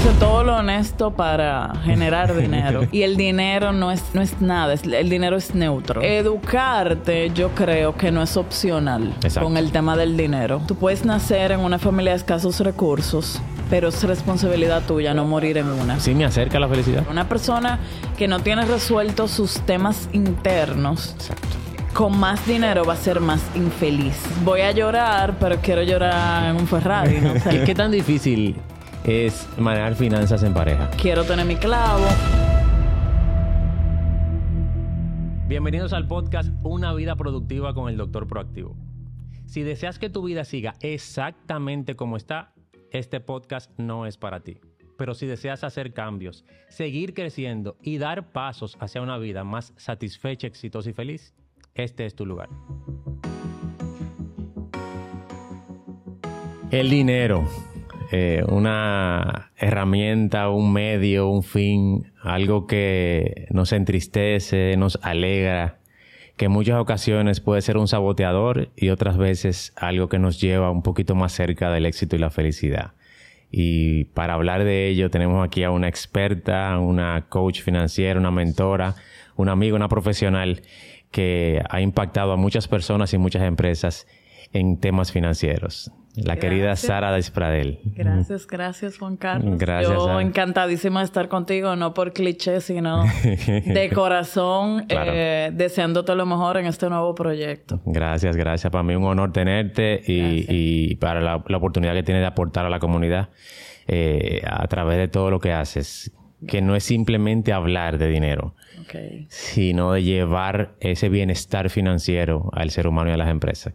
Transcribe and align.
hice 0.00 0.12
todo 0.18 0.44
lo 0.44 0.56
honesto 0.56 1.10
para 1.10 1.74
generar 1.84 2.34
dinero. 2.40 2.86
y 2.90 3.02
el 3.02 3.16
dinero 3.18 3.72
no 3.72 3.92
es, 3.92 4.02
no 4.14 4.22
es 4.22 4.40
nada, 4.40 4.72
el 4.72 5.10
dinero 5.10 5.36
es 5.36 5.54
neutro. 5.54 6.00
Educarte, 6.00 7.30
yo 7.34 7.50
creo 7.50 7.94
que 7.94 8.10
no 8.10 8.22
es 8.22 8.36
opcional 8.38 9.12
con 9.38 9.58
el 9.58 9.72
tema 9.72 9.96
del 9.96 10.16
dinero. 10.16 10.62
Tú 10.66 10.74
puedes 10.74 11.04
nacer 11.04 11.52
en 11.52 11.60
una 11.60 11.78
familia 11.78 12.12
de 12.12 12.18
escasos 12.18 12.60
recursos, 12.60 13.42
pero 13.68 13.88
es 13.88 14.02
responsabilidad 14.02 14.82
tuya 14.86 15.12
no 15.12 15.26
morir 15.26 15.58
en 15.58 15.66
una. 15.66 16.00
Sí, 16.00 16.14
me 16.14 16.24
acerca 16.24 16.56
a 16.56 16.60
la 16.60 16.68
felicidad. 16.68 17.04
Una 17.10 17.28
persona 17.28 17.78
que 18.16 18.26
no 18.26 18.40
tiene 18.40 18.64
resueltos 18.64 19.30
sus 19.30 19.60
temas 19.60 20.08
internos. 20.12 21.14
Con 21.92 22.18
más 22.18 22.46
dinero 22.46 22.84
va 22.84 22.94
a 22.94 22.96
ser 22.96 23.20
más 23.20 23.42
infeliz. 23.54 24.16
Voy 24.44 24.62
a 24.62 24.70
llorar, 24.70 25.34
pero 25.38 25.56
quiero 25.60 25.82
llorar 25.82 26.48
en 26.48 26.56
un 26.56 26.66
Ferrari. 26.66 27.20
¿no? 27.20 27.34
¿Qué 27.66 27.74
tan 27.74 27.90
difícil 27.90 28.56
es 29.04 29.48
manejar 29.58 29.94
finanzas 29.94 30.42
en 30.42 30.54
pareja. 30.54 30.90
Quiero 31.00 31.24
tener 31.24 31.46
mi 31.46 31.56
clavo. 31.56 32.04
Bienvenidos 35.48 35.92
al 35.92 36.06
podcast 36.06 36.50
Una 36.62 36.92
vida 36.94 37.16
productiva 37.16 37.74
con 37.74 37.88
el 37.88 37.96
Doctor 37.96 38.26
Proactivo. 38.26 38.76
Si 39.46 39.62
deseas 39.62 39.98
que 39.98 40.10
tu 40.10 40.22
vida 40.22 40.44
siga 40.44 40.74
exactamente 40.80 41.96
como 41.96 42.16
está, 42.16 42.52
este 42.92 43.20
podcast 43.20 43.70
no 43.78 44.06
es 44.06 44.16
para 44.16 44.40
ti. 44.40 44.58
Pero 44.96 45.14
si 45.14 45.26
deseas 45.26 45.64
hacer 45.64 45.92
cambios, 45.92 46.44
seguir 46.68 47.14
creciendo 47.14 47.76
y 47.82 47.98
dar 47.98 48.32
pasos 48.32 48.76
hacia 48.80 49.00
una 49.00 49.18
vida 49.18 49.44
más 49.44 49.72
satisfecha, 49.76 50.46
exitosa 50.46 50.90
y 50.90 50.92
feliz, 50.92 51.34
este 51.74 52.04
es 52.04 52.14
tu 52.14 52.26
lugar. 52.26 52.48
El 56.70 56.90
dinero 56.90 57.48
eh, 58.12 58.42
una 58.48 59.52
herramienta, 59.56 60.48
un 60.50 60.72
medio, 60.72 61.28
un 61.28 61.44
fin, 61.44 62.12
algo 62.22 62.66
que 62.66 63.46
nos 63.50 63.72
entristece, 63.72 64.76
nos 64.76 64.98
alegra, 65.02 65.78
que 66.36 66.46
en 66.46 66.52
muchas 66.52 66.80
ocasiones 66.80 67.40
puede 67.40 67.62
ser 67.62 67.76
un 67.76 67.86
saboteador 67.86 68.70
y 68.74 68.88
otras 68.88 69.16
veces 69.16 69.72
algo 69.76 70.08
que 70.08 70.18
nos 70.18 70.40
lleva 70.40 70.70
un 70.70 70.82
poquito 70.82 71.14
más 71.14 71.32
cerca 71.32 71.70
del 71.70 71.86
éxito 71.86 72.16
y 72.16 72.18
la 72.18 72.30
felicidad. 72.30 72.94
Y 73.52 74.04
para 74.06 74.34
hablar 74.34 74.64
de 74.64 74.88
ello 74.88 75.10
tenemos 75.10 75.44
aquí 75.44 75.62
a 75.62 75.70
una 75.70 75.86
experta, 75.86 76.78
una 76.80 77.26
coach 77.28 77.60
financiera, 77.62 78.18
una 78.18 78.30
mentora, 78.32 78.96
una 79.36 79.52
amiga, 79.52 79.76
una 79.76 79.88
profesional 79.88 80.62
que 81.12 81.62
ha 81.68 81.80
impactado 81.80 82.32
a 82.32 82.36
muchas 82.36 82.66
personas 82.66 83.12
y 83.14 83.18
muchas 83.18 83.42
empresas 83.42 84.08
en 84.52 84.80
temas 84.80 85.12
financieros. 85.12 85.92
La 86.16 86.36
querida 86.36 86.74
Sara 86.74 87.12
Despradel. 87.12 87.78
Gracias, 87.84 88.46
gracias 88.46 88.98
Juan 88.98 89.16
Carlos. 89.16 89.58
Gracias. 89.58 89.92
Yo 89.92 90.20
encantadísima 90.20 91.00
de 91.00 91.06
estar 91.06 91.28
contigo, 91.28 91.76
no 91.76 91.94
por 91.94 92.12
cliché, 92.12 92.60
sino 92.60 93.04
de 93.46 93.90
corazón, 93.94 94.86
eh, 94.88 95.50
deseándote 95.52 96.14
lo 96.16 96.26
mejor 96.26 96.56
en 96.56 96.66
este 96.66 96.88
nuevo 96.88 97.14
proyecto. 97.14 97.80
Gracias, 97.86 98.36
gracias. 98.36 98.72
Para 98.72 98.82
mí 98.82 98.94
un 98.94 99.04
honor 99.04 99.32
tenerte 99.32 100.02
y, 100.04 100.96
para 100.96 101.20
la, 101.20 101.36
oportunidad 101.36 101.94
que 101.94 102.02
tienes 102.02 102.22
de 102.22 102.26
aportar 102.26 102.66
a 102.66 102.70
la 102.70 102.80
comunidad 102.80 103.28
eh, 103.86 104.42
a 104.44 104.66
través 104.66 104.98
de 104.98 105.08
todo 105.08 105.30
lo 105.30 105.38
que 105.38 105.52
haces. 105.52 106.12
Que 106.48 106.62
no 106.62 106.74
es 106.74 106.84
simplemente 106.84 107.52
hablar 107.52 107.98
de 107.98 108.08
dinero, 108.08 108.54
sino 109.28 109.92
de 109.92 110.02
llevar 110.02 110.74
ese 110.80 111.10
bienestar 111.10 111.68
financiero 111.68 112.48
al 112.54 112.70
ser 112.70 112.86
humano 112.86 113.10
y 113.10 113.12
a 113.12 113.18
las 113.18 113.28
empresas. 113.28 113.74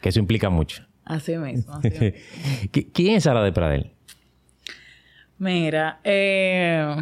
Que 0.00 0.10
eso 0.10 0.20
implica 0.20 0.48
mucho. 0.48 0.85
Así 1.06 1.38
mismo. 1.38 1.80
¿Quién 2.92 3.16
es 3.16 3.24
Sara 3.24 3.42
de 3.42 3.52
Pradel? 3.52 3.92
Mira, 5.38 6.00
eh, 6.02 6.96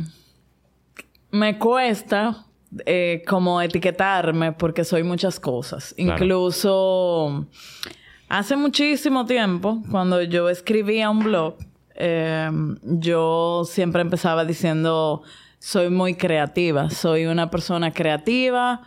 me 1.31 1.59
cuesta 1.59 2.45
eh, 2.85 3.23
como 3.27 3.63
etiquetarme 3.63 4.53
porque 4.53 4.85
soy 4.85 5.03
muchas 5.05 5.41
cosas. 5.41 5.95
Incluso 5.97 7.47
hace 8.29 8.57
muchísimo 8.57 9.25
tiempo, 9.25 9.83
cuando 9.91 10.21
yo 10.23 10.51
escribía 10.51 11.09
un 11.09 11.21
blog, 11.21 11.57
eh, 11.95 12.51
yo 12.83 13.63
siempre 13.65 14.03
empezaba 14.03 14.45
diciendo, 14.45 15.23
soy 15.59 15.89
muy 15.89 16.15
creativa, 16.15 16.91
soy 16.91 17.25
una 17.25 17.51
persona 17.51 17.91
creativa 17.93 18.83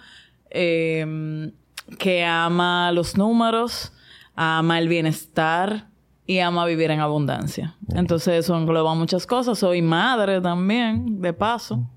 que 0.50 2.26
ama 2.26 2.92
los 2.92 3.18
números 3.18 3.94
ama 4.38 4.80
el 4.80 4.88
bienestar 4.88 5.88
y 6.26 6.40
ama 6.40 6.66
vivir 6.66 6.92
en 6.92 7.00
abundancia. 7.00 7.76
Entonces 7.94 8.36
eso 8.36 8.56
engloba 8.56 8.94
muchas 8.94 9.26
cosas. 9.26 9.58
Soy 9.60 9.82
madre 9.82 10.40
también, 10.40 11.22
de 11.22 11.34
paso. 11.34 11.90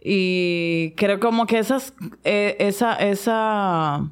Y 0.00 0.92
creo 0.96 1.20
como 1.20 1.46
que 1.46 1.58
esas, 1.58 1.92
eh, 2.24 2.56
esa, 2.60 2.94
esa, 2.94 4.08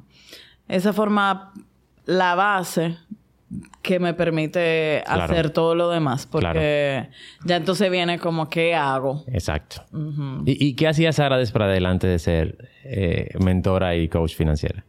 esa 0.67 0.93
forma 0.93 1.53
la 2.05 2.35
base 2.35 2.97
que 3.81 3.99
me 3.99 4.13
permite 4.13 5.03
hacer 5.05 5.51
todo 5.51 5.75
lo 5.75 5.89
demás. 5.89 6.25
Porque 6.25 7.09
ya 7.45 7.55
entonces 7.55 7.89
viene 7.89 8.19
como, 8.19 8.49
¿qué 8.49 8.75
hago? 8.75 9.23
Exacto. 9.27 9.83
¿Y, 10.45 10.75
qué 10.75 10.87
hacía 10.87 11.13
Sara 11.13 11.37
después 11.37 11.63
adelante 11.63 12.07
de 12.07 12.19
ser 12.19 12.69
eh, 12.83 13.29
mentora 13.39 13.95
y 13.95 14.07
coach 14.07 14.35
financiera? 14.35 14.85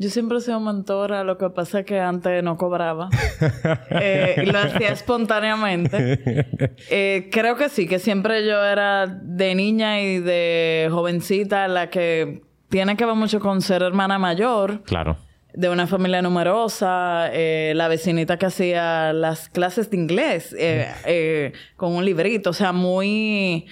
Yo 0.00 0.10
siempre 0.10 0.38
he 0.38 0.40
sido 0.40 0.60
mentora, 0.60 1.24
lo 1.24 1.38
que 1.38 1.50
pasa 1.50 1.80
es 1.80 1.86
que 1.86 1.98
antes 1.98 2.42
no 2.44 2.56
cobraba. 2.56 3.10
eh, 3.90 4.44
lo 4.46 4.58
hacía 4.58 4.90
espontáneamente. 4.90 6.46
Eh, 6.88 7.28
creo 7.32 7.56
que 7.56 7.68
sí, 7.68 7.88
que 7.88 7.98
siempre 7.98 8.46
yo 8.46 8.64
era 8.64 9.06
de 9.08 9.54
niña 9.56 10.00
y 10.00 10.20
de 10.20 10.88
jovencita 10.90 11.66
la 11.66 11.90
que 11.90 12.42
tiene 12.68 12.96
que 12.96 13.04
ver 13.04 13.16
mucho 13.16 13.40
con 13.40 13.60
ser 13.60 13.82
hermana 13.82 14.20
mayor. 14.20 14.82
Claro. 14.84 15.16
De 15.52 15.68
una 15.68 15.88
familia 15.88 16.22
numerosa, 16.22 17.30
eh, 17.32 17.72
la 17.74 17.88
vecinita 17.88 18.38
que 18.38 18.46
hacía 18.46 19.12
las 19.12 19.48
clases 19.48 19.90
de 19.90 19.96
inglés 19.96 20.54
eh, 20.56 21.52
con 21.76 21.96
un 21.96 22.04
librito, 22.04 22.50
o 22.50 22.52
sea, 22.52 22.70
muy 22.70 23.66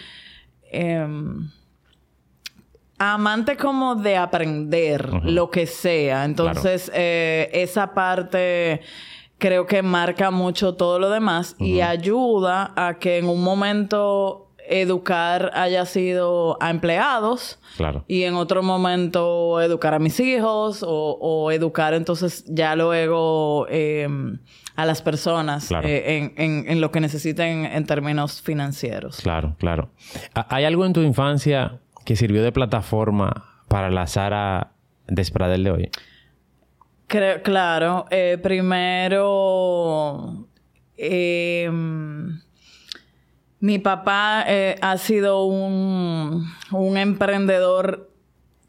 em, 0.72 1.50
amante 2.99 3.57
como 3.57 3.95
de 3.95 4.17
aprender 4.17 5.11
lo 5.25 5.51
que 5.51 5.67
sea. 5.67 6.25
Entonces, 6.25 6.91
eh, 6.95 7.51
esa 7.53 7.95
parte 7.95 8.81
creo 9.39 9.67
que 9.67 9.83
marca 9.83 10.31
mucho 10.31 10.75
todo 10.75 10.99
lo 10.99 11.11
demás 11.11 11.57
y 11.59 11.81
ayuda 11.81 12.73
a 12.77 12.99
que 12.99 13.19
en 13.19 13.29
un 13.29 13.43
momento 13.43 14.47
educar 14.69 15.53
haya 15.55 15.84
sido 15.87 16.59
a 16.61 16.71
empleados 16.71 17.61
claro. 17.77 18.05
y 18.09 18.25
en 18.25 18.34
otro 18.34 18.65
momento 18.65 19.61
educar 19.61 19.95
a 19.95 20.01
mis 20.01 20.19
hijos 20.19 20.84
o, 20.87 21.51
educar 21.53 21.95
entonces 21.95 22.45
ya 22.49 22.75
luego 22.75 23.67
em, 23.69 24.41
a 24.75 24.84
las 24.84 25.03
personas 25.03 25.71
eh, 25.84 26.33
en, 26.37 26.65
en, 26.69 26.81
lo 26.81 26.91
que 26.91 27.01
necesiten 27.01 27.65
en 27.65 27.87
términos 27.87 28.43
financieros. 28.43 29.19
Claro, 29.19 29.55
claro. 29.59 29.91
¿Hay 30.34 30.65
algo 30.65 30.84
en 30.84 30.93
tu 30.93 31.03
infancia 31.03 31.78
que 32.06 32.17
sirvió 32.17 32.43
de 32.43 32.53
plataforma 32.53 33.44
para 33.69 33.91
la 33.91 34.06
Sara 34.06 34.72
Despradel 35.09 35.65
de 35.65 35.71
hoy? 35.71 35.91
claro. 37.43 38.06
Eh, 38.11 38.39
primero, 38.43 40.49
em, 40.97 42.41
mi 43.61 43.78
papá 43.78 44.45
eh, 44.47 44.77
ha 44.81 44.97
sido 44.97 45.45
un 45.45 46.97
emprendedor 46.97 48.16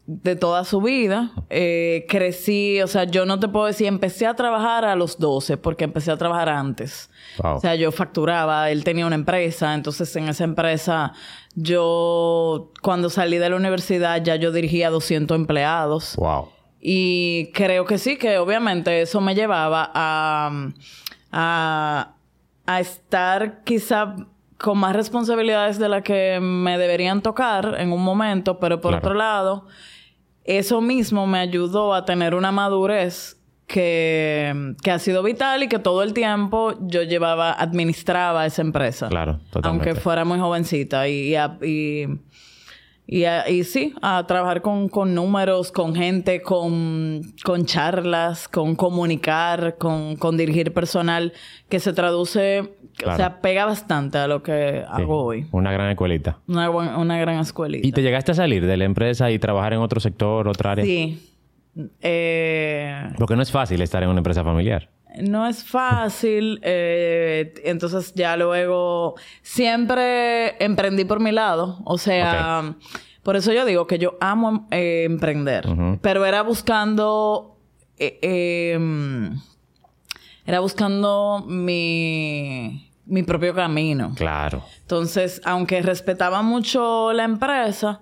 de 0.08 0.36
toda 0.36 0.64
su 0.64 0.80
vida. 0.80 1.32
Eh, 1.50 2.06
crecí, 2.08 2.80
o 2.80 2.86
sea, 2.86 3.04
yo 3.04 3.26
no 3.26 3.38
te 3.38 3.46
puedo 3.46 3.66
decir, 3.66 3.86
empecé 3.86 4.26
a 4.26 4.32
trabajar 4.34 4.86
a 4.86 4.96
los 4.96 5.18
12 5.18 5.58
porque 5.58 5.84
empecé 5.84 6.10
a 6.10 6.16
trabajar 6.16 6.48
antes. 6.48 7.10
O 7.44 7.60
sea, 7.60 7.74
yo 7.74 7.92
facturaba, 7.92 8.70
él 8.70 8.84
tenía 8.84 9.06
una 9.06 9.16
empresa, 9.16 9.74
entonces 9.74 10.16
en 10.16 10.28
esa 10.28 10.44
empresa 10.44 11.12
yo, 11.54 12.72
cuando 12.80 13.10
salí 13.10 13.36
de 13.36 13.50
la 13.50 13.56
universidad, 13.56 14.22
ya 14.24 14.36
yo 14.36 14.50
dirigía 14.50 14.88
200 14.88 15.36
empleados. 15.36 16.16
Wow. 16.16 16.48
Y 16.80 17.50
creo 17.52 17.84
que 17.84 17.98
sí, 17.98 18.16
que 18.16 18.38
obviamente 18.38 19.02
eso 19.02 19.20
me 19.20 19.34
llevaba 19.34 19.90
a, 19.92 20.70
a, 21.30 22.14
a 22.64 22.80
estar 22.80 23.62
quizá 23.62 24.16
con 24.56 24.78
más 24.78 24.96
responsabilidades 24.96 25.78
de 25.78 25.88
las 25.90 26.02
que 26.02 26.40
me 26.40 26.78
deberían 26.78 27.20
tocar 27.20 27.76
en 27.78 27.92
un 27.92 28.02
momento, 28.02 28.58
pero 28.58 28.80
por 28.80 28.94
otro 28.94 29.12
lado, 29.12 29.66
eso 30.48 30.80
mismo 30.80 31.26
me 31.26 31.38
ayudó 31.38 31.94
a 31.94 32.04
tener 32.04 32.34
una 32.34 32.50
madurez 32.50 33.38
que, 33.66 34.74
ha 34.90 34.98
sido 34.98 35.22
vital 35.22 35.62
y 35.62 35.68
que 35.68 35.78
todo 35.78 36.02
el 36.02 36.14
tiempo 36.14 36.74
yo 36.80 37.02
llevaba, 37.02 37.52
administraba 37.52 38.46
esa 38.46 38.62
empresa. 38.62 39.08
Claro, 39.08 39.40
totalmente. 39.50 39.90
Aunque 39.90 40.00
fuera 40.00 40.24
muy 40.24 40.38
jovencita. 40.38 41.06
Y, 41.06 41.34
y, 41.34 41.38
Y, 41.62 42.18
a- 43.24 43.48
y 43.48 43.64
sí, 43.64 43.94
a 44.02 44.26
trabajar 44.26 44.60
con, 44.60 44.88
con 44.88 45.14
números, 45.14 45.72
con 45.72 45.94
gente, 45.94 46.42
con, 46.42 47.22
con 47.44 47.64
charlas, 47.64 48.48
con 48.48 48.76
comunicar, 48.76 49.76
con, 49.78 50.16
con 50.16 50.36
dirigir 50.36 50.74
personal, 50.74 51.32
que 51.70 51.80
se 51.80 51.92
traduce, 51.94 52.74
Claro. 52.96 53.14
o 53.14 53.16
sea, 53.16 53.40
pega 53.40 53.64
bastante 53.64 54.18
a 54.18 54.26
lo 54.26 54.42
que 54.42 54.82
Sí. 54.84 54.92
hago 55.02 55.24
hoy. 55.24 55.46
Una 55.52 55.72
gran 55.72 55.88
escuelita. 55.90 56.38
Una, 56.48 56.68
una 56.70 57.18
gran 57.18 57.38
escuelita. 57.38 57.86
¿Y 57.86 57.92
te 57.92 58.02
llegaste 58.02 58.32
a 58.32 58.34
salir 58.34 58.66
de 58.66 58.76
la 58.76 58.84
empresa 58.84 59.30
y 59.30 59.38
trabajar 59.38 59.72
en 59.72 59.78
otro 59.80 60.00
sector, 60.00 60.46
otra 60.48 60.72
área? 60.72 60.84
Sí. 60.84 61.24
Eh, 62.02 63.08
Porque 63.16 63.36
no 63.36 63.42
es 63.42 63.52
fácil 63.52 63.80
estar 63.82 64.02
en 64.02 64.08
una 64.08 64.18
empresa 64.18 64.42
familiar. 64.44 64.88
No 65.22 65.46
es 65.46 65.64
fácil, 65.64 66.60
eh, 66.62 67.54
entonces 67.64 68.12
ya 68.14 68.36
luego 68.36 69.14
siempre 69.42 70.62
emprendí 70.62 71.04
por 71.04 71.20
mi 71.20 71.32
lado, 71.32 71.78
o 71.84 71.98
sea, 71.98 72.74
por 73.22 73.36
eso 73.36 73.52
yo 73.52 73.64
digo 73.64 73.86
que 73.86 73.98
yo 73.98 74.16
amo 74.20 74.66
eh, 74.70 75.04
emprender, 75.04 75.66
pero 76.00 76.24
era 76.24 76.42
buscando, 76.42 77.58
eh, 77.98 78.18
eh, 78.22 79.30
era 80.46 80.60
buscando 80.60 81.44
mi, 81.46 82.90
mi 83.04 83.22
propio 83.22 83.54
camino. 83.54 84.12
Claro. 84.16 84.64
Entonces, 84.80 85.42
aunque 85.44 85.82
respetaba 85.82 86.42
mucho 86.42 87.12
la 87.12 87.24
empresa, 87.24 88.00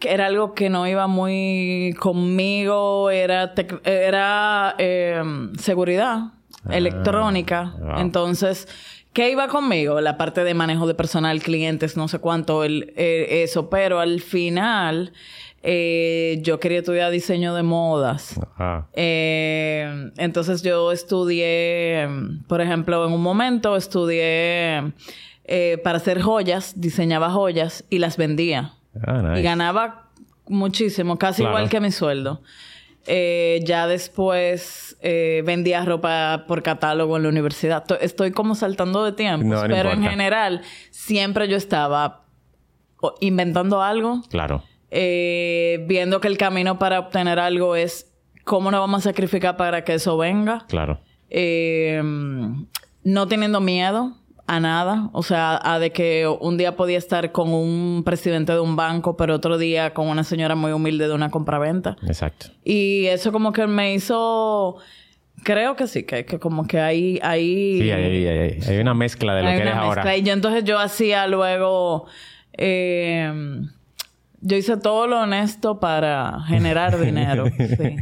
que 0.00 0.12
era 0.12 0.26
algo 0.26 0.54
que 0.54 0.70
no 0.70 0.86
iba 0.86 1.06
muy 1.06 1.94
conmigo, 1.98 3.10
era, 3.10 3.52
era 3.84 4.74
eh, 4.78 5.22
seguridad 5.58 6.32
electrónica. 6.70 7.74
wow. 7.78 7.98
Entonces, 7.98 8.68
¿qué 9.12 9.30
iba 9.30 9.48
conmigo? 9.48 10.00
La 10.00 10.16
parte 10.16 10.44
de 10.44 10.54
manejo 10.54 10.86
de 10.86 10.94
personal, 10.94 11.42
clientes, 11.42 11.96
no 11.96 12.08
sé 12.08 12.18
cuánto, 12.18 12.64
el, 12.64 12.92
eh, 12.96 13.42
eso, 13.44 13.68
pero 13.68 14.00
al 14.00 14.20
final 14.20 15.12
eh, 15.62 16.38
yo 16.42 16.58
quería 16.58 16.78
estudiar 16.78 17.10
diseño 17.10 17.54
de 17.54 17.62
modas. 17.62 18.40
Ah, 18.58 18.86
Eh, 18.94 20.10
entonces 20.16 20.62
yo 20.62 20.92
estudié, 20.92 22.08
por 22.48 22.60
ejemplo, 22.60 23.06
en 23.06 23.12
un 23.12 23.22
momento 23.22 23.76
estudié 23.76 24.92
eh, 25.44 25.78
para 25.84 25.98
hacer 25.98 26.20
joyas, 26.20 26.80
diseñaba 26.80 27.30
joyas 27.30 27.84
y 27.90 27.98
las 27.98 28.16
vendía. 28.16 28.74
Ah, 29.06 29.22
nice. 29.22 29.40
Y 29.40 29.42
ganaba 29.42 30.08
muchísimo, 30.48 31.18
casi 31.18 31.42
Claro. 31.42 31.56
igual 31.58 31.70
que 31.70 31.80
mi 31.80 31.90
sueldo. 31.90 32.42
Eh, 33.06 33.60
ya 33.64 33.88
después 33.88 34.96
eh, 35.00 35.42
vendía 35.44 35.84
ropa 35.84 36.44
por 36.46 36.62
catálogo 36.62 37.16
en 37.16 37.24
la 37.24 37.28
universidad. 37.30 37.84
To- 37.84 37.98
Estoy 37.98 38.30
como 38.30 38.54
saltando 38.54 39.04
de 39.04 39.12
No, 39.24 39.38
no 39.38 39.62
pero 39.74 39.90
en 39.92 40.02
general 40.04 40.62
siempre 40.90 41.48
yo 41.48 41.56
estaba 41.56 42.22
inventando 43.20 43.82
algo, 43.82 44.22
Claro. 44.30 44.62
eh, 44.92 45.84
viendo 45.88 46.20
que 46.20 46.28
el 46.28 46.38
camino 46.38 46.78
para 46.78 47.00
obtener 47.00 47.40
algo 47.40 47.74
es 47.74 48.12
cómo 48.44 48.70
nos 48.70 48.78
vamos 48.78 49.00
a 49.04 49.10
sacrificar 49.10 49.56
para 49.56 49.82
que 49.82 49.94
eso 49.94 50.16
venga. 50.16 50.64
Claro. 50.68 51.00
No 53.04 53.26
teniendo 53.26 53.60
miedo 53.60 54.16
a 54.46 54.60
nada. 54.60 55.08
O 55.12 55.22
sea, 55.22 55.58
a 55.62 55.78
de 55.78 55.92
que 55.92 56.26
un 56.40 56.56
día 56.58 56.76
podía 56.76 56.98
estar 56.98 57.32
con 57.32 57.52
un 57.52 58.02
presidente 58.04 58.52
de 58.52 58.60
un 58.60 58.76
banco, 58.76 59.16
pero 59.16 59.34
otro 59.36 59.56
día 59.58 59.94
con 59.94 60.08
una 60.08 60.24
señora 60.24 60.54
muy 60.54 60.72
humilde 60.72 61.08
de 61.08 61.14
una 61.14 61.30
compraventa. 61.30 61.96
Exacto. 62.06 62.46
Y 62.64 63.06
eso 63.06 63.32
como 63.32 63.52
que 63.52 63.66
me 63.66 63.94
hizo... 63.94 64.76
Creo 65.44 65.74
que 65.74 65.86
sí, 65.88 66.04
que, 66.04 66.24
que 66.24 66.38
como 66.38 66.66
que 66.66 66.78
hay... 66.80 67.18
hay 67.22 67.80
Sí, 67.80 67.90
hay, 67.90 68.04
hay- 68.04 68.26
hay- 68.28 68.58
hay 68.68 68.78
una 68.78 68.94
mezcla 68.94 69.34
de 69.34 69.42
lo 69.42 69.48
hay 69.48 69.56
que 69.56 69.62
eres 69.62 69.74
ahora. 69.74 70.02
mezcla. 70.04 70.16
Y 70.16 70.22
yo 70.22 70.32
entonces 70.32 70.64
yo 70.64 70.78
hacía 70.78 71.26
luego... 71.26 72.06
eh, 72.52 73.32
yo 74.44 74.56
hice 74.56 74.76
todo 74.76 75.06
lo 75.06 75.20
honesto 75.20 75.78
para 75.78 76.40
generar 76.48 76.98
dinero. 77.04 77.44
sí. 77.56 77.96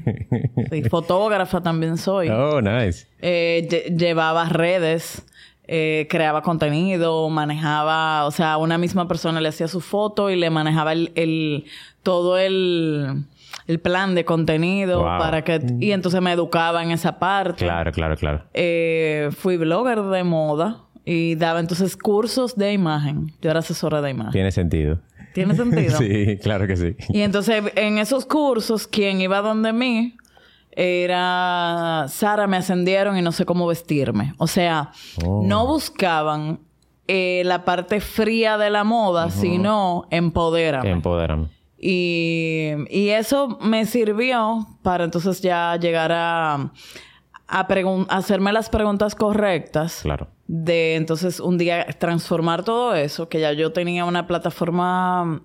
Sí, 0.70 0.82
Fotógrafa 0.88 1.60
también 1.62 1.96
soy. 1.98 2.28
Oh, 2.30 2.60
nice. 2.62 3.06
Eh, 3.20 3.66
lle- 3.70 3.96
llevaba 3.96 4.48
redes, 4.48 5.24
eh, 5.72 6.08
creaba 6.10 6.42
contenido, 6.42 7.28
manejaba, 7.28 8.26
o 8.26 8.32
sea, 8.32 8.56
una 8.56 8.76
misma 8.76 9.06
persona 9.06 9.40
le 9.40 9.48
hacía 9.48 9.68
su 9.68 9.80
foto 9.80 10.28
y 10.28 10.34
le 10.36 10.50
manejaba 10.50 10.92
el, 10.92 11.12
el- 11.14 11.64
todo 12.02 12.38
el, 12.38 13.24
el 13.68 13.78
plan 13.78 14.14
de 14.16 14.24
contenido 14.24 14.98
Wow. 15.00 15.18
para 15.18 15.44
que 15.44 15.60
y 15.78 15.92
entonces 15.92 16.20
me 16.20 16.32
educaba 16.32 16.82
en 16.82 16.90
esa 16.90 17.18
parte. 17.20 17.64
Claro, 17.64 17.92
claro, 17.92 18.16
claro. 18.16 18.42
Eh, 18.52 19.28
fui 19.36 19.56
blogger 19.58 20.02
de 20.02 20.24
moda 20.24 20.78
y 21.04 21.34
daba 21.36 21.60
entonces 21.60 21.96
cursos 21.96 22.56
de 22.56 22.72
imagen. 22.72 23.32
Yo 23.40 23.50
era 23.50 23.60
asesora 23.60 24.00
de 24.02 24.10
imagen. 24.10 24.32
Tiene 24.32 24.50
sentido. 24.50 24.98
¿Tiene 25.34 25.54
sentido? 25.54 25.96
sí, 25.98 26.38
claro 26.42 26.66
que 26.66 26.76
sí. 26.76 26.96
Y 27.10 27.20
entonces 27.20 27.62
en 27.76 27.98
esos 27.98 28.26
cursos, 28.26 28.88
quien 28.88 29.20
iba 29.20 29.40
donde 29.40 29.72
mí 29.72 30.16
era 30.72 32.06
Sara, 32.08 32.46
me 32.46 32.56
ascendieron 32.56 33.16
y 33.18 33.22
no 33.22 33.32
sé 33.32 33.44
cómo 33.44 33.66
vestirme. 33.66 34.34
O 34.38 34.46
sea, 34.46 34.90
Oh. 35.24 35.42
no 35.44 35.66
buscaban 35.66 36.60
eh, 37.06 37.42
la 37.44 37.64
parte 37.64 38.00
fría 38.00 38.56
de 38.56 38.70
la 38.70 38.84
moda, 38.84 39.30
sino 39.30 40.06
empodérame. 40.10 40.86
Empodérame. 40.90 41.48
Y, 41.76 42.72
y 42.90 43.08
eso 43.08 43.58
me 43.62 43.84
sirvió 43.86 44.66
para 44.82 45.04
entonces 45.04 45.40
ya 45.40 45.76
llegar 45.76 46.12
a, 46.12 46.70
a 47.48 47.68
hacerme 48.10 48.52
las 48.52 48.68
preguntas 48.68 49.14
correctas 49.14 50.00
Claro. 50.02 50.28
de 50.46 50.94
entonces 50.96 51.40
un 51.40 51.56
día 51.58 51.84
transformar 51.98 52.62
todo 52.64 52.94
eso, 52.94 53.28
que 53.28 53.40
ya 53.40 53.52
yo 53.54 53.72
tenía 53.72 54.04
una 54.04 54.26
plataforma 54.26 55.40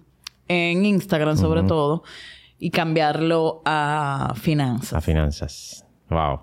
en 0.48 0.86
Instagram 0.86 1.38
sobre 1.38 1.64
todo, 1.64 2.04
y 2.60 2.70
cambiarlo 2.72 3.62
a 3.66 4.28
A 4.32 4.36
finanzas. 4.36 5.04
finanzas. 5.04 5.86
Wow. 6.10 6.40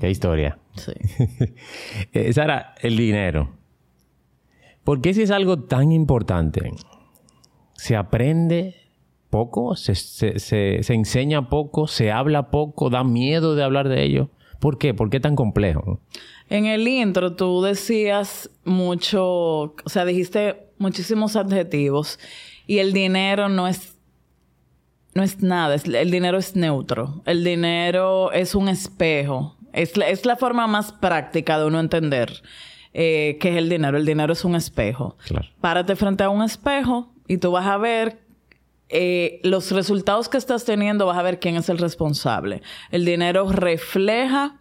Qué 0.00 0.10
historia. 0.10 0.58
Sí. 0.74 0.92
Eh, 2.12 2.32
Sara, 2.32 2.74
el 2.80 2.96
dinero. 2.96 3.50
¿Por 4.84 5.00
qué 5.00 5.12
si 5.14 5.22
es 5.22 5.30
algo 5.30 5.58
tan 5.64 5.92
importante? 5.92 6.70
¿Se 7.74 7.96
aprende 7.96 8.74
poco? 9.30 9.74
¿Se, 9.76 9.94
se- 9.94 10.38
se- 10.38 10.82
se 10.82 10.94
enseña 10.94 11.48
poco? 11.48 11.86
¿Se 11.88 12.10
habla 12.12 12.50
poco? 12.50 12.88
¿Da 12.90 13.04
miedo 13.04 13.54
de 13.54 13.64
hablar 13.64 13.88
de 13.88 14.04
ello? 14.04 14.30
¿Por 14.60 14.78
qué? 14.78 14.94
¿Por 14.94 15.10
qué 15.10 15.20
tan 15.20 15.36
complejo? 15.36 16.00
En 16.48 16.66
el 16.66 16.86
intro 16.86 17.34
tú 17.34 17.60
decías 17.62 18.50
mucho, 18.64 19.24
o 19.24 19.74
sea, 19.86 20.04
dijiste 20.04 20.68
muchísimos 20.78 21.36
adjetivos 21.36 22.18
y 22.66 22.78
el 22.78 22.92
dinero 22.92 23.48
no 23.48 23.66
es 23.66 23.95
no 25.16 25.22
es 25.24 25.42
nada, 25.42 25.74
es- 25.74 25.86
el 25.86 26.10
dinero 26.10 26.38
es 26.38 26.54
neutro. 26.54 27.22
El 27.26 27.42
dinero 27.42 28.30
es 28.32 28.54
un 28.54 28.68
espejo. 28.68 29.56
Es 29.72 29.96
la, 29.96 30.08
es 30.08 30.24
la 30.24 30.36
forma 30.36 30.66
más 30.66 30.92
práctica 30.92 31.58
de 31.58 31.66
uno 31.66 31.80
entender 31.80 32.42
eh, 32.94 33.36
qué 33.40 33.50
es 33.50 33.56
el 33.56 33.68
dinero. 33.68 33.96
El 33.98 34.06
dinero 34.06 34.32
es 34.32 34.44
un 34.44 34.54
espejo. 34.54 35.16
Claro. 35.26 35.48
Párate 35.60 35.96
frente 35.96 36.24
a 36.24 36.30
un 36.30 36.42
espejo 36.42 37.12
y 37.28 37.38
tú 37.38 37.50
vas 37.50 37.66
a 37.66 37.76
ver 37.76 38.20
eh, 38.88 39.40
los 39.42 39.72
resultados 39.72 40.28
que 40.28 40.38
estás 40.38 40.64
teniendo, 40.64 41.06
vas 41.06 41.18
a 41.18 41.22
ver 41.22 41.40
quién 41.40 41.56
es 41.56 41.68
el 41.68 41.78
responsable. 41.78 42.62
El 42.90 43.04
dinero 43.04 43.50
refleja 43.50 44.56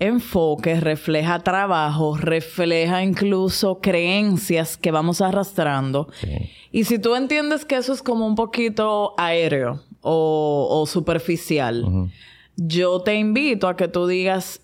enfoque, 0.00 0.80
refleja 0.80 1.40
trabajo, 1.40 2.16
refleja 2.16 3.02
incluso 3.02 3.80
creencias 3.80 4.76
que 4.76 4.90
vamos 4.90 5.20
arrastrando. 5.20 6.08
Sí. 6.20 6.50
Y 6.70 6.84
si 6.84 6.98
tú 6.98 7.14
entiendes 7.14 7.64
que 7.64 7.76
eso 7.76 7.92
es 7.92 8.02
como 8.02 8.26
un 8.26 8.34
poquito 8.34 9.14
aéreo 9.18 9.82
o, 10.00 10.68
o 10.70 10.86
superficial, 10.86 12.10
yo 12.56 13.00
te 13.00 13.14
invito 13.14 13.68
a 13.68 13.76
que 13.76 13.88
tú 13.88 14.06
digas, 14.06 14.60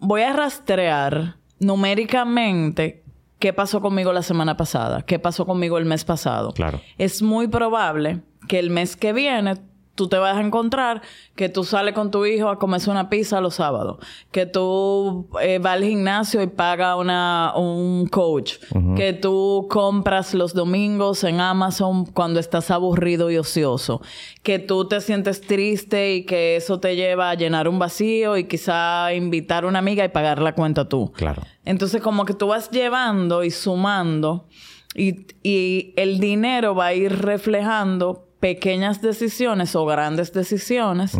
voy 0.00 0.22
a 0.22 0.32
rastrear 0.32 1.36
numéricamente 1.60 3.02
qué 3.38 3.52
pasó 3.52 3.80
conmigo 3.80 4.12
la 4.12 4.22
semana 4.22 4.56
pasada, 4.56 5.02
qué 5.02 5.18
pasó 5.18 5.46
conmigo 5.46 5.78
el 5.78 5.84
mes 5.84 6.04
pasado. 6.04 6.52
Claro. 6.52 6.80
Es 6.96 7.22
muy 7.22 7.48
probable 7.48 8.22
que 8.48 8.58
el 8.58 8.70
mes 8.70 8.96
que 8.96 9.12
viene 9.12 9.56
tú 9.98 10.06
te 10.06 10.16
vas 10.16 10.36
a 10.36 10.40
encontrar 10.40 11.02
que 11.34 11.48
tú 11.48 11.64
sales 11.64 11.92
con 11.92 12.12
tu 12.12 12.24
hijo 12.24 12.50
a 12.50 12.58
comerse 12.60 12.88
una 12.88 13.10
pizza 13.10 13.40
los 13.40 13.56
sábados, 13.56 13.98
que 14.30 14.46
tú 14.46 15.28
eh, 15.42 15.58
vas 15.58 15.74
al 15.74 15.82
gimnasio 15.82 16.40
y 16.40 16.46
pagas 16.46 16.96
una, 16.96 17.52
un 17.56 18.06
coach, 18.06 18.58
que 18.94 19.12
tú 19.12 19.66
compras 19.68 20.34
los 20.34 20.54
domingos 20.54 21.24
en 21.24 21.40
Amazon 21.40 22.06
cuando 22.06 22.38
estás 22.38 22.70
aburrido 22.70 23.28
y 23.32 23.38
ocioso, 23.38 24.00
que 24.44 24.60
tú 24.60 24.86
te 24.86 25.00
sientes 25.00 25.40
triste 25.40 26.14
y 26.14 26.24
que 26.24 26.54
eso 26.54 26.78
te 26.78 26.94
lleva 26.94 27.30
a 27.30 27.34
llenar 27.34 27.66
un 27.66 27.80
vacío 27.80 28.36
y 28.36 28.44
quizá 28.44 29.12
invitar 29.12 29.64
a 29.64 29.66
una 29.66 29.80
amiga 29.80 30.04
y 30.04 30.10
pagar 30.10 30.40
la 30.40 30.54
cuenta 30.54 30.88
tú. 30.88 31.10
Claro. 31.10 31.42
Entonces, 31.64 32.00
como 32.00 32.24
que 32.24 32.34
tú 32.34 32.46
vas 32.46 32.70
llevando 32.70 33.42
y 33.42 33.50
sumando 33.50 34.46
y, 34.94 35.26
y 35.42 35.92
el 35.96 36.20
dinero 36.20 36.76
va 36.76 36.86
a 36.86 36.94
ir 36.94 37.20
reflejando 37.20 38.27
pequeñas 38.40 39.02
decisiones 39.02 39.74
o 39.74 39.84
grandes 39.84 40.32
decisiones 40.32 41.18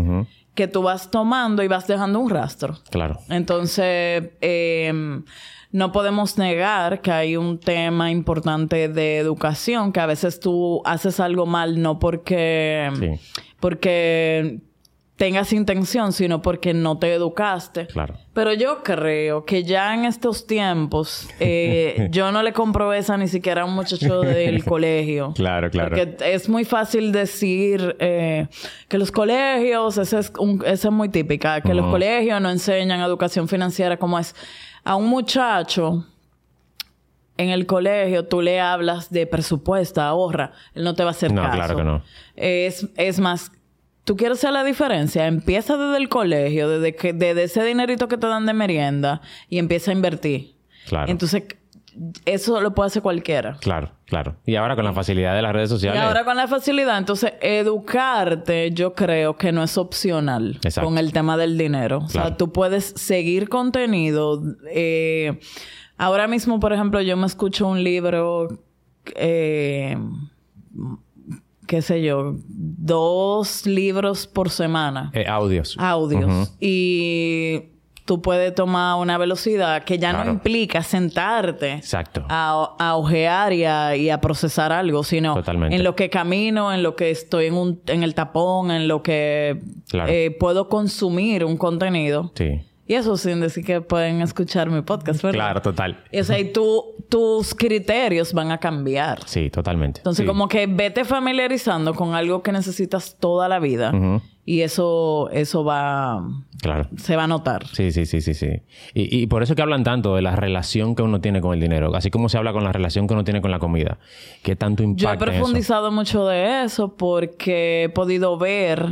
que 0.54 0.68
tú 0.68 0.82
vas 0.82 1.10
tomando 1.10 1.62
y 1.62 1.68
vas 1.68 1.86
dejando 1.86 2.18
un 2.18 2.30
rastro. 2.30 2.78
Claro. 2.90 3.18
Entonces, 3.28 4.30
eh, 4.40 5.22
no 5.70 5.92
podemos 5.92 6.38
negar 6.38 7.00
que 7.00 7.12
hay 7.12 7.36
un 7.36 7.60
tema 7.60 8.10
importante 8.10 8.88
de 8.88 9.18
educación, 9.18 9.92
que 9.92 10.00
a 10.00 10.06
veces 10.06 10.40
tú 10.40 10.82
haces 10.84 11.20
algo 11.20 11.46
mal 11.46 11.80
no 11.80 11.98
porque, 11.98 13.18
porque 13.60 14.60
tengas 15.18 15.52
intención, 15.52 16.12
sino 16.12 16.40
porque 16.40 16.72
no 16.72 16.96
te 16.96 17.12
educaste. 17.12 17.88
Claro. 17.88 18.14
Pero 18.32 18.54
yo 18.54 18.84
creo 18.84 19.44
que 19.44 19.64
ya 19.64 19.92
en 19.92 20.04
estos 20.04 20.46
tiempos, 20.46 21.28
eh, 21.40 22.06
yo 22.12 22.30
no 22.30 22.42
le 22.44 22.52
compro 22.52 22.92
esa 22.92 23.16
ni 23.16 23.26
siquiera 23.26 23.62
a 23.62 23.64
un 23.64 23.74
muchacho 23.74 24.20
del 24.20 24.64
colegio. 24.64 25.32
Claro, 25.34 25.70
claro. 25.70 25.96
Porque 25.96 26.16
es 26.20 26.48
muy 26.48 26.64
fácil 26.64 27.10
decir 27.10 27.96
eh, 27.98 28.46
que 28.86 28.96
los 28.96 29.10
colegios, 29.10 29.98
esa 29.98 30.20
es, 30.20 30.32
un, 30.38 30.62
es 30.64 30.88
muy 30.88 31.08
típica, 31.08 31.60
que 31.62 31.74
los 31.74 31.86
colegios 31.90 32.40
no 32.40 32.48
enseñan 32.48 33.00
educación 33.00 33.48
financiera 33.48 33.96
como 33.96 34.20
es. 34.20 34.36
A 34.84 34.94
un 34.94 35.08
muchacho 35.08 36.06
en 37.36 37.50
el 37.50 37.66
colegio 37.66 38.24
tú 38.26 38.40
le 38.40 38.60
hablas 38.60 39.10
de 39.10 39.26
presupuesto, 39.26 40.00
ahorra, 40.00 40.52
él 40.74 40.84
no 40.84 40.94
te 40.94 41.02
va 41.02 41.10
a 41.10 41.12
hacer 41.12 41.32
no, 41.32 41.42
caso. 41.42 41.56
claro 41.56 41.76
que 41.76 41.84
no. 41.84 42.02
Es, 42.36 42.86
es 42.96 43.18
más, 43.18 43.50
tú 44.08 44.16
quieres 44.16 44.38
hacer 44.38 44.52
la 44.52 44.64
diferencia, 44.64 45.26
empieza 45.26 45.76
desde 45.76 45.98
el 45.98 46.08
colegio, 46.08 46.66
desde, 46.70 46.96
que, 46.96 47.12
desde 47.12 47.42
ese 47.44 47.62
dinerito 47.62 48.08
que 48.08 48.16
te 48.16 48.26
dan 48.26 48.46
de 48.46 48.54
merienda 48.54 49.20
y 49.50 49.58
empieza 49.58 49.90
a 49.90 49.94
invertir. 49.94 50.56
Claro. 50.88 51.10
Entonces, 51.12 51.42
eso 52.24 52.60
lo 52.62 52.74
puede 52.74 52.86
hacer 52.86 53.02
cualquiera. 53.02 53.58
Claro, 53.60 53.92
claro. 54.06 54.36
Y 54.46 54.54
ahora 54.56 54.76
con 54.76 54.84
la 54.86 54.94
facilidad 54.94 55.34
de 55.34 55.42
las 55.42 55.52
redes 55.52 55.68
sociales. 55.68 56.00
Y 56.00 56.02
ahora 56.04 56.24
con 56.24 56.36
la 56.38 56.46
facilidad, 56.48 56.96
entonces, 56.96 57.34
educarte, 57.42 58.70
yo 58.72 58.94
creo 58.94 59.36
que 59.36 59.52
no 59.52 59.62
es 59.62 59.76
opcional 59.76 60.58
Exacto. 60.62 60.88
con 60.88 60.96
el 60.96 61.12
tema 61.12 61.36
del 61.36 61.58
dinero. 61.58 61.98
O 61.98 62.06
Claro. 62.06 62.28
sea, 62.28 62.36
tú 62.38 62.50
puedes 62.50 62.84
seguir 62.96 63.50
contenido. 63.50 64.42
eh, 64.72 65.38
ahora 65.98 66.28
mismo, 66.28 66.58
por 66.60 66.72
ejemplo, 66.72 67.02
yo 67.02 67.14
me 67.18 67.26
escucho 67.26 67.68
un 67.68 67.84
libro, 67.84 68.48
eh, 69.16 69.98
qué 71.68 71.82
sé 71.82 72.02
yo, 72.02 72.34
dos 72.48 73.64
libros 73.66 74.26
por 74.26 74.50
semana. 74.50 75.10
Eh, 75.14 75.24
audios. 75.28 75.76
audios. 75.78 76.52
Y 76.58 77.62
tú 78.04 78.22
puedes 78.22 78.54
tomar 78.54 78.96
una 78.98 79.18
velocidad 79.18 79.84
que 79.84 79.98
ya 79.98 80.10
Claro. 80.10 80.24
no 80.24 80.30
implica 80.32 80.82
sentarte 80.82 81.74
Exacto. 81.74 82.24
a, 82.28 82.74
a 82.78 82.96
ojear 82.96 83.52
y 83.52 83.64
a, 83.64 83.94
y 83.96 84.08
a 84.08 84.18
procesar 84.20 84.72
algo, 84.72 85.04
sino 85.04 85.34
Totalmente. 85.34 85.76
en 85.76 85.84
lo 85.84 85.94
que 85.94 86.08
camino, 86.08 86.72
en 86.72 86.82
lo 86.82 86.96
que 86.96 87.10
estoy 87.10 87.46
en, 87.46 87.54
un, 87.54 87.80
en 87.86 88.02
el 88.02 88.14
tapón, 88.14 88.70
en 88.70 88.88
lo 88.88 89.02
que 89.02 89.60
Claro. 89.90 90.10
eh, 90.10 90.34
puedo 90.40 90.68
consumir 90.70 91.44
un 91.44 91.58
contenido. 91.58 92.32
Sí. 92.34 92.60
Y 92.88 92.94
eso 92.94 93.16
sin 93.18 93.38
decir 93.40 93.64
que 93.64 93.82
pueden 93.82 94.22
escuchar 94.22 94.70
mi 94.70 94.80
podcast, 94.80 95.22
¿verdad? 95.22 95.38
Claro, 95.38 95.60
total. 95.62 96.02
Y, 96.10 96.20
o 96.20 96.24
sea, 96.24 96.38
y 96.38 96.52
tú, 96.52 96.96
tus 97.10 97.54
criterios 97.54 98.32
van 98.32 98.50
a 98.50 98.56
cambiar. 98.58 99.20
Sí, 99.26 99.50
totalmente. 99.50 100.00
Entonces, 100.00 100.22
Sí. 100.24 100.26
como 100.26 100.48
que 100.48 100.66
vete 100.66 101.04
familiarizando 101.04 101.92
con 101.94 102.14
algo 102.14 102.42
que 102.42 102.50
necesitas 102.50 103.16
toda 103.20 103.46
la 103.48 103.58
vida. 103.58 103.92
Y 104.46 104.62
eso, 104.62 105.28
eso 105.30 105.62
va, 105.64 106.22
Claro. 106.62 106.88
se 106.96 107.14
va 107.14 107.24
a 107.24 107.26
notar. 107.26 107.66
Sí, 107.66 107.92
sí, 107.92 108.06
sí, 108.06 108.22
sí, 108.22 108.32
sí. 108.32 108.62
Y, 108.94 109.14
y 109.22 109.26
por 109.26 109.42
eso 109.42 109.54
que 109.54 109.60
hablan 109.60 109.84
tanto 109.84 110.16
de 110.16 110.22
la 110.22 110.34
relación 110.34 110.94
que 110.96 111.02
uno 111.02 111.20
tiene 111.20 111.42
con 111.42 111.52
el 111.52 111.60
dinero, 111.60 111.94
así 111.94 112.10
como 112.10 112.30
se 112.30 112.38
habla 112.38 112.54
con 112.54 112.64
la 112.64 112.72
relación 112.72 113.06
que 113.06 113.12
uno 113.12 113.22
tiene 113.24 113.42
con 113.42 113.50
la 113.50 113.58
comida. 113.58 113.98
¿Qué 114.42 114.56
tanto 114.56 114.82
Yo 114.82 114.86
he 114.86 114.90
impacta 114.92 115.26
en 115.26 115.30
eso? 115.32 115.38
profundizado 115.40 115.92
mucho 115.92 116.26
de 116.26 116.64
eso 116.64 116.96
porque 116.96 117.84
he 117.84 117.88
podido 117.90 118.38
ver, 118.38 118.86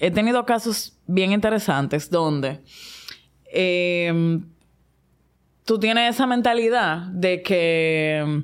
he 0.00 0.10
tenido 0.10 0.44
casos 0.44 0.98
bien 1.06 1.32
interesantes 1.32 2.10
donde 2.10 2.60
eh, 3.52 4.40
tú 5.64 5.78
tienes 5.78 6.14
esa 6.14 6.26
mentalidad 6.26 7.06
de 7.08 7.42
que 7.42 8.42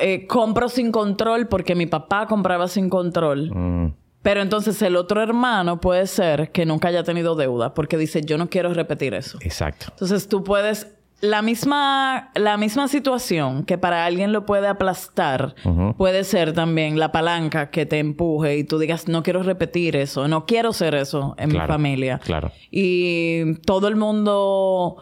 eh, 0.00 0.26
compro 0.26 0.68
sin 0.68 0.90
control 0.92 1.48
porque 1.48 1.74
mi 1.74 1.86
papá 1.86 2.26
compraba 2.26 2.68
sin 2.68 2.88
control. 2.88 3.50
Mm, 3.54 3.94
Pero 4.22 4.40
entonces 4.40 4.80
el 4.82 4.96
otro 4.96 5.22
hermano 5.22 5.80
puede 5.80 6.06
ser 6.06 6.50
que 6.50 6.64
nunca 6.64 6.88
haya 6.88 7.02
tenido 7.02 7.34
deuda 7.34 7.74
porque 7.74 7.96
dice, 7.98 8.22
yo 8.22 8.38
no 8.38 8.48
quiero 8.48 8.72
repetir 8.72 9.14
eso. 9.14 9.38
exacto. 9.42 9.86
Entonces 9.90 10.28
tú 10.28 10.42
puedes, 10.44 10.86
la 11.22 11.40
misma, 11.40 12.30
la 12.34 12.56
misma 12.56 12.88
situación 12.88 13.64
que 13.64 13.78
para 13.78 14.04
alguien 14.04 14.32
lo 14.32 14.44
puede 14.44 14.66
aplastar, 14.66 15.54
puede 15.96 16.24
ser 16.24 16.52
también 16.52 16.98
la 16.98 17.12
palanca 17.12 17.70
que 17.70 17.86
te 17.86 18.00
empuje 18.00 18.58
y 18.58 18.64
tú 18.64 18.78
digas, 18.78 19.06
no 19.08 19.22
quiero 19.22 19.42
repetir 19.44 19.94
eso, 19.96 20.26
no 20.28 20.44
quiero 20.46 20.72
ser 20.72 20.96
eso 20.96 21.34
en 21.38 21.50
Claro, 21.50 21.66
mi 21.68 21.72
familia. 21.72 22.18
claro. 22.18 22.50
Y 22.72 23.54
todo 23.64 23.86
el 23.86 23.94
mundo, 23.96 24.96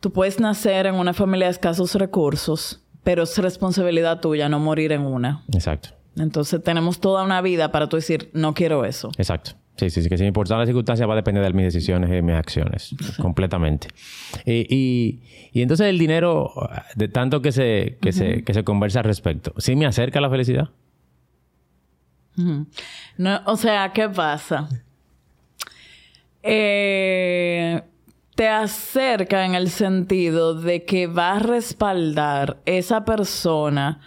tú 0.00 0.12
puedes 0.12 0.40
nacer 0.40 0.86
en 0.86 0.96
una 0.96 1.14
familia 1.14 1.46
de 1.46 1.52
escasos 1.52 1.94
recursos, 1.94 2.82
pero 3.04 3.22
es 3.22 3.38
responsabilidad 3.38 4.20
tuya 4.20 4.48
no 4.48 4.58
morir 4.58 4.90
en 4.90 5.02
una. 5.02 5.44
Exacto. 5.54 5.90
Entonces 6.16 6.60
tenemos 6.62 6.98
toda 6.98 7.22
una 7.22 7.40
vida 7.40 7.70
para 7.70 7.88
tú 7.88 7.94
decir, 7.96 8.30
no 8.32 8.52
quiero 8.52 8.84
eso. 8.84 9.10
Exacto. 9.16 9.52
Sí, 9.76 9.90
sí, 9.90 10.02
sí, 10.02 10.08
que 10.08 10.16
sin 10.16 10.26
importar 10.26 10.58
las 10.58 10.66
circunstancias 10.66 11.06
va 11.06 11.12
a 11.12 11.16
depender 11.16 11.42
de 11.42 11.52
mis 11.52 11.64
decisiones 11.64 12.08
y 12.08 12.14
de 12.14 12.22
mis 12.22 12.34
acciones. 12.34 12.94
Completamente. 13.20 13.88
Y, 14.46 14.66
y, 14.74 15.22
y 15.52 15.62
entonces 15.62 15.88
el 15.88 15.98
dinero, 15.98 16.52
de 16.94 17.08
tanto 17.08 17.42
que 17.42 17.52
se, 17.52 17.98
que 18.00 18.12
se, 18.12 18.42
que 18.42 18.54
se 18.54 18.64
conversa 18.64 19.00
al 19.00 19.04
respecto, 19.04 19.52
¿sí 19.58 19.76
me 19.76 19.86
acerca 19.86 20.18
a 20.18 20.22
la 20.22 20.30
felicidad? 20.30 20.70
No, 23.16 23.40
o 23.46 23.56
sea, 23.56 23.92
¿qué 23.92 24.08
pasa? 24.08 24.68
Eh, 26.42 27.82
te 28.34 28.48
acerca 28.48 29.44
en 29.44 29.54
el 29.54 29.70
sentido 29.70 30.54
de 30.54 30.84
que 30.84 31.06
va 31.06 31.36
a 31.36 31.38
respaldar 31.38 32.58
esa 32.66 33.04
persona 33.04 34.00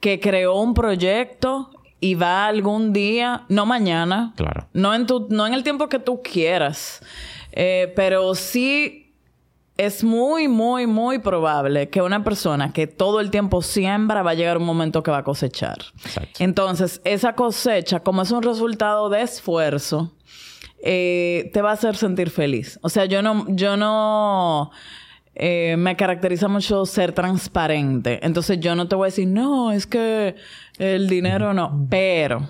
que 0.00 0.20
creó 0.20 0.60
un 0.60 0.74
proyecto 0.74 1.70
y 2.00 2.14
va 2.14 2.46
algún 2.46 2.92
día, 2.92 3.44
no 3.48 3.66
mañana, 3.66 4.32
Claro. 4.36 4.68
no 4.72 4.94
en, 4.94 5.06
tu, 5.06 5.26
no 5.30 5.46
en 5.46 5.54
el 5.54 5.62
tiempo 5.62 5.88
que 5.88 5.98
tú 5.98 6.22
quieras, 6.22 7.02
eh, 7.52 7.92
pero 7.96 8.34
sí 8.34 9.04
es 9.76 10.02
muy, 10.02 10.48
muy, 10.48 10.86
muy 10.86 11.18
probable 11.20 11.88
que 11.88 12.02
una 12.02 12.24
persona 12.24 12.72
que 12.72 12.86
todo 12.88 13.20
el 13.20 13.30
tiempo 13.30 13.62
siembra 13.62 14.22
va 14.22 14.32
a 14.32 14.34
llegar 14.34 14.58
un 14.58 14.64
momento 14.64 15.02
que 15.04 15.10
va 15.12 15.18
a 15.18 15.24
cosechar. 15.24 15.78
Exacto. 16.04 16.30
Entonces, 16.42 17.00
esa 17.04 17.34
cosecha, 17.34 18.00
como 18.00 18.22
es 18.22 18.30
un 18.32 18.42
resultado 18.42 19.08
de 19.08 19.22
esfuerzo, 19.22 20.12
eh, 20.82 21.50
te 21.52 21.62
va 21.62 21.70
a 21.70 21.74
hacer 21.74 21.96
sentir 21.96 22.30
feliz. 22.30 22.78
O 22.82 22.88
sea, 22.88 23.04
yo 23.04 23.22
no, 23.22 23.44
yo 23.48 23.76
no 23.76 24.70
eh, 25.38 25.76
me 25.78 25.96
caracteriza 25.96 26.48
mucho 26.48 26.84
ser 26.84 27.12
transparente. 27.12 28.18
Entonces, 28.22 28.58
yo 28.60 28.74
no 28.74 28.88
te 28.88 28.96
voy 28.96 29.06
a 29.06 29.10
decir, 29.10 29.28
no, 29.28 29.72
es 29.72 29.86
que 29.86 30.34
el 30.78 31.08
dinero 31.08 31.54
no. 31.54 31.86
Pero 31.88 32.48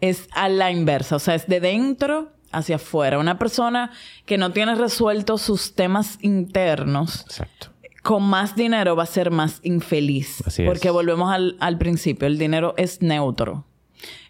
es 0.00 0.28
a 0.32 0.48
la 0.48 0.70
inversa. 0.70 1.16
O 1.16 1.18
sea, 1.18 1.34
es 1.34 1.46
de 1.46 1.60
dentro 1.60 2.32
hacia 2.50 2.76
afuera. 2.76 3.18
Una 3.18 3.38
persona 3.38 3.90
que 4.26 4.38
no 4.38 4.52
tiene 4.52 4.74
resueltos 4.74 5.42
sus 5.42 5.74
temas 5.74 6.18
internos 6.22 7.22
Exacto. 7.22 7.68
con 8.02 8.22
más 8.22 8.56
dinero 8.56 8.96
va 8.96 9.04
a 9.04 9.06
ser 9.06 9.30
más 9.30 9.60
infeliz. 9.62 10.42
Así 10.46 10.62
es. 10.62 10.68
Porque 10.68 10.90
volvemos 10.90 11.32
al, 11.32 11.56
al 11.60 11.78
principio, 11.78 12.26
el 12.26 12.38
dinero 12.38 12.74
es 12.76 13.02
neutro. 13.02 13.64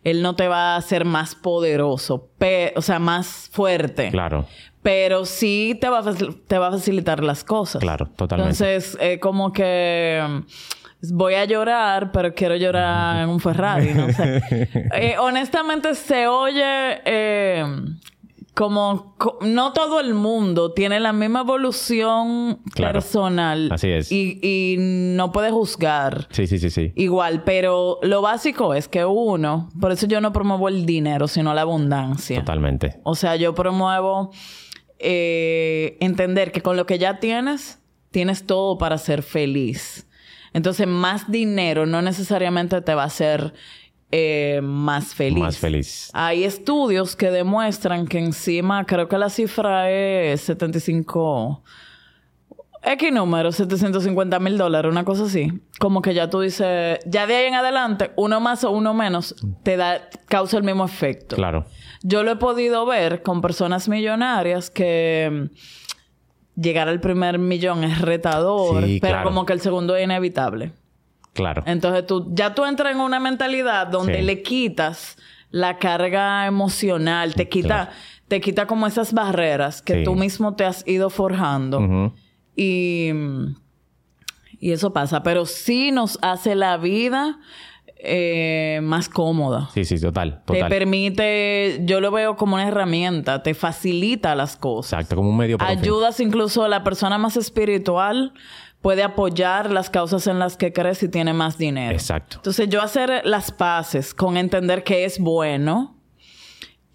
Él 0.04 0.22
no 0.22 0.36
te 0.36 0.48
va 0.48 0.74
a 0.74 0.76
hacer 0.76 1.04
más 1.04 1.34
poderoso, 1.34 2.30
o 2.76 2.82
sea, 2.82 2.98
más 2.98 3.48
fuerte. 3.50 4.10
Claro. 4.10 4.46
Pero 4.84 5.24
sí 5.24 5.76
te 5.80 5.88
va, 5.88 5.98
a 6.00 6.14
te 6.46 6.58
va 6.58 6.68
a 6.68 6.70
facilitar 6.70 7.24
las 7.24 7.42
cosas. 7.42 7.80
Claro, 7.80 8.06
totalmente. 8.14 8.52
Entonces, 8.52 8.96
eh, 9.00 9.18
como 9.18 9.50
que 9.52 10.22
mm, 10.28 11.16
voy 11.16 11.34
a 11.34 11.44
llorar, 11.46 12.12
pero 12.12 12.34
quiero 12.34 12.54
llorar 12.54 13.16
en 13.24 13.30
un 13.30 13.40
Ferrari, 13.40 13.94
no 13.94 14.12
sé. 14.12 14.42
Eh, 14.94 15.16
honestamente, 15.18 15.94
se 15.94 16.26
oye 16.28 17.00
eh, 17.06 17.64
como... 18.54 19.14
co- 19.16 19.38
no 19.40 19.72
todo 19.72 20.00
el 20.00 20.12
mundo 20.14 20.72
tiene 20.74 21.00
la 21.00 21.12
misma 21.14 21.40
evolución 21.40 22.60
Claro. 22.74 22.92
personal. 22.92 23.70
Así 23.72 23.88
es. 23.90 24.12
Y, 24.12 24.38
y 24.42 24.76
no 24.78 25.32
puede 25.32 25.50
juzgar. 25.50 26.28
Sí, 26.30 26.46
sí, 26.46 26.58
sí, 26.58 26.68
sí. 26.70 26.92
Igual, 26.94 27.42
pero 27.44 27.98
lo 28.02 28.20
básico 28.20 28.74
es 28.74 28.86
que 28.86 29.04
uno, 29.06 29.70
por 29.80 29.92
eso 29.92 30.06
yo 30.06 30.20
no 30.20 30.30
promuevo 30.32 30.68
el 30.68 30.84
dinero, 30.84 31.26
sino 31.26 31.54
la 31.54 31.62
abundancia. 31.62 32.40
Totalmente. 32.40 33.00
O 33.02 33.14
sea, 33.14 33.36
yo 33.36 33.54
promuevo 33.54 34.30
eh, 35.04 35.96
entender 36.00 36.50
que 36.50 36.62
con 36.62 36.76
lo 36.76 36.86
que 36.86 36.98
ya 36.98 37.20
tienes, 37.20 37.78
tienes 38.10 38.46
todo 38.46 38.78
para 38.78 38.98
ser 38.98 39.22
feliz. 39.22 40.06
Entonces, 40.52 40.86
más 40.86 41.30
dinero 41.30 41.84
no 41.84 42.00
necesariamente 42.00 42.80
te 42.80 42.94
va 42.94 43.02
a 43.02 43.06
hacer 43.06 43.52
eh, 44.10 44.60
más 44.62 45.14
feliz. 45.14 45.42
Más 45.42 45.58
feliz. 45.58 46.10
Hay 46.14 46.44
estudios 46.44 47.16
que 47.16 47.30
demuestran 47.30 48.06
que 48.06 48.18
encima, 48.18 48.86
creo 48.86 49.08
que 49.08 49.18
la 49.18 49.30
cifra 49.30 49.90
es 49.90 50.40
75... 50.42 51.62
X 52.86 53.12
número, 53.12 53.50
750 53.52 54.38
mil 54.40 54.58
dólares, 54.58 54.90
una 54.90 55.04
cosa 55.04 55.24
así. 55.24 55.48
Como 55.78 56.02
que 56.02 56.12
ya 56.14 56.28
tú 56.30 56.40
dices, 56.40 56.98
ya 57.06 57.26
de 57.26 57.34
ahí 57.36 57.46
en 57.46 57.54
adelante, 57.54 58.10
uno 58.16 58.40
más 58.40 58.62
o 58.64 58.70
uno 58.70 58.92
menos, 58.94 59.34
te 59.62 59.76
da, 59.76 60.08
causa 60.26 60.58
el 60.58 60.64
mismo 60.64 60.84
efecto. 60.84 61.36
Claro. 61.36 61.64
Yo 62.02 62.22
lo 62.22 62.32
he 62.32 62.36
podido 62.36 62.84
ver 62.84 63.22
con 63.22 63.40
personas 63.40 63.88
millonarias 63.88 64.68
que 64.70 65.48
mm, 65.50 66.60
llegar 66.60 66.88
al 66.88 67.00
primer 67.00 67.38
millón 67.38 67.84
es 67.84 68.00
retador, 68.00 68.84
Sí, 68.84 68.98
pero 69.00 69.14
claro. 69.14 69.28
como 69.28 69.46
que 69.46 69.52
el 69.54 69.60
segundo 69.60 69.96
es 69.96 70.04
inevitable. 70.04 70.72
Claro. 71.32 71.62
Entonces 71.66 72.06
tú 72.06 72.28
ya 72.32 72.54
tú 72.54 72.64
entras 72.64 72.92
en 72.94 73.00
una 73.00 73.18
mentalidad 73.18 73.86
donde 73.88 74.18
Sí. 74.18 74.22
le 74.22 74.42
quitas 74.42 75.16
la 75.50 75.78
carga 75.78 76.46
emocional, 76.46 77.34
te 77.34 77.48
quita, 77.48 77.68
Claro. 77.68 77.90
te 78.28 78.40
quita 78.40 78.66
como 78.66 78.86
esas 78.86 79.12
barreras 79.12 79.82
que 79.82 79.94
Sí. 80.00 80.04
tú 80.04 80.14
mismo 80.14 80.54
te 80.54 80.64
has 80.64 80.86
ido 80.86 81.10
forjando. 81.10 81.78
Ujú. 81.80 82.12
Y, 82.56 83.10
y 84.60 84.72
eso 84.72 84.92
pasa, 84.92 85.22
pero 85.22 85.46
sí 85.46 85.90
nos 85.90 86.18
hace 86.22 86.54
la 86.54 86.76
vida 86.76 87.38
eh, 88.06 88.80
más 88.82 89.08
cómoda. 89.08 89.70
Sí, 89.72 89.84
sí, 89.84 89.98
total, 89.98 90.42
Te 90.44 90.64
permite, 90.66 91.80
yo 91.84 92.00
lo 92.00 92.10
veo 92.10 92.36
como 92.36 92.56
una 92.56 92.68
herramienta, 92.68 93.42
te 93.42 93.54
facilita 93.54 94.34
las 94.34 94.56
cosas. 94.56 94.92
Exacto, 94.92 95.16
como 95.16 95.30
un 95.30 95.36
medio 95.38 95.56
para 95.56 95.70
fin. 95.70 95.78
Ayudas 95.78 96.20
incluso 96.20 96.64
a 96.64 96.68
la 96.68 96.84
persona 96.84 97.16
más 97.16 97.38
espiritual, 97.38 98.34
puede 98.82 99.02
apoyar 99.02 99.70
las 99.70 99.88
causas 99.88 100.26
en 100.26 100.38
las 100.38 100.58
que 100.58 100.74
crees 100.74 101.02
y 101.02 101.08
tiene 101.08 101.32
más 101.32 101.56
dinero. 101.56 101.94
Exacto. 101.94 102.36
Entonces 102.36 102.68
yo 102.68 102.82
hacer 102.82 103.22
las 103.24 103.50
paces 103.50 104.12
con 104.12 104.36
entender 104.36 104.84
que 104.84 105.06
es 105.06 105.18
bueno 105.18 105.93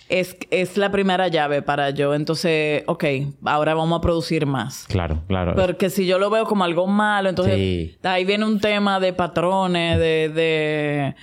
es, 0.09 0.35
es 0.51 0.75
la 0.77 0.91
primera 0.91 1.27
llave 1.27 1.61
para 1.61 1.91
yo. 1.91 2.13
Entonces, 2.13 2.83
ok, 2.87 3.03
ahora 3.45 3.73
vamos 3.75 3.99
a 3.99 4.01
producir 4.01 4.45
más. 4.45 4.85
Claro, 4.87 5.21
claro. 5.27 5.53
Porque 5.55 5.89
si 5.89 6.05
yo 6.07 6.19
lo 6.19 6.29
veo 6.29 6.45
como 6.45 6.63
algo 6.63 6.87
malo, 6.87 7.29
entonces 7.29 7.55
Sí. 7.55 7.97
ahí 8.03 8.25
viene 8.25 8.45
un 8.45 8.59
tema 8.59 8.99
de 8.99 9.13
patrones, 9.13 9.97
de, 9.99 10.29
de, 10.29 11.15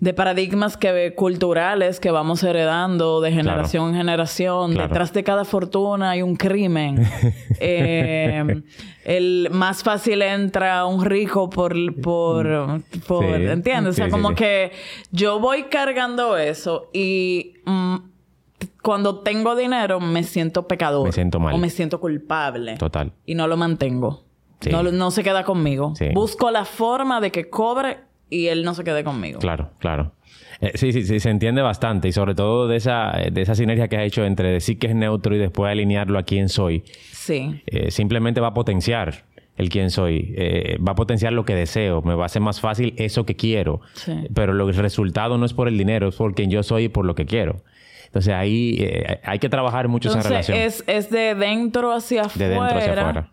de 0.00 0.14
paradigmas 0.14 0.76
que, 0.76 1.14
culturales 1.14 2.00
que 2.00 2.10
vamos 2.10 2.42
heredando 2.42 3.20
de 3.20 3.30
generación 3.32 3.90
en 3.90 3.96
generación. 3.96 4.72
Claro. 4.72 4.88
Detrás 4.88 5.12
de 5.12 5.22
cada 5.22 5.44
fortuna 5.44 6.10
hay 6.10 6.22
un 6.22 6.36
crimen. 6.36 7.06
Eh, 7.60 8.62
el 9.04 9.48
más 9.52 9.82
fácil 9.82 10.20
entra 10.22 10.84
un 10.86 11.04
rico 11.04 11.48
por, 11.48 11.72
por, 12.00 12.82
por 13.06 13.24
Sí. 13.36 13.42
¿entiendes? 13.44 13.90
O 13.90 13.96
sea, 13.96 14.08
como 14.10 14.34
que 14.34 14.72
yo 15.12 15.38
voy 15.38 15.64
cargando 15.64 16.36
eso 16.36 16.90
y 16.92 17.54
mm, 17.64 17.96
cuando 18.84 19.20
tengo 19.20 19.56
dinero 19.56 19.98
me 19.98 20.22
siento 20.22 20.68
pecador. 20.68 21.06
Me 21.06 21.12
siento 21.12 21.40
mal. 21.40 21.54
O 21.54 21.58
me 21.58 21.70
siento 21.70 21.98
culpable. 21.98 22.76
Total. 22.76 23.12
Y 23.24 23.34
no 23.34 23.48
lo 23.48 23.56
mantengo. 23.56 24.24
Sí. 24.60 24.70
No, 24.70 25.10
se 25.10 25.24
queda 25.24 25.42
conmigo. 25.42 25.94
Sí. 25.96 26.10
Busco 26.14 26.50
la 26.50 26.66
forma 26.66 27.20
de 27.20 27.32
que 27.32 27.48
cobre 27.48 27.98
y 28.28 28.46
él 28.48 28.62
no 28.62 28.74
se 28.74 28.84
quede 28.84 29.02
conmigo. 29.02 29.38
Claro, 29.38 29.70
claro. 29.78 30.12
Eh, 30.60 30.72
sí, 30.74 30.92
sí, 30.92 31.02
sí, 31.04 31.18
se 31.18 31.30
entiende 31.30 31.62
bastante 31.62 32.08
y 32.08 32.12
sobre 32.12 32.34
todo 32.34 32.68
de 32.68 32.76
esa, 32.76 33.12
de 33.32 33.40
esa 33.40 33.54
sinergia 33.54 33.88
que 33.88 33.96
has 33.96 34.04
hecho 34.04 34.24
entre 34.24 34.50
decir 34.50 34.78
que 34.78 34.88
es 34.88 34.94
neutro 34.94 35.34
y 35.34 35.38
después 35.38 35.72
alinearlo 35.72 36.18
a 36.18 36.22
quién 36.22 36.50
soy. 36.50 36.84
Sí. 37.12 37.62
Eh, 37.66 37.90
simplemente 37.90 38.40
va 38.40 38.48
a 38.48 38.54
potenciar 38.54 39.24
el 39.56 39.68
quién 39.68 39.90
soy, 39.90 40.34
Eh, 40.36 40.78
va 40.86 40.92
a 40.92 40.94
potenciar 40.94 41.32
lo 41.32 41.44
que 41.44 41.54
deseo, 41.54 42.02
me 42.02 42.14
va 42.14 42.24
a 42.24 42.26
hacer 42.26 42.42
más 42.42 42.60
fácil 42.60 42.92
eso 42.96 43.24
que 43.24 43.36
quiero. 43.36 43.80
Sí. 43.94 44.12
Pero 44.34 44.52
el 44.52 44.74
resultado 44.74 45.38
no 45.38 45.46
es 45.46 45.54
por 45.54 45.68
el 45.68 45.78
dinero, 45.78 46.08
es 46.08 46.16
por 46.16 46.34
quien 46.34 46.50
yo 46.50 46.62
soy 46.62 46.84
y 46.84 46.88
por 46.88 47.04
lo 47.06 47.14
que 47.14 47.24
quiero. 47.24 47.62
Entonces 48.14 48.32
ahí 48.32 48.76
eh, 48.78 49.18
hay 49.24 49.40
que 49.40 49.48
trabajar 49.48 49.88
mucho 49.88 50.08
esa 50.08 50.22
relación. 50.22 50.56
es, 50.56 50.84
es 50.86 51.10
de 51.10 51.34
dentro 51.34 51.92
hacia 51.92 52.22
de 52.22 52.26
afuera. 52.28 52.48
dentro 52.48 52.78
hacia 52.78 52.92
afuera. 53.00 53.30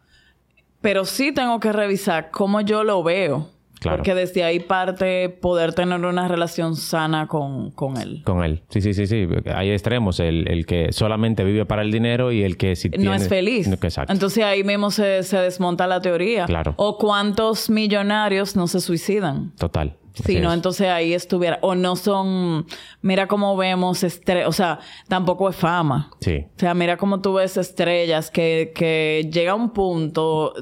Pero 0.82 1.06
sí 1.06 1.32
tengo 1.32 1.60
que 1.60 1.72
revisar 1.72 2.32
cómo 2.32 2.62
yo 2.62 2.84
lo 2.84 3.04
veo. 3.04 3.50
Claro. 3.80 3.98
Porque 3.98 4.14
desde 4.16 4.44
ahí 4.44 4.60
parte 4.60 5.30
poder 5.30 5.74
tener 5.74 6.00
una 6.04 6.28
relación 6.28 6.76
sana 6.76 7.28
con, 7.28 7.70
con 7.72 7.98
él. 7.98 8.22
Con 8.24 8.44
él. 8.44 8.62
Sí, 8.70 8.80
sí, 8.82 8.94
sí, 8.96 9.06
sí. 9.08 9.28
Hay 9.54 9.72
extremos. 9.72 10.20
El, 10.20 10.48
el 10.48 10.66
que 10.66 10.92
solamente 10.92 11.44
vive 11.44 11.66
para 11.66 11.82
el 11.84 11.92
dinero 11.92 12.32
y 12.32 12.44
el 12.44 12.58
que 12.58 12.76
si 12.76 12.90
no 12.90 12.98
tiene- 12.98 13.16
es 13.16 13.28
feliz. 13.28 13.68
No, 13.68 13.76
exacto. 13.76 14.14
Entonces 14.14 14.44
ahí 14.44 14.64
mismo 14.64 14.90
se, 14.92 15.22
se 15.24 15.38
desmonta 15.38 15.86
la 15.88 16.00
teoría. 16.00 16.46
Claro. 16.46 16.74
O 16.78 16.98
cuántos 16.98 17.70
millonarios 17.72 18.56
no 18.56 18.68
se 18.68 18.82
suicidan. 18.82 19.52
Total. 19.58 19.96
Así 20.20 20.40
no, 20.40 20.50
es. 20.50 20.56
entonces 20.56 20.88
ahí 20.90 21.14
estuviera. 21.14 21.60
O 21.62 21.76
no 21.76 21.96
son. 21.96 22.66
Mira 23.02 23.28
cómo 23.28 23.56
vemos 23.56 24.04
estrellas. 24.04 24.48
O 24.50 24.52
sea, 24.52 24.80
tampoco 25.08 25.50
es 25.50 25.56
fama. 25.56 26.12
Sí. 26.20 26.46
O 26.56 26.60
sea, 26.60 26.74
mira 26.74 26.98
cómo 26.98 27.22
tú 27.22 27.34
ves 27.36 27.56
estrellas 27.58 28.30
que, 28.32 28.72
que 28.76 29.30
llega 29.32 29.54
a 29.54 29.56
un 29.56 29.72
punto 29.72 30.54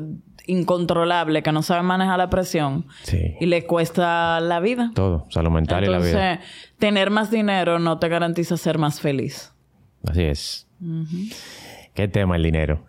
incontrolable 0.46 1.44
que 1.44 1.52
no 1.52 1.62
saben 1.62 1.86
manejar 1.86 2.18
la 2.18 2.30
presión 2.30 2.86
Sí. 3.04 3.36
y 3.40 3.46
le 3.46 3.66
cuesta 3.66 4.40
la 4.40 4.60
vida. 4.60 4.92
Todo. 4.96 5.26
Salud 5.30 5.52
mental 5.52 5.84
y 5.84 5.88
la 5.88 5.98
Entonces, 5.98 6.14
vida. 6.16 6.40
tener 6.80 7.10
más 7.12 7.30
dinero 7.32 7.80
no 7.80 8.00
te 8.00 8.08
garantiza 8.10 8.58
ser 8.58 8.78
más 8.78 9.00
feliz. 9.00 9.54
Así 10.08 10.24
es. 10.24 10.68
Qué 11.94 12.08
tema 12.08 12.36
el 12.36 12.44
dinero. 12.44 12.86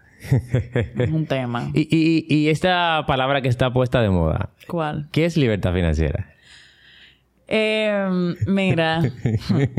Es 0.98 1.10
un 1.10 1.26
tema. 1.26 1.70
Y, 1.74 1.88
y, 1.90 2.26
y 2.34 2.48
esta 2.48 3.04
palabra 3.06 3.40
que 3.42 3.48
está 3.48 3.72
puesta 3.72 4.00
de 4.00 4.10
moda. 4.10 4.50
¿Cuál? 4.68 5.08
¿Qué 5.12 5.24
es 5.24 5.36
libertad 5.36 5.72
financiera? 5.74 6.30
Eh, 7.52 8.36
mira, 8.46 9.02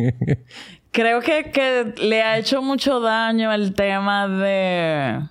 creo 0.91 1.21
que, 1.21 1.51
que 1.51 1.93
le 2.01 2.21
ha 2.21 2.37
hecho 2.37 2.61
mucho 2.61 2.99
daño 2.99 3.53
el 3.53 3.73
tema 3.73 4.27
de, 4.27 5.21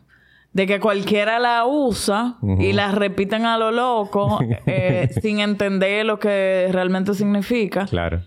de 0.55 0.66
que 0.66 0.81
cualquiera 0.81 1.38
la 1.38 1.66
usa 1.66 2.38
y 2.59 2.72
la 2.72 2.92
repiten 2.92 3.44
a 3.44 3.59
lo 3.59 3.70
loco 3.70 4.38
eh, 4.64 5.11
sin 5.22 5.40
entender 5.40 6.07
lo 6.07 6.18
que 6.18 6.68
realmente 6.72 7.12
significa. 7.12 7.85
Claro. 7.85 8.22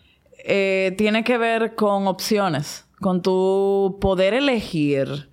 Eh, 0.45 0.93
tiene 0.95 1.23
que 1.23 1.39
ver 1.39 1.73
con 1.73 2.07
opciones, 2.07 2.85
con 2.99 3.23
tu 3.23 3.97
poder 3.99 4.35
elegir 4.35 5.29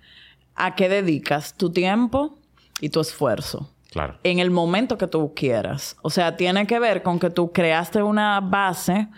a 0.55 0.73
qué 0.73 0.89
dedicas 0.89 1.55
tu 1.55 1.71
tiempo 1.71 2.39
y 2.79 2.89
tu 2.89 2.99
esfuerzo 2.99 3.70
Claro. 3.91 4.17
en 4.23 4.39
el 4.39 4.51
momento 4.51 4.97
que 4.97 5.05
tú 5.05 5.33
quieras. 5.35 5.97
O 6.01 6.09
sea, 6.09 6.37
tiene 6.37 6.65
que 6.65 6.79
ver 6.79 7.03
con 7.03 7.19
que 7.19 7.29
tú 7.29 7.51
creaste 7.51 8.01
una 8.01 8.39
base 8.39 9.09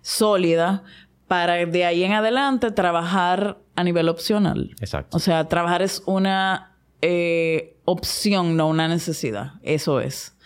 sólida 0.00 0.84
para 1.26 1.66
de 1.66 1.84
ahí 1.84 2.04
en 2.04 2.12
adelante 2.12 2.70
trabajar 2.70 3.58
a 3.74 3.82
nivel 3.82 4.08
opcional. 4.08 4.76
Exacto. 4.80 5.16
O 5.16 5.20
sea, 5.20 5.48
trabajar 5.48 5.82
es 5.82 6.02
una 6.06 6.76
eh, 7.00 7.78
opción, 7.84 8.56
no 8.56 8.68
una 8.68 8.86
necesidad. 8.86 9.54
Eso 9.62 10.00
es. 10.00 10.36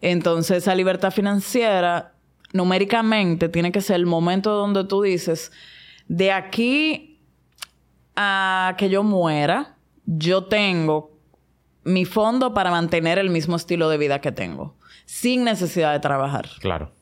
Entonces, 0.00 0.58
esa 0.58 0.74
libertad 0.74 1.10
financiera, 1.10 2.14
numéricamente, 2.52 3.50
tiene 3.50 3.72
que 3.72 3.82
ser 3.82 3.96
el 3.96 4.06
momento 4.06 4.52
donde 4.52 4.84
tú 4.84 5.02
dices, 5.02 5.52
de 6.06 6.32
aquí 6.32 7.20
a 8.16 8.74
que 8.78 8.88
yo 8.88 9.02
muera, 9.02 9.76
yo 10.06 10.44
tengo 10.44 11.17
mi 11.88 12.04
fondo 12.04 12.54
para 12.54 12.70
mantener 12.70 13.18
el 13.18 13.30
mismo 13.30 13.56
estilo 13.56 13.88
de 13.88 13.98
vida 13.98 14.20
que 14.20 14.32
tengo, 14.32 14.76
sin 15.06 15.44
necesidad 15.44 15.92
de 15.92 16.00
trabajar. 16.00 16.48
Claro. 16.60 16.92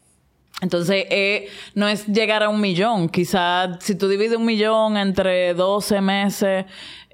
Entonces, 0.63 1.05
eh, 1.11 1.49
no 1.75 1.87
es 1.87 2.07
llegar 2.07 2.43
a 2.43 2.49
un 2.49 2.61
millón. 2.63 3.11
Quizás 3.11 3.77
si 3.81 3.95
tú 3.95 4.09
divides 4.09 4.39
un 4.39 4.47
millón 4.47 4.97
entre 4.97 5.53
12 5.53 6.01
meses, 6.01 6.65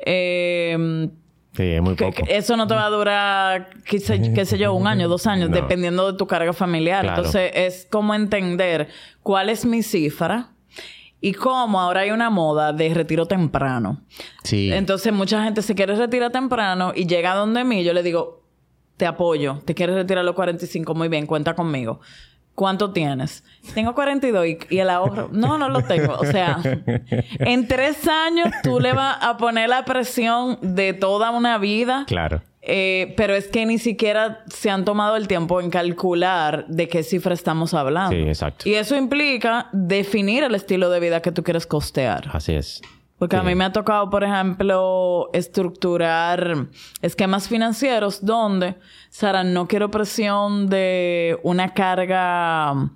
eh, 0.07 1.09
Sí, 1.55 1.63
es 1.65 1.83
muy 1.83 1.95
poco. 1.97 2.23
eso 2.29 2.57
no 2.57 2.67
te 2.67 2.75
va 2.75 2.87
a 2.87 2.91
durar, 2.91 3.71
qué 3.85 3.99
sé, 3.99 4.21
qué 4.35 4.45
sé 4.47 4.57
yo, 4.59 4.73
un 4.73 4.87
año, 4.87 5.09
dos 5.09 5.27
años, 5.27 5.51
No. 5.51 5.57
dependiendo 5.57 6.11
de 6.13 6.17
tu 6.17 6.27
carga 6.27 6.53
familiar. 6.53 7.03
Claro. 7.03 7.17
Entonces, 7.19 7.51
es 7.55 7.87
como 7.91 8.15
entender 8.15 8.89
cuál 9.23 9.49
es 9.51 9.65
mi 9.67 9.83
cifra 9.83 10.51
y 11.23 11.33
cómo 11.35 11.81
ahora 11.81 12.01
hay 12.01 12.11
una 12.11 12.29
moda 12.29 12.73
de 12.73 12.93
retiro 12.93 13.27
temprano. 13.27 14.03
Sí. 14.43 14.73
Entonces, 14.73 15.13
mucha 15.13 15.43
gente 15.45 15.63
se 15.63 15.75
quiere 15.77 15.95
retirar 15.95 16.33
temprano 16.33 16.93
y 16.95 17.07
llega 17.07 17.35
donde 17.35 17.63
mí. 17.63 17.85
Yo 17.85 17.95
le 17.95 18.03
digo, 18.03 18.43
te 18.97 19.07
apoyo. 19.07 19.63
Te 19.65 19.75
quieres 19.75 19.95
retirar 19.95 20.23
a 20.23 20.25
los 20.25 20.35
45, 20.35 20.95
muy 20.95 21.09
bien, 21.09 21.27
cuenta 21.27 21.55
conmigo. 21.55 22.01
¿Cuánto 22.57 22.93
tienes? 22.93 23.45
Tengo 23.73 23.95
42 23.95 24.47
y, 24.47 24.59
y 24.69 24.79
el 24.81 24.91
ahorro. 24.91 25.31
No, 25.33 25.59
no 25.59 25.69
lo 25.69 25.83
tengo. 25.83 26.15
O 26.15 26.27
sea, 26.27 26.61
en 27.39 27.69
tres 27.69 28.07
años 28.09 28.49
tú 28.65 28.81
le 28.81 28.93
vas 28.93 29.17
a 29.21 29.37
poner 29.37 29.69
la 29.69 29.85
presión 29.85 30.59
de 30.61 30.93
toda 30.93 31.31
una 31.31 31.57
vida. 31.59 32.05
Claro. 32.09 32.43
Eh, 32.64 33.14
pero 33.16 33.35
es 33.35 33.48
que 33.48 33.66
ni 33.66 33.79
siquiera 33.79 34.44
se 34.46 34.70
han 34.70 34.85
tomado 34.85 35.16
el 35.16 35.27
tiempo 35.27 35.61
en 35.61 35.68
calcular 35.68 36.64
de 36.68 36.88
qué 36.88 37.03
cifra 37.03 37.35
estamos 37.35 37.75
hablando. 37.75 38.14
Sí, 38.14 38.22
exacto. 38.22 38.68
Y 38.68 38.75
eso 38.75 38.96
implica 38.96 39.68
definir 39.72 40.44
el 40.44 40.55
estilo 40.55 40.88
de 40.88 41.01
vida 41.01 41.20
que 41.20 41.33
tú 41.33 41.42
quieres 41.42 41.66
costear. 41.66 42.31
Así 42.33 42.55
es. 42.55 42.81
Porque 43.18 43.37
a 43.37 43.42
mí 43.44 43.55
me 43.55 43.64
ha 43.64 43.72
tocado, 43.72 44.11
por 44.11 44.25
ejemplo, 44.25 45.31
estructurar 45.33 46.66
esquemas 47.03 47.46
financieros 47.46 48.25
donde, 48.25 48.75
Sara, 49.11 49.44
no 49.44 49.68
quiero 49.68 49.92
presión 49.92 50.68
de 50.68 51.38
una 51.44 51.72
carga 51.72 52.90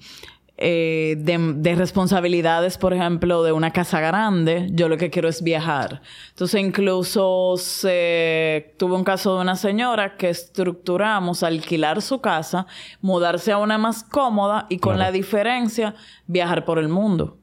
eh, 0.59 1.17
de, 1.19 1.55
de 1.57 1.75
responsabilidades, 1.75 2.79
por 2.79 2.95
ejemplo, 2.95 3.43
de 3.43 3.53
una 3.53 3.73
casa 3.73 4.01
grande. 4.01 4.69
Yo 4.73 4.89
lo 4.89 4.97
que 4.97 5.11
quiero 5.11 5.29
es 5.29 5.43
viajar. 5.43 6.01
Entonces, 6.31 6.61
incluso 6.61 7.57
se 7.57 8.75
tuve 8.79 8.95
un 8.95 9.05
caso 9.05 9.35
de 9.37 9.43
una 9.43 9.57
señora 9.57 10.17
que 10.17 10.31
estructuramos 10.31 11.43
alquilar 11.43 12.01
su 12.01 12.21
casa, 12.21 12.67
mudarse 13.01 13.53
a 13.53 13.59
una 13.59 13.77
más 13.79 14.03
cómoda 14.03 14.67
y 14.71 14.79
con 14.79 14.95
Claro. 14.95 15.11
la 15.11 15.13
diferencia 15.13 15.95
viajar 16.27 16.65
por 16.65 16.79
el 16.79 16.89
mundo. 16.89 17.39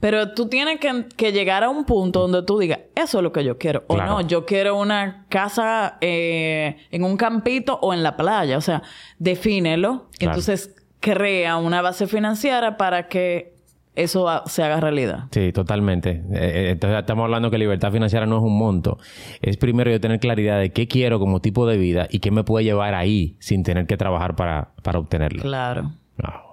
Pero 0.00 0.32
tú 0.32 0.48
tienes 0.48 0.78
que, 0.80 1.32
llegar 1.32 1.64
a 1.64 1.68
un 1.68 1.84
punto 1.84 2.20
donde 2.20 2.42
tú 2.42 2.58
digas, 2.58 2.80
eso 2.94 3.18
es 3.18 3.22
lo 3.22 3.32
que 3.32 3.44
yo 3.44 3.58
quiero. 3.58 3.84
O 3.88 3.96
no, 3.96 4.20
yo 4.20 4.44
quiero 4.44 4.78
una 4.78 5.26
casa 5.28 5.98
eh, 6.00 6.76
en 6.90 7.04
un 7.04 7.16
campito 7.16 7.78
o 7.80 7.94
en 7.94 8.02
la 8.02 8.16
playa. 8.16 8.58
O 8.58 8.60
sea, 8.60 8.82
defínelo. 9.18 10.08
Entonces, 10.18 10.74
crea 11.00 11.56
una 11.56 11.82
base 11.82 12.06
financiera 12.06 12.76
para 12.76 13.08
que 13.08 13.58
eso 13.94 14.28
se 14.46 14.62
haga 14.62 14.80
realidad. 14.80 15.24
Sí, 15.32 15.52
totalmente. 15.52 16.10
Eh, 16.10 16.22
eh, 16.32 16.70
entonces 16.70 17.00
estamos 17.00 17.24
hablando 17.24 17.50
que 17.50 17.58
libertad 17.58 17.90
financiera 17.90 18.26
no 18.26 18.36
es 18.36 18.42
un 18.42 18.56
monto. 18.56 18.98
Es 19.42 19.56
primero 19.56 19.90
yo 19.90 20.00
tener 20.00 20.20
claridad 20.20 20.60
de 20.60 20.70
qué 20.70 20.86
quiero 20.86 21.18
como 21.18 21.40
tipo 21.40 21.66
de 21.66 21.78
vida 21.78 22.06
y 22.08 22.20
qué 22.20 22.30
me 22.30 22.44
puede 22.44 22.64
llevar 22.64 22.94
ahí 22.94 23.36
sin 23.40 23.64
tener 23.64 23.86
que 23.86 23.96
trabajar 23.96 24.36
para, 24.36 24.70
para 24.82 25.00
obtenerlo. 25.00 25.42
Claro. 25.42 25.92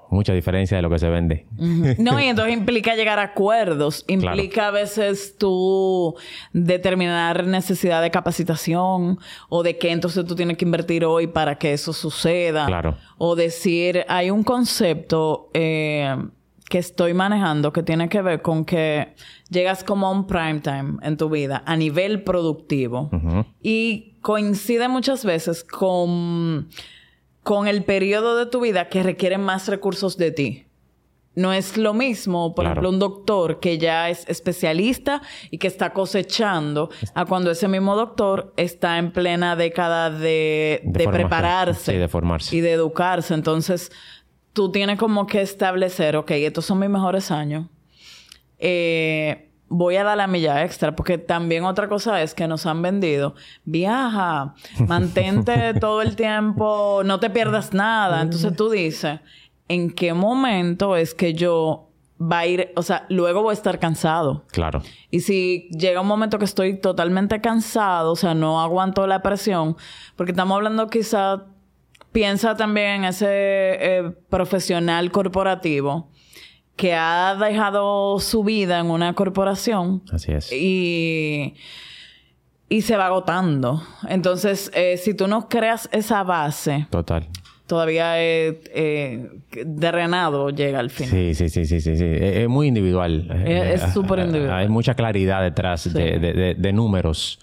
Mucha 0.10 0.34
diferencia 0.34 0.78
de 0.78 0.84
lo 0.84 0.89
que 0.89 1.00
se 1.00 1.10
vende. 1.10 1.46
No, 1.98 2.20
y 2.20 2.26
entonces 2.28 2.54
implica 2.54 2.96
llegar 2.96 3.20
a 3.20 3.24
acuerdos. 3.24 4.06
Implica 4.08 4.68
a 4.68 4.72
veces 4.72 5.36
tú 5.38 6.15
determinar 6.54 7.46
necesidad 7.46 8.02
de 8.02 8.12
capacitación 8.12 9.20
o 9.50 9.63
de 9.63 9.78
qué 9.78 9.91
entonces 9.91 10.26
tú 10.26 10.36
tienes 10.36 10.58
que 10.58 10.65
invertir 10.65 11.06
hoy 11.06 11.28
para 11.28 11.58
que 11.58 11.74
eso 11.74 11.94
suceda. 11.94 12.65
Claro. 12.65 12.98
O 13.18 13.36
decir, 13.36 14.06
hay 14.08 14.32
un 14.32 14.44
concepto... 14.44 15.50
Eh, 15.54 16.15
que 16.70 16.80
estoy 16.80 17.13
manejando 17.13 17.72
que 17.72 17.84
tiene 17.84 18.10
que 18.10 18.22
ver 18.22 18.41
con 18.41 18.65
que 18.65 19.13
llegas 19.50 19.84
como 19.84 20.08
a 20.08 20.12
un 20.12 20.26
prime 20.26 20.62
time 20.62 20.98
en 21.04 21.15
tu 21.15 21.30
vida 21.30 21.62
a 21.65 21.76
nivel 21.76 22.24
productivo 22.24 23.10
y 23.62 24.15
coincide 24.22 24.88
muchas 24.88 25.24
veces 25.24 25.63
con, 25.63 26.70
con 27.45 27.67
el 27.67 27.84
periodo 27.84 28.36
de 28.38 28.47
tu 28.47 28.60
vida 28.60 28.89
que 28.89 29.03
requiere 29.03 29.38
más 29.38 29.67
recursos 29.67 30.17
de 30.17 30.31
ti. 30.31 30.65
No 31.36 31.53
es 31.53 31.77
lo 31.77 31.93
mismo, 31.93 32.55
por 32.55 32.65
ejemplo, 32.65 32.89
un 32.89 32.97
doctor 32.97 33.60
que 33.60 33.77
ya 33.77 34.10
es 34.10 34.27
especialista 34.27 35.21
y 35.51 35.60
que 35.60 35.67
está 35.67 35.93
cosechando 35.93 36.89
a 37.13 37.25
cuando 37.25 37.51
ese 37.51 37.67
mismo 37.67 37.95
doctor 37.95 38.51
está 38.58 38.97
en 38.97 39.12
plena 39.12 39.55
década 39.55 40.10
de, 40.10 40.81
de, 40.86 41.08
prepararse 41.08 41.99
de 41.99 42.08
formarse. 42.08 42.55
y 42.55 42.62
de 42.62 42.71
educarse. 42.71 43.36
Entonces, 43.36 43.91
tú 44.53 44.71
tienes 44.71 44.97
como 44.97 45.27
que 45.27 45.41
establecer, 45.41 46.15
ok, 46.15 46.31
estos 46.31 46.65
son 46.65 46.79
mis 46.79 46.89
mejores 46.89 47.29
años. 47.29 47.67
Eh, 48.58 49.44
voy 49.67 49.95
a 49.95 50.04
dar 50.04 50.17
la 50.17 50.28
milla 50.28 50.63
extra, 50.63 50.95
porque 50.95 51.17
también 51.17 51.63
otra 51.65 51.88
cosa 51.88 52.21
es 52.21 52.34
que 52.34 52.47
nos 52.47 52.65
han 52.65 52.82
vendido, 52.82 53.36
viaja, 53.63 54.54
mantente 54.88 55.73
todo 55.75 56.01
el 56.01 56.15
tiempo, 56.15 57.01
no 57.04 57.19
te 57.19 57.30
pierdas 57.30 57.73
nada. 57.73 58.21
Entonces 58.21 58.56
tú 58.56 58.69
dices, 58.69 59.19
¿en 59.67 59.91
qué 59.91 60.13
momento 60.13 60.95
es 60.95 61.13
que 61.13 61.34
yo 61.34 61.89
va 62.21 62.39
a 62.39 62.45
ir, 62.45 62.71
o 62.75 62.84
sea, 62.84 63.06
luego 63.10 63.41
voy 63.41 63.51
a 63.51 63.54
estar 63.54 63.80
cansado? 63.80 64.43
Claro. 64.51 64.82
Y 65.10 65.21
si 65.21 65.69
llega 65.71 66.01
un 66.01 66.08
momento 66.08 66.39
que 66.39 66.45
estoy 66.45 66.80
totalmente 66.80 67.41
cansado, 67.41 68.12
o 68.12 68.15
sea, 68.15 68.34
no 68.34 68.62
aguanto 68.62 69.08
la 69.08 69.21
presión, 69.21 69.75
porque 70.15 70.32
estamos 70.32 70.56
hablando 70.56 70.88
quizá 70.88 71.45
piensa 72.12 72.56
también 72.56 72.88
en 72.88 73.06
ese 73.06 73.28
eh, 73.28 74.12
profesional 74.30 75.12
corporativo 75.12 76.10
que 76.75 76.93
ha 76.93 77.35
dejado 77.35 78.19
su 78.19 78.43
vida 78.43 78.79
en 78.79 78.88
una 78.88 79.13
corporación. 79.13 80.03
Así 80.11 80.31
es. 80.31 80.51
Y, 80.51 81.55
y 82.69 82.81
se 82.81 82.97
va 82.97 83.07
agotando. 83.07 83.81
Entonces, 84.09 84.71
eh, 84.73 84.97
si 84.97 85.13
tú 85.13 85.27
no 85.27 85.47
creas 85.47 85.89
esa 85.91 86.23
base. 86.23 86.88
Total. 86.89 87.27
Todavía 87.67 88.21
es 88.21 88.57
eh, 88.75 89.27
derrenado 89.65 90.51
llega 90.51 90.79
al 90.79 90.91
final. 90.91 91.09
Sí, 91.09 91.33
sí, 91.33 91.49
sí, 91.49 91.65
sí, 91.65 91.81
sí. 91.81 91.97
sí. 91.97 92.05
Es, 92.05 92.47
muy 92.47 92.67
individual. 92.67 93.27
Es 93.45 93.81
súper 93.91 94.19
individual. 94.19 94.59
Hay 94.59 94.69
mucha 94.69 94.93
claridad 94.93 95.41
detrás 95.41 95.91
de, 95.91 96.55
de, 96.55 96.73
números, 96.73 97.39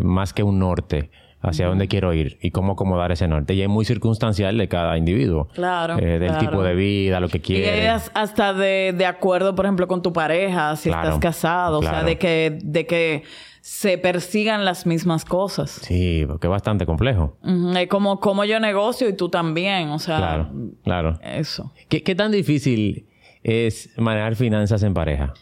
más 0.00 0.32
que 0.32 0.42
un 0.42 0.58
norte 0.58 1.10
hacia 1.48 1.66
dónde 1.66 1.88
quiero 1.88 2.12
ir 2.12 2.38
y 2.40 2.50
cómo 2.50 2.72
acomodar 2.72 3.12
ese 3.12 3.28
norte. 3.28 3.54
Y 3.54 3.62
es 3.62 3.68
muy 3.68 3.84
circunstancial 3.84 4.56
de 4.58 4.68
cada 4.68 4.98
individuo. 4.98 5.48
Claro. 5.54 5.98
Eh, 5.98 6.18
del 6.18 6.38
tipo 6.38 6.62
de 6.62 6.74
vida, 6.74 7.20
lo 7.20 7.28
que 7.28 7.40
quiere. 7.40 7.84
Y 7.84 7.86
hasta 7.86 8.52
de, 8.52 8.94
de, 8.96 9.06
acuerdo, 9.06 9.54
por 9.54 9.64
ejemplo, 9.64 9.86
con 9.88 10.02
tu 10.02 10.12
pareja, 10.12 10.76
si 10.76 10.90
estás 10.90 11.18
casado, 11.18 11.78
o 11.78 11.82
sea, 11.82 12.02
de 12.02 12.18
que, 12.18 12.58
de 12.62 12.86
que 12.86 13.22
se 13.60 13.98
persigan 13.98 14.64
las 14.64 14.86
mismas 14.86 15.24
cosas. 15.24 15.70
Sí, 15.70 16.24
porque 16.26 16.46
es 16.46 16.50
bastante 16.50 16.86
complejo. 16.86 17.36
Es 17.76 17.88
como, 17.88 18.20
como 18.20 18.44
yo 18.44 18.60
negocio 18.60 19.08
y 19.08 19.12
tú 19.14 19.28
también, 19.28 19.88
o 19.88 19.98
sea. 19.98 20.18
Claro, 20.18 20.50
claro. 20.84 21.18
Eso. 21.22 21.72
¿Qué, 21.88 22.02
qué 22.02 22.14
tan 22.14 22.30
difícil 22.30 23.08
es 23.42 23.90
manejar 23.98 24.36
finanzas 24.36 24.82
en 24.82 24.94
pareja? 24.94 25.34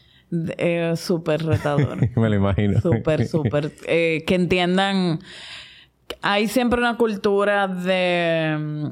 Eh, 0.58 0.94
súper 0.96 1.44
retador. 1.44 1.98
Me 2.16 2.28
lo 2.28 2.34
imagino. 2.34 2.80
Súper, 2.80 3.26
súper. 3.26 3.72
Eh, 3.86 4.24
que 4.26 4.34
entiendan 4.34 5.20
hay 6.22 6.48
siempre 6.48 6.80
una 6.80 6.96
cultura 6.96 7.68
de 7.68 8.56
mm, 8.58 8.86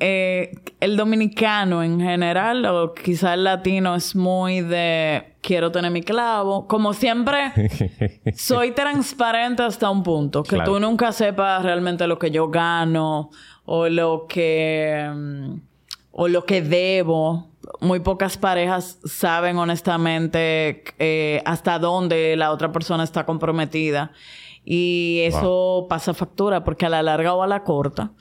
eh, 0.00 0.54
el, 0.80 0.96
dominicano 0.96 1.82
en 1.82 2.00
general 2.00 2.64
o 2.66 2.94
quizá 2.94 3.34
el 3.34 3.44
latino 3.44 3.94
es 3.94 4.16
muy 4.16 4.60
de 4.60 5.34
quiero 5.40 5.70
tener 5.70 5.90
mi 5.90 6.02
clavo 6.02 6.66
como 6.66 6.92
siempre 6.92 7.52
soy 8.36 8.72
transparente 8.72 9.62
hasta 9.62 9.90
un 9.90 10.02
punto 10.02 10.42
que 10.42 10.58
tú 10.60 10.80
nunca 10.80 11.12
sepas 11.12 11.62
realmente 11.62 12.06
lo 12.06 12.18
que 12.18 12.30
yo 12.30 12.48
gano 12.48 13.30
o 13.64 13.88
lo 13.88 14.26
que 14.28 15.10
mm, 15.12 15.54
o 16.14 16.28
lo 16.28 16.44
que 16.46 16.62
debo. 16.62 17.50
Muy 17.80 18.00
pocas 18.00 18.36
parejas 18.36 18.98
saben 19.04 19.56
honestamente 19.56 20.84
eh, 20.98 21.42
hasta 21.44 21.78
dónde 21.78 22.36
la 22.36 22.52
otra 22.52 22.70
persona 22.70 23.02
está 23.04 23.24
comprometida 23.26 24.12
y 24.64 25.20
eso 25.24 25.86
pasa 25.88 26.14
factura 26.14 26.64
porque 26.64 26.86
a 26.86 26.88
la 26.88 27.02
larga 27.02 27.34
o 27.34 27.42
a 27.42 27.46
la 27.46 27.64
corta, 27.64 28.12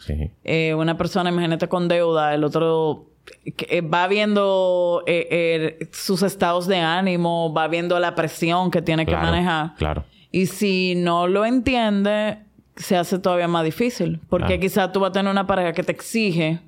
eh, 0.43 0.73
una 0.73 0.97
persona, 0.97 1.29
imagínate 1.29 1.69
con 1.69 1.87
deuda, 1.87 2.33
el 2.33 2.43
otro 2.43 3.05
eh, 3.45 3.81
va 3.81 4.07
viendo 4.07 5.03
eh, 5.07 5.87
sus 5.91 6.21
estados 6.21 6.67
de 6.67 6.79
ánimo, 6.79 7.53
va 7.53 7.67
viendo 7.67 7.97
la 7.99 8.13
presión 8.15 8.71
que 8.71 8.81
tiene 8.81 9.05
que 9.05 9.15
manejar. 9.15 9.75
Claro. 9.75 10.03
Y 10.31 10.47
si 10.47 10.95
no 10.95 11.27
lo 11.27 11.45
entiende, 11.45 12.39
se 12.75 12.97
hace 12.97 13.19
todavía 13.19 13.47
más 13.47 13.63
difícil. 13.63 14.19
Porque 14.29 14.59
quizás 14.59 14.91
tú 14.91 14.99
vas 14.99 15.11
a 15.11 15.13
tener 15.13 15.31
una 15.31 15.47
pareja 15.47 15.73
que 15.73 15.83
te 15.83 15.91
exige 15.91 16.59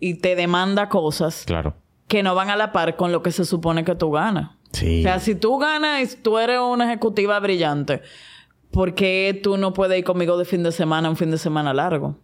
y 0.00 0.14
te 0.14 0.36
demanda 0.36 0.88
cosas 0.88 1.44
claro. 1.46 1.74
que 2.08 2.22
no 2.22 2.34
van 2.34 2.48
a 2.48 2.56
la 2.56 2.72
par 2.72 2.96
con 2.96 3.12
lo 3.12 3.22
que 3.22 3.32
se 3.32 3.44
supone 3.44 3.84
que 3.84 3.94
tú 3.94 4.10
ganas. 4.10 4.52
Sí. 4.72 5.00
O 5.00 5.02
sea, 5.02 5.20
si 5.20 5.34
tú 5.34 5.58
ganas 5.58 6.14
y 6.14 6.16
tú 6.16 6.38
eres 6.38 6.60
una 6.60 6.84
ejecutiva 6.86 7.38
brillante, 7.40 8.02
¿por 8.76 8.94
qué 8.94 9.40
tú 9.42 9.56
no 9.56 9.72
puedes 9.72 9.98
ir 9.98 10.04
conmigo 10.04 10.36
de 10.36 10.44
fin 10.44 10.62
de 10.62 10.70
semana, 10.70 11.08
un 11.08 11.16
fin 11.16 11.30
de 11.30 11.38
semana 11.38 11.72
largo? 11.72 12.18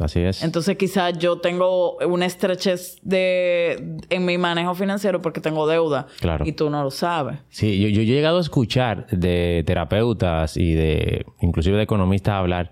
Así 0.00 0.20
es. 0.20 0.42
Entonces 0.42 0.78
quizás 0.78 1.18
yo 1.18 1.40
tengo 1.40 1.98
una 1.98 2.24
estrechez 2.24 2.96
de 3.02 3.98
en 4.08 4.24
mi 4.24 4.38
manejo 4.38 4.74
financiero 4.74 5.20
porque 5.20 5.42
tengo 5.42 5.66
deuda. 5.66 6.06
Claro. 6.20 6.46
Y 6.46 6.52
tú 6.52 6.70
no 6.70 6.82
lo 6.82 6.90
sabes. 6.90 7.38
Sí, 7.50 7.78
yo, 7.78 8.00
he 8.00 8.06
llegado 8.06 8.38
a 8.38 8.40
escuchar 8.40 9.06
de 9.10 9.62
terapeutas 9.66 10.56
y 10.56 10.72
de 10.72 11.26
inclusive 11.42 11.76
de 11.76 11.82
economistas 11.82 12.34
hablar 12.34 12.70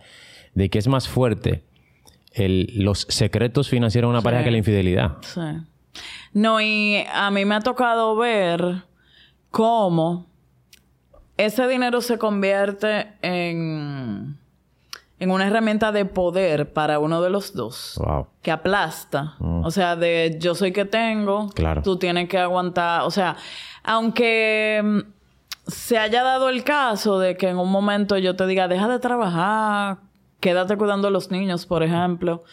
de 0.55 0.71
que 0.71 0.79
es 0.79 0.89
más 0.89 1.07
fuerte 1.07 1.65
los 2.35 3.07
secretos 3.11 3.69
financieros 3.69 4.09
de 4.09 4.13
una 4.13 4.23
pareja 4.23 4.45
que 4.45 4.51
la 4.51 4.59
infidelidad. 4.59 5.19
Sí. 5.21 5.41
No, 6.33 6.63
y 6.63 7.05
a 7.13 7.31
mí 7.31 7.45
me 7.45 7.57
ha 7.57 7.61
tocado 7.61 8.17
ver 8.17 8.85
cómo 9.51 10.32
ese 11.37 11.67
dinero 11.67 12.01
se 12.01 12.19
convierte 12.19 13.13
en, 13.23 14.39
en 15.19 15.31
una 15.31 15.47
herramienta 15.47 15.93
de 15.93 16.05
poder 16.05 16.73
para 16.73 16.99
uno 16.99 17.23
de 17.23 17.31
los 17.31 17.55
dos. 17.55 17.95
Wow. 17.97 18.27
Que 18.43 18.51
aplasta. 18.51 19.35
Mm. 19.39 19.65
O 19.65 19.71
sea, 19.71 19.97
de 19.97 20.37
yo 20.41 20.55
soy 20.55 20.73
que 20.73 20.85
tengo. 20.85 21.49
Claro. 21.51 21.83
Tú 21.83 21.97
tienes 21.97 22.29
que 22.29 22.39
aguantar. 22.39 23.03
O 23.03 23.11
sea, 23.11 23.37
aunque 23.83 24.81
mm, 24.83 24.99
se 25.67 25.99
haya 25.99 26.23
dado 26.23 26.49
el 26.49 26.65
caso 26.65 27.19
de 27.19 27.37
que 27.37 27.49
en 27.49 27.59
un 27.59 27.71
momento 27.71 28.19
yo 28.19 28.37
te 28.37 28.47
diga, 28.47 28.69
deja 28.69 28.89
de 28.89 28.99
trabajar, 28.99 29.99
quédate 30.41 30.77
cuidando 30.77 31.09
a 31.09 31.11
los 31.11 31.31
niños, 31.31 31.67
por 31.67 31.83
ejemplo. 31.83 32.45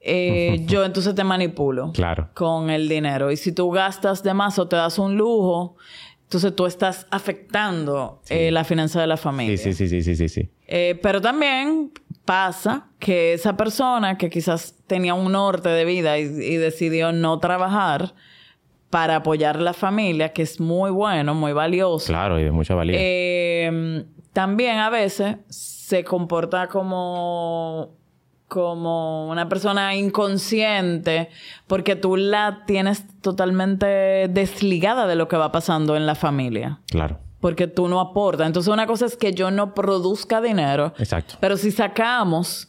Eh, 0.00 0.62
yo 0.66 0.84
entonces 0.84 1.14
te 1.14 1.24
manipulo 1.24 1.92
claro. 1.92 2.28
con 2.34 2.70
el 2.70 2.88
dinero. 2.88 3.30
Y 3.30 3.36
si 3.36 3.52
tú 3.52 3.70
gastas 3.70 4.22
de 4.22 4.34
más 4.34 4.58
o 4.58 4.68
te 4.68 4.76
das 4.76 4.98
un 4.98 5.16
lujo, 5.16 5.76
entonces 6.24 6.56
tú 6.56 6.66
estás 6.66 7.06
afectando 7.10 8.20
eh, 8.28 8.50
la 8.50 8.64
finanza 8.64 9.00
de 9.00 9.06
la 9.06 9.16
familia. 9.16 9.56
Sí, 9.56 9.72
sí, 9.72 9.88
sí, 9.88 10.02
sí, 10.02 10.16
sí, 10.16 10.28
sí. 10.28 10.50
Eh, 10.66 10.98
pero 11.02 11.20
también 11.20 11.92
pasa 12.24 12.88
que 12.98 13.34
esa 13.34 13.56
persona 13.56 14.16
que 14.16 14.30
quizás 14.30 14.74
tenía 14.86 15.14
un 15.14 15.30
norte 15.30 15.68
de 15.68 15.84
vida 15.84 16.18
y, 16.18 16.56
decidió 16.56 17.12
no 17.12 17.38
trabajar 17.38 18.14
para 18.90 19.16
apoyar 19.16 19.56
a 19.56 19.60
la 19.60 19.74
familia, 19.74 20.32
que 20.32 20.42
es 20.42 20.60
muy 20.60 20.90
bueno, 20.90 21.34
muy 21.34 21.52
valioso. 21.52 22.06
Claro, 22.06 22.40
y 22.40 22.44
de 22.44 22.50
mucha 22.50 22.74
valía. 22.74 22.96
Eh, 22.98 24.04
también 24.32 24.78
a 24.78 24.90
veces 24.90 25.36
se 25.48 26.04
comporta 26.04 26.68
como 26.68 27.96
como 28.54 29.28
una 29.28 29.48
persona 29.48 29.96
inconsciente 29.96 31.28
porque 31.66 31.96
tú 31.96 32.16
la 32.16 32.62
tienes 32.68 33.02
totalmente 33.20 34.28
desligada 34.28 35.08
de 35.08 35.16
lo 35.16 35.26
que 35.26 35.36
va 35.36 35.50
pasando 35.50 35.96
en 35.96 36.06
la 36.06 36.14
familia. 36.14 36.78
Claro. 36.88 37.18
Porque 37.40 37.66
tú 37.66 37.88
no 37.88 37.98
aportas. 37.98 38.46
Entonces 38.46 38.72
una 38.72 38.86
cosa 38.86 39.06
es 39.06 39.16
que 39.16 39.32
yo 39.34 39.50
no 39.50 39.74
produzca 39.74 40.40
dinero. 40.40 40.94
Exacto. 40.98 41.34
Pero 41.40 41.56
si 41.56 41.72
sacamos 41.72 42.68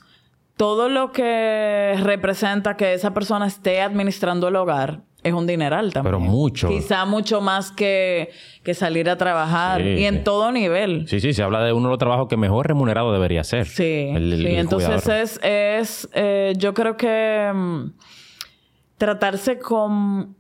todo 0.58 0.90
lo 0.90 1.12
que 1.12 1.96
representa 2.02 2.78
que 2.78 2.96
esa 2.96 3.14
persona 3.14 3.46
esté 3.46 3.84
administrando 3.84 4.48
el 4.48 4.56
hogar, 4.56 5.04
es 5.26 5.34
un 5.34 5.48
dineral 5.48 5.92
también. 5.92 6.16
Pero 6.16 6.20
mucho. 6.20 6.70
Quizá 6.70 7.04
mucho 7.06 7.42
más 7.42 7.72
que, 7.72 8.30
que 8.64 8.74
salir 8.74 9.10
a 9.10 9.18
trabajar. 9.18 9.82
Sí, 9.82 9.88
y 9.90 10.06
en 10.06 10.18
sí. 10.18 10.22
todo 10.24 10.52
nivel. 10.52 11.08
Sí, 11.08 11.20
sí, 11.20 11.34
se 11.34 11.44
habla 11.44 11.62
de 11.64 11.74
uno 11.74 11.88
de 11.88 11.94
los 11.94 11.98
trabajos 12.00 12.28
que 12.28 12.38
mejor 12.38 12.68
remunerado 12.68 13.12
debería 13.12 13.44
ser. 13.44 13.66
Sí, 13.66 14.10
El- 14.14 14.32
el- 14.34 14.40
sí. 14.40 14.46
el 14.48 14.56
Entonces 14.60 15.08
es, 15.08 15.40
es 15.44 16.10
eh, 16.14 16.54
yo 16.58 16.74
creo 16.74 16.96
que 16.96 17.52
mm, 17.54 17.86
tratarse 18.98 19.60
con 19.60 20.36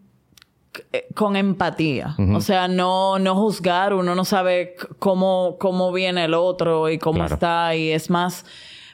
eh, 0.91 1.07
con 1.15 1.35
empatía. 1.37 2.15
O 2.33 2.41
sea, 2.41 2.67
no, 2.67 3.17
no 3.17 3.33
juzgar, 3.35 3.93
uno 3.93 4.13
no 4.13 4.25
sabe 4.25 4.75
cómo, 4.99 5.55
cómo 5.57 5.91
viene 5.93 6.25
el 6.25 6.33
otro 6.33 6.89
y 6.89 6.97
cómo 6.97 7.19
Claro. 7.19 7.33
está, 7.35 7.75
y 7.75 7.91
es 7.91 8.09
más, 8.09 8.45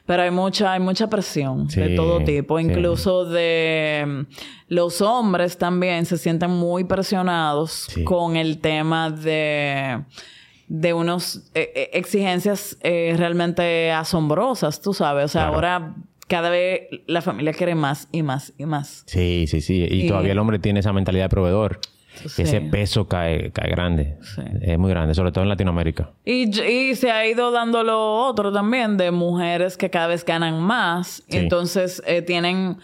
pero 0.06 0.22
hay 0.24 0.30
mucha, 0.30 0.72
hay 0.72 0.80
mucha 0.80 1.08
presión 1.08 1.68
de 1.68 1.90
todo 1.96 2.24
tipo, 2.24 2.58
sí. 2.58 2.64
incluso 2.64 3.24
de 3.24 4.04
mm, 4.06 4.20
los 4.68 5.00
hombres 5.00 5.58
también 5.58 6.06
se 6.06 6.18
sienten 6.18 6.50
muy 6.50 6.84
presionados 6.84 7.86
Sí. 7.90 8.04
con 8.04 8.36
el 8.36 8.58
tema 8.58 9.10
de 9.10 10.02
de 10.68 10.94
unos 10.94 11.50
eh, 11.54 11.70
eh, 11.74 11.90
exigencias 11.92 12.78
eh, 12.82 13.14
realmente 13.18 13.92
asombrosas, 13.92 14.80
tú 14.80 14.94
sabes. 14.94 15.26
O 15.26 15.28
sea, 15.28 15.42
Claro. 15.42 15.54
ahora 15.56 15.94
cada 16.28 16.48
vez 16.48 16.82
la 17.06 17.20
familia 17.20 17.52
quiere 17.52 17.74
más 17.74 18.08
y 18.10 18.22
más 18.22 18.54
y 18.56 18.64
más. 18.64 19.02
Sí, 19.06 19.44
sí, 19.48 19.60
sí. 19.60 19.86
Y, 19.90 20.04
Y- 20.04 20.08
todavía 20.08 20.32
el 20.32 20.38
hombre 20.38 20.58
tiene 20.58 20.80
esa 20.80 20.94
mentalidad 20.94 21.24
de 21.26 21.28
proveedor. 21.28 21.78
Sí. 22.26 22.42
Ese 22.42 22.60
peso 22.60 23.08
cae, 23.08 23.50
cae 23.52 23.70
grande. 23.70 24.16
Sí. 24.22 24.42
Es 24.60 24.78
muy 24.78 24.90
grande, 24.90 25.14
sobre 25.14 25.32
todo 25.32 25.42
en 25.44 25.48
Latinoamérica. 25.48 26.10
Y, 26.24 26.60
y 26.60 26.94
se 26.94 27.10
ha 27.10 27.26
ido 27.26 27.50
dando 27.50 27.82
lo 27.82 28.26
otro 28.26 28.52
también 28.52 28.96
de 28.96 29.10
mujeres 29.10 29.76
que 29.76 29.90
cada 29.90 30.06
vez 30.06 30.24
ganan 30.24 30.60
más. 30.60 31.22
Sí. 31.28 31.38
Entonces 31.38 32.02
eh, 32.06 32.22
tienen 32.22 32.78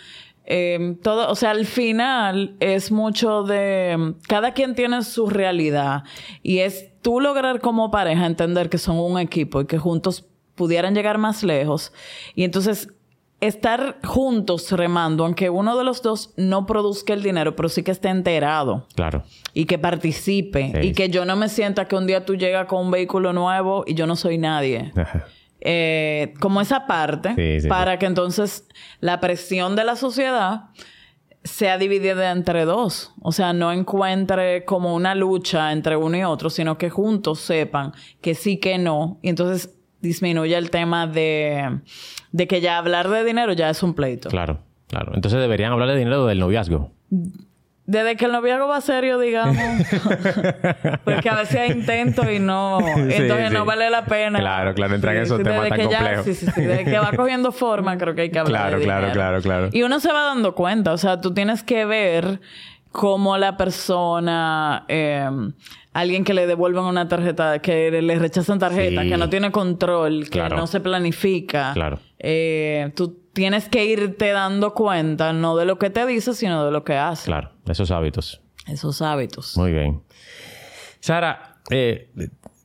eh, 0.51 0.97
todo, 1.03 1.31
o 1.31 1.35
sea, 1.35 1.51
al 1.51 1.67
final 1.67 2.57
es 2.59 2.91
mucho 2.91 3.43
de 3.43 4.15
cada 4.27 4.55
quien 4.55 4.75
tiene 4.75 5.03
su 5.03 5.29
realidad 5.29 6.05
y 6.43 6.61
es 6.61 6.91
tú 7.03 7.21
lograr 7.21 7.61
como 7.61 7.91
pareja 7.91 8.25
entender 8.25 8.71
que 8.71 8.79
son 8.79 8.99
un 8.99 9.19
equipo 9.19 9.61
y 9.61 9.67
que 9.67 9.77
juntos 9.77 10.25
pudieran 10.55 10.95
llegar 10.95 11.19
más 11.19 11.43
lejos. 11.43 11.93
Y 12.35 12.45
entonces 12.45 12.89
estar 13.41 13.99
juntos 14.05 14.73
remando, 14.73 15.25
aunque 15.25 15.49
uno 15.49 15.77
de 15.79 15.85
los 15.85 16.03
dos 16.03 16.33
no 16.37 16.67
produzca 16.67 17.13
el 17.15 17.23
dinero, 17.23 17.55
pero 17.55 17.69
sí 17.69 17.83
que 17.85 17.93
esté 17.93 18.09
enterado 18.09 18.87
Claro. 18.97 19.23
y 19.55 19.67
que 19.67 19.79
participe 19.79 20.73
Sí. 20.75 20.89
y 20.89 20.93
que 20.93 21.09
yo 21.09 21.25
no 21.25 21.37
me 21.37 21.49
sienta 21.49 21.87
que 21.87 21.95
un 21.95 22.07
día 22.07 22.25
tú 22.25 22.35
llegas 22.35 22.67
con 22.67 22.87
un 22.87 22.91
vehículo 22.91 23.33
nuevo 23.33 23.85
y 23.87 23.95
yo 23.95 24.07
no 24.09 24.17
soy 24.17 24.39
nadie. 24.39 24.93
Eh, 25.61 26.35
como 26.41 26.61
esa 26.61 26.87
parte 26.87 27.35
Sí, 27.35 27.63
sí, 27.63 27.69
para 27.69 27.99
que 27.99 28.07
entonces 28.07 28.69
la 29.01 29.19
presión 29.21 29.75
de 29.77 29.85
la 29.85 29.97
sociedad 29.97 30.67
sea 31.45 31.79
dividida 31.79 32.31
entre 32.33 32.65
dos. 32.65 33.13
O 33.23 33.33
sea, 33.33 33.53
no 33.53 33.73
encuentre 33.73 34.65
como 34.65 34.95
una 34.95 35.15
lucha 35.15 35.73
entre 35.73 35.97
uno 35.97 36.17
y 36.17 36.25
otro, 36.25 36.51
sino 36.51 36.77
que 36.79 36.91
juntos 36.91 37.41
sepan 37.41 37.93
que 38.21 38.35
sí, 38.35 38.59
que 38.59 38.79
no. 38.79 39.19
Y 39.23 39.31
entonces 39.31 39.75
disminuye 40.01 40.57
el 40.57 40.71
tema 40.71 41.07
de, 41.07 41.81
de 42.33 42.47
que 42.47 42.61
ya 42.61 42.79
hablar 42.79 43.09
de 43.09 43.25
dinero 43.25 43.53
ya 43.53 43.71
es 43.71 43.83
un 43.83 43.95
pleito. 43.95 44.29
Claro, 44.29 44.61
claro. 44.89 45.13
Entonces 45.15 45.41
deberían 45.41 45.73
hablar 45.73 45.89
de 45.89 45.97
dinero 45.97 46.27
del 46.27 46.39
noviazgo. 46.39 46.93
Desde 47.87 48.17
que 48.17 48.27
el 48.27 48.33
noviazgo 48.33 48.69
va 48.69 48.83
serio, 48.83 49.19
digamos. 49.19 49.57
Porque 51.05 51.29
a 51.31 51.37
veces 51.37 51.57
hay 51.57 51.71
intentos 51.71 52.27
y 52.31 52.39
no. 52.39 52.81
Entonces 52.97 53.49
sí. 53.49 53.55
no 53.55 53.65
vale 53.65 53.89
la 53.89 54.05
pena. 54.05 54.39
Claro, 54.41 54.75
claro, 54.75 54.95
entran 54.95 55.17
en 55.17 55.23
esos 55.23 55.39
desde 55.39 55.51
temas 55.51 55.69
tan 55.71 55.81
complejos. 55.87 56.25
Sí, 56.27 56.35
sí, 56.35 56.47
sí. 56.55 56.61
Desde 56.61 56.85
que 56.85 56.99
va 56.99 57.13
cogiendo 57.17 57.51
forma, 57.51 57.97
creo 57.97 58.15
que 58.15 58.23
hay 58.23 58.31
que 58.31 58.39
hablar. 58.39 58.63
Claro, 58.63 58.79
de 58.79 58.85
claro, 58.85 59.01
dinero. 59.07 59.15
claro, 59.15 59.43
claro. 59.43 59.69
Y 59.73 59.83
uno 59.85 60.01
se 60.01 60.13
va 60.13 60.25
dando 60.25 60.55
cuenta. 60.55 60.93
O 60.93 60.99
sea, 60.99 61.21
tú 61.21 61.33
tienes 61.33 61.63
que 61.63 61.87
ver 61.87 62.41
cómo 62.93 63.39
la 63.39 63.57
persona. 63.57 64.85
eh, 64.89 65.31
alguien 66.01 66.25
que 66.25 66.35
le 66.35 66.47
devuelven 66.47 66.85
una 66.85 67.09
tarjeta, 67.09 67.59
que 67.61 67.91
le 67.91 68.19
rechazan 68.19 68.59
tarjeta, 68.59 69.03
Sí. 69.03 69.09
que 69.09 69.17
no 69.17 69.29
tiene 69.29 69.51
control, 69.51 70.25
que 70.25 70.31
Claro. 70.39 70.57
no 70.57 70.67
se 70.67 70.81
planifica. 70.81 71.73
Claro. 71.75 71.99
Eh, 72.19 72.93
tú 72.97 73.19
tienes 73.33 73.69
que 73.69 73.85
irte 73.85 74.31
dando 74.33 74.75
cuenta, 74.75 75.33
no 75.33 75.57
de 75.57 75.65
lo 75.65 75.79
que 75.79 75.91
te 75.91 76.05
dice, 76.07 76.35
sino 76.35 76.65
de 76.65 76.71
lo 76.73 76.85
que 76.85 76.95
hace. 76.97 77.27
Claro, 77.27 77.51
esos 77.69 77.91
hábitos. 77.91 78.41
Esos 78.67 79.01
hábitos. 79.03 79.57
Muy 79.57 79.73
bien. 79.73 80.03
Sara, 81.01 81.57
eh, 81.71 82.11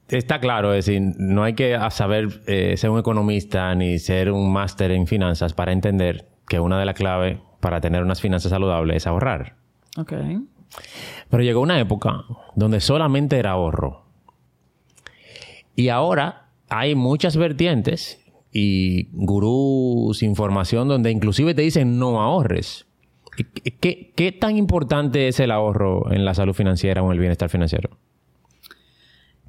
está 0.09 0.39
claro, 0.39 0.73
es 0.73 0.85
decir, 0.85 1.01
no 1.17 1.43
hay 1.43 1.53
que 1.53 1.77
saber 1.91 2.27
eh, 2.47 2.75
ser 2.77 2.89
un 2.89 2.99
economista 2.99 3.73
ni 3.75 3.99
ser 3.99 4.31
un 4.31 4.51
máster 4.51 4.91
en 4.91 5.07
finanzas 5.07 5.53
para 5.53 5.71
entender 5.71 6.27
que 6.47 6.59
una 6.59 6.79
de 6.79 6.85
las 6.85 6.95
claves 6.95 7.37
para 7.61 7.79
tener 7.79 8.03
unas 8.03 8.19
finanzas 8.21 8.49
saludables 8.49 8.97
es 8.97 9.07
ahorrar. 9.07 9.55
Ok. 9.97 10.13
Pero 11.29 11.43
llegó 11.43 11.61
una 11.61 11.79
época 11.79 12.23
donde 12.55 12.79
solamente 12.79 13.37
era 13.37 13.51
ahorro. 13.51 14.03
Y 15.75 15.89
ahora 15.89 16.49
hay 16.69 16.95
muchas 16.95 17.37
vertientes 17.37 18.19
y 18.51 19.09
gurús, 19.11 20.21
información 20.21 20.87
donde 20.87 21.11
inclusive 21.11 21.53
te 21.55 21.63
dicen 21.63 21.97
no 21.97 22.21
ahorres. 22.21 22.85
¿Qué, 23.81 24.11
qué, 24.15 24.31
tan 24.31 24.57
importante 24.57 25.27
es 25.27 25.39
el 25.39 25.49
ahorro 25.49 26.11
en 26.11 26.23
la 26.23 26.35
salud 26.35 26.53
financiera 26.53 27.01
o 27.01 27.07
en 27.07 27.13
el 27.13 27.19
bienestar 27.19 27.49
financiero? 27.49 27.89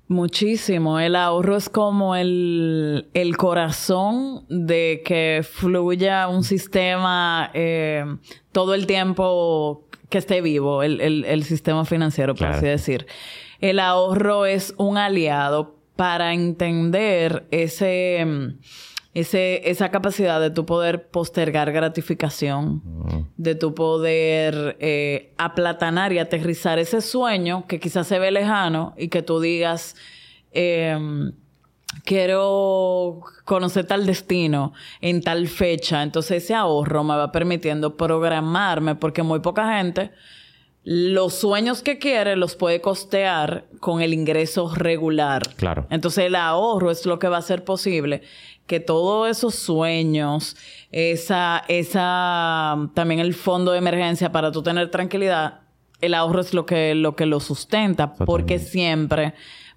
Muchísimo. 0.08 0.98
El 1.00 1.16
ahorro 1.16 1.56
es 1.56 1.68
como 1.68 2.14
el, 2.14 3.08
el 3.14 3.36
corazón 3.36 4.44
de 4.48 5.02
que 5.04 5.40
fluya 5.42 6.28
un 6.28 6.44
sistema 6.44 7.50
eh, 7.54 8.04
todo 8.52 8.74
el 8.74 8.86
tiempo 8.86 9.83
que 10.08 10.18
esté 10.18 10.40
vivo, 10.40 10.82
el, 10.82 11.00
el- 11.00 11.24
el 11.24 11.44
sistema 11.44 11.84
financiero, 11.84 12.34
por 12.34 12.38
Claro. 12.46 12.56
así 12.56 12.66
decir. 12.66 13.06
El 13.60 13.78
ahorro 13.80 14.46
es 14.46 14.74
un 14.78 14.98
aliado 14.98 15.76
para 15.96 16.34
entender 16.34 17.46
ese, 17.50 18.22
mm, 18.26 18.58
ese, 19.14 19.70
esa 19.70 19.90
capacidad 19.90 20.40
de 20.40 20.50
tu 20.50 20.66
poder 20.66 21.08
postergar 21.08 21.70
gratificación, 21.72 22.82
de 23.36 23.54
tu 23.54 23.74
poder 23.74 24.76
eh, 24.80 25.32
aplatanar 25.38 26.12
y 26.12 26.18
aterrizar 26.18 26.78
ese 26.80 27.00
sueño 27.00 27.64
que 27.68 27.78
quizás 27.78 28.06
se 28.08 28.18
ve 28.18 28.30
lejano 28.32 28.92
y 28.98 29.08
que 29.08 29.22
tú 29.22 29.38
digas, 29.40 29.94
em, 30.52 31.32
quiero 32.04 33.20
conocer 33.44 33.86
tal 33.86 34.06
destino 34.06 34.72
en 35.00 35.22
tal 35.22 35.48
fecha. 35.48 36.02
Entonces 36.02 36.44
ese 36.44 36.54
ahorro 36.54 37.04
me 37.04 37.16
va 37.16 37.32
permitiendo 37.32 37.96
programarme 37.96 38.94
porque 38.94 39.22
muy 39.22 39.40
poca 39.40 39.76
gente 39.78 40.10
los 40.84 41.32
sueños 41.32 41.82
que 41.82 41.98
quiere 41.98 42.36
los 42.36 42.56
puede 42.56 42.82
costear 42.82 43.64
con 43.80 44.02
el 44.02 44.12
ingreso 44.12 44.72
regular. 44.74 45.54
Claro. 45.56 45.86
Entonces 45.88 46.26
el 46.26 46.34
ahorro 46.34 46.90
es 46.90 47.06
lo 47.06 47.18
que 47.18 47.28
va 47.28 47.36
a 47.36 47.38
hacer 47.38 47.64
posible 47.64 48.22
que 48.66 48.80
todos 48.80 49.28
esos 49.28 49.54
sueños, 49.54 50.56
esa, 50.90 51.64
esa, 51.68 52.90
también 52.94 53.20
el 53.20 53.34
fondo 53.34 53.72
de 53.72 53.78
emergencia 53.78 54.30
para 54.32 54.52
tú 54.52 54.62
tener 54.62 54.90
tranquilidad, 54.90 55.60
el 56.00 56.14
ahorro 56.14 56.40
es 56.40 56.52
lo 56.52 56.66
que, 56.66 56.94
lo 56.94 57.16
que 57.16 57.26
lo 57.26 57.40
sustenta, 57.40 58.14
porque 58.14 58.58
siempre 58.58 59.34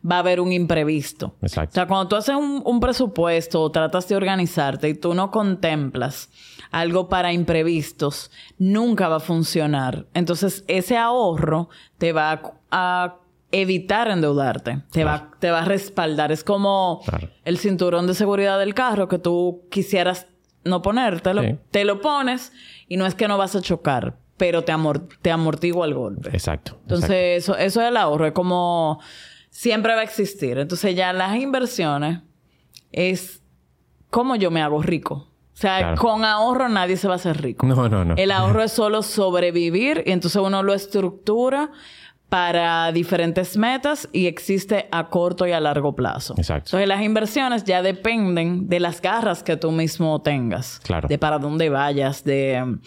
va 0.10 0.18
a 0.18 0.20
haber 0.20 0.40
un 0.40 0.52
imprevisto. 0.52 1.36
Exacto. 1.42 1.72
O 1.72 1.74
sea, 1.74 1.88
cuando 1.88 2.08
tú 2.08 2.16
haces 2.16 2.36
un, 2.36 2.62
un 2.66 2.80
presupuesto 2.80 3.62
o 3.62 3.72
tratas 3.72 4.08
de 4.08 4.16
organizarte 4.16 4.90
y 4.90 4.94
tú 4.94 5.14
no 5.14 5.32
contemplas 5.32 6.30
algo 6.72 7.08
para 7.10 7.32
imprevistos, 7.34 8.30
nunca 8.58 9.08
va 9.08 9.18
a 9.18 9.20
funcionar. 9.22 10.06
Entonces, 10.14 10.64
ese 10.68 10.98
ahorro 10.98 11.70
te 11.98 12.12
va 12.14 12.32
a, 12.32 12.42
a 12.72 13.16
evitar 13.52 14.10
endeudarte, 14.10 14.82
te, 14.92 15.04
va, 15.06 15.32
te 15.40 15.50
va 15.52 15.62
a 15.62 15.66
respaldar. 15.66 16.32
Es 16.34 16.44
como 16.44 17.02
Claro. 17.06 17.30
el 17.46 17.58
cinturón 17.58 18.06
de 18.08 18.14
seguridad 18.14 18.60
del 18.60 18.74
carro 18.74 19.08
que 19.08 19.20
tú 19.20 19.62
quisieras 19.72 20.28
no 20.66 20.82
ponértelo, 20.82 21.42
Sí. 21.44 21.56
te 21.72 21.86
lo 21.86 22.02
pones 22.02 22.52
y 22.90 22.98
no 22.98 23.06
es 23.06 23.16
que 23.16 23.30
no 23.30 23.38
vas 23.38 23.56
a 23.56 23.62
chocar, 23.62 24.18
pero 24.36 24.66
te, 24.66 24.74
amor- 24.74 25.08
te 25.22 25.32
amortigua 25.32 25.86
el 25.86 25.94
golpe. 25.94 26.30
Exacto. 26.34 26.78
Entonces, 26.82 27.10
eso, 27.44 27.56
eso 27.56 27.82
es 27.82 27.88
el 27.88 27.96
ahorro, 27.96 28.26
es 28.28 28.34
como 28.34 29.00
siempre 29.58 29.96
va 29.96 30.02
a 30.02 30.04
existir. 30.04 30.60
Entonces, 30.60 30.96
ya 30.96 31.12
las 31.14 31.36
inversiones 31.36 32.20
es 32.92 33.42
cómo 34.12 34.36
yo 34.36 34.52
me 34.52 34.62
hago 34.62 34.84
rico. 34.84 35.16
O 35.16 35.60
sea, 35.60 35.80
Claro. 35.80 35.96
con 36.00 36.24
ahorro 36.24 36.70
nadie 36.70 36.96
se 36.96 37.08
va 37.08 37.14
a 37.14 37.16
hacer 37.16 37.42
rico. 37.42 37.66
No, 37.66 37.90
no, 37.90 38.06
no. 38.06 38.14
El 38.18 38.30
ahorro 38.30 38.62
es 38.62 38.72
solo 38.72 39.02
sobrevivir 39.02 40.04
y 40.06 40.12
entonces 40.12 40.40
uno 40.40 40.62
lo 40.62 40.76
estructura 40.76 41.72
para 42.30 42.92
diferentes 42.92 43.58
metas 43.58 44.08
y 44.14 44.28
existe 44.28 44.88
a 44.92 45.08
corto 45.10 45.48
y 45.48 45.54
a 45.54 45.60
largo 45.60 45.96
plazo. 45.96 46.36
Exacto. 46.38 46.68
Entonces 46.68 46.88
las 46.88 47.02
inversiones 47.02 47.64
ya 47.64 47.82
dependen 47.82 48.70
de 48.70 48.80
las 48.80 49.02
garras 49.02 49.42
que 49.42 49.58
tú 49.58 49.72
mismo 49.72 50.22
tengas. 50.22 50.80
Claro. 50.84 51.08
De 51.08 51.18
para 51.18 51.40
dónde 51.40 51.70
vayas, 51.70 52.24
de... 52.24 52.78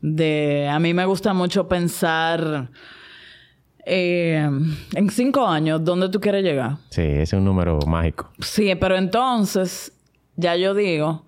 de 0.00 0.68
a 0.68 0.80
mí 0.80 0.92
me 0.92 1.04
gusta 1.04 1.32
mucho 1.34 1.68
pensar... 1.68 2.70
eh, 3.88 4.50
en 4.94 5.10
cinco 5.10 5.46
años, 5.46 5.82
¿dónde 5.84 6.08
tú 6.08 6.20
quieres 6.20 6.42
llegar? 6.42 6.78
Sí, 6.90 7.02
ese 7.02 7.22
es 7.22 7.32
un 7.34 7.44
número 7.44 7.78
mágico. 7.86 8.30
Sí, 8.40 8.74
pero 8.74 8.96
entonces, 8.96 9.92
ya 10.34 10.56
yo 10.56 10.74
digo, 10.74 11.24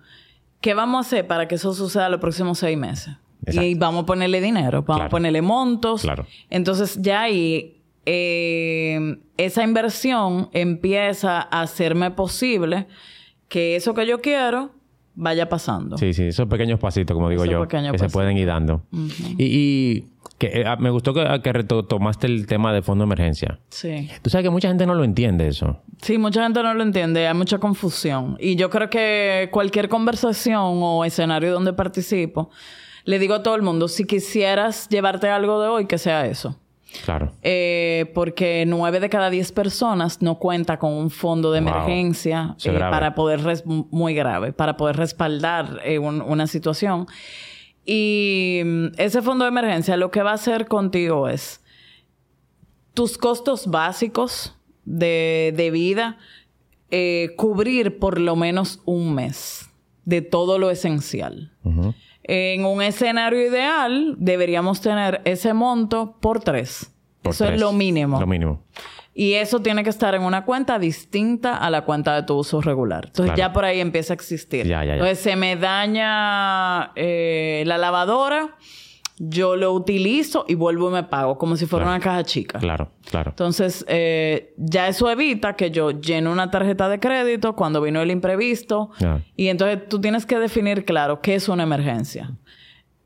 ¿qué 0.59 0.73
vamos 0.73 0.97
a 0.97 1.07
hacer 1.07 1.25
para 1.25 1.47
que 1.47 1.55
eso 1.55 1.73
suceda 1.73 2.09
los 2.09 2.19
próximos 2.19 2.59
seis 2.59 2.77
meses? 2.77 3.15
Exacto. 3.45 3.63
Y 3.63 3.75
vamos 3.75 4.03
a 4.03 4.05
ponerle 4.05 4.41
dinero, 4.41 4.83
vamos 4.83 5.05
a 5.05 5.09
ponerle 5.09 5.41
montos. 5.41 6.01
Claro. 6.01 6.25
Entonces, 6.49 7.01
ya 7.01 7.21
ahí, 7.21 7.81
eh, 8.05 9.17
esa 9.37 9.63
inversión 9.63 10.49
empieza 10.51 11.39
a 11.39 11.61
hacerme 11.61 12.11
posible 12.11 12.87
que 13.47 13.77
eso 13.77 13.93
que 13.93 14.05
yo 14.05 14.19
quiero 14.19 14.71
vaya 15.15 15.47
pasando. 15.47 15.97
Sí, 15.97 16.13
sí, 16.13 16.23
esos 16.23 16.47
pequeños 16.47 16.79
pasitos, 16.79 17.15
como 17.15 17.29
digo 17.29 17.43
Esos 17.43 17.53
yo, 17.53 17.91
que 17.91 17.97
se 17.97 18.09
pueden 18.09 18.37
ir 18.37 18.47
dando. 18.47 18.83
Y, 19.37 19.45
y 19.45 20.05
que, 20.39 20.47
eh, 20.47 20.63
ah, 20.65 20.77
me 20.77 20.89
gustó 20.89 21.13
que, 21.13 21.21
que 21.43 21.53
reto- 21.53 21.85
tomaste 21.85 22.25
el 22.25 22.47
tema 22.47 22.73
de 22.73 22.81
fondo 22.81 23.03
de 23.03 23.07
emergencia. 23.07 23.59
Sí. 23.69 24.09
Tú 24.23 24.29
sabes 24.31 24.43
que 24.45 24.49
mucha 24.49 24.69
gente 24.69 24.87
no 24.87 24.95
lo 24.95 25.03
entiende 25.03 25.47
eso. 25.47 25.77
Sí, 26.01 26.17
mucha 26.17 26.41
gente 26.43 26.63
no 26.63 26.73
lo 26.73 26.81
entiende, 26.81 27.27
hay 27.27 27.33
mucha 27.35 27.59
confusión. 27.59 28.37
Y 28.39 28.55
yo 28.55 28.69
creo 28.71 28.89
que 28.89 29.49
cualquier 29.51 29.89
conversación 29.89 30.59
o 30.81 31.05
escenario 31.05 31.51
donde 31.53 31.73
participo, 31.73 32.49
le 33.05 33.19
digo 33.19 33.35
a 33.35 33.43
todo 33.43 33.55
el 33.55 33.61
mundo, 33.61 33.87
si 33.87 34.05
quisieras 34.05 34.87
llevarte 34.89 35.29
algo 35.29 35.61
de 35.61 35.67
hoy, 35.67 35.85
que 35.85 35.97
sea 35.97 36.25
eso. 36.25 36.57
Claro. 37.05 37.33
Eh, 37.43 38.11
porque 38.15 38.63
nueve 38.67 38.99
de 38.99 39.09
cada 39.09 39.29
diez 39.29 39.51
personas 39.51 40.23
no 40.23 40.39
cuenta 40.39 40.79
con 40.79 40.91
un 40.93 41.11
fondo 41.11 41.51
de 41.51 41.61
Wow. 41.61 41.69
emergencia 41.69 42.55
eh, 42.63 42.71
para 42.79 43.13
poder, 43.13 43.43
res- 43.43 43.63
muy 43.65 44.15
grave, 44.15 44.53
para 44.53 44.75
poder 44.75 44.95
respaldar 44.97 45.81
eh, 45.85 45.99
un- 45.99 46.21
una 46.21 46.47
situación. 46.47 47.05
Y 47.91 48.61
mm, 48.63 48.85
ese 48.97 49.23
fondo 49.23 49.45
de 49.45 49.49
emergencia 49.49 49.97
lo 49.97 50.11
que 50.11 50.21
va 50.21 50.29
a 50.29 50.35
hacer 50.35 50.67
contigo 50.67 51.27
es 51.27 51.63
tus 52.93 53.17
costos 53.17 53.65
básicos 53.65 54.55
de, 54.85 55.55
de 55.57 55.71
vida, 55.71 56.19
eh, 56.91 57.33
cubrir 57.35 57.97
por 57.97 58.19
lo 58.19 58.35
menos 58.35 58.79
un 58.85 59.15
mes 59.15 59.71
de 60.05 60.21
todo 60.21 60.59
lo 60.59 60.69
esencial. 60.69 61.51
En 62.23 62.63
un 62.63 62.83
escenario 62.83 63.41
ideal, 63.41 64.15
deberíamos 64.19 64.81
tener 64.81 65.21
ese 65.25 65.55
monto 65.55 66.15
por 66.19 66.41
tres. 66.41 66.91
Por 67.23 67.33
eso 67.33 67.45
tres. 67.45 67.55
es 67.55 67.61
lo 67.61 67.73
mínimo. 67.73 68.19
Lo 68.19 68.27
mínimo. 68.27 68.61
Y 69.21 69.33
eso 69.33 69.59
tiene 69.61 69.83
que 69.83 69.89
estar 69.89 70.15
en 70.15 70.21
una 70.21 70.45
cuenta 70.45 70.79
distinta 70.79 71.57
a 71.57 71.69
la 71.69 71.81
cuenta 71.83 72.15
de 72.15 72.23
tu 72.23 72.35
uso 72.37 72.61
regular. 72.61 73.07
Entonces 73.07 73.33
Claro. 73.33 73.49
ya 73.49 73.51
por 73.53 73.65
ahí 73.65 73.81
empieza 73.81 74.13
a 74.13 74.15
existir. 74.15 74.65
Ya, 74.65 74.79
ya, 74.79 74.85
ya. 74.85 74.93
Entonces 74.93 75.19
se 75.19 75.35
me 75.35 75.57
daña 75.57 76.91
eh, 76.95 77.63
la 77.65 77.77
lavadora, 77.77 78.55
yo 79.17 79.57
lo 79.57 79.73
utilizo 79.73 80.45
y 80.47 80.55
vuelvo 80.55 80.89
y 80.89 80.93
me 80.93 81.03
pago 81.03 81.37
como 81.37 81.57
si 81.57 81.65
fuera 81.65 81.83
Claro. 81.85 81.97
una 81.97 82.03
caja 82.03 82.23
chica. 82.23 82.59
Claro, 82.59 82.91
claro. 83.11 83.31
Entonces, 83.31 83.83
eh, 83.89 84.53
ya 84.57 84.87
eso 84.87 85.09
evita 85.09 85.57
que 85.57 85.71
yo 85.71 85.91
llene 85.91 86.29
una 86.29 86.49
tarjeta 86.49 86.87
de 86.87 87.01
crédito 87.01 87.53
cuando 87.57 87.81
vino 87.81 88.01
el 88.01 88.11
imprevisto. 88.11 88.91
Y 89.35 89.49
entonces 89.49 89.89
tú 89.89 89.99
tienes 89.99 90.25
que 90.25 90.39
definir 90.39 90.85
claro 90.85 91.19
qué 91.19 91.35
es 91.35 91.49
una 91.49 91.63
emergencia. 91.63 92.31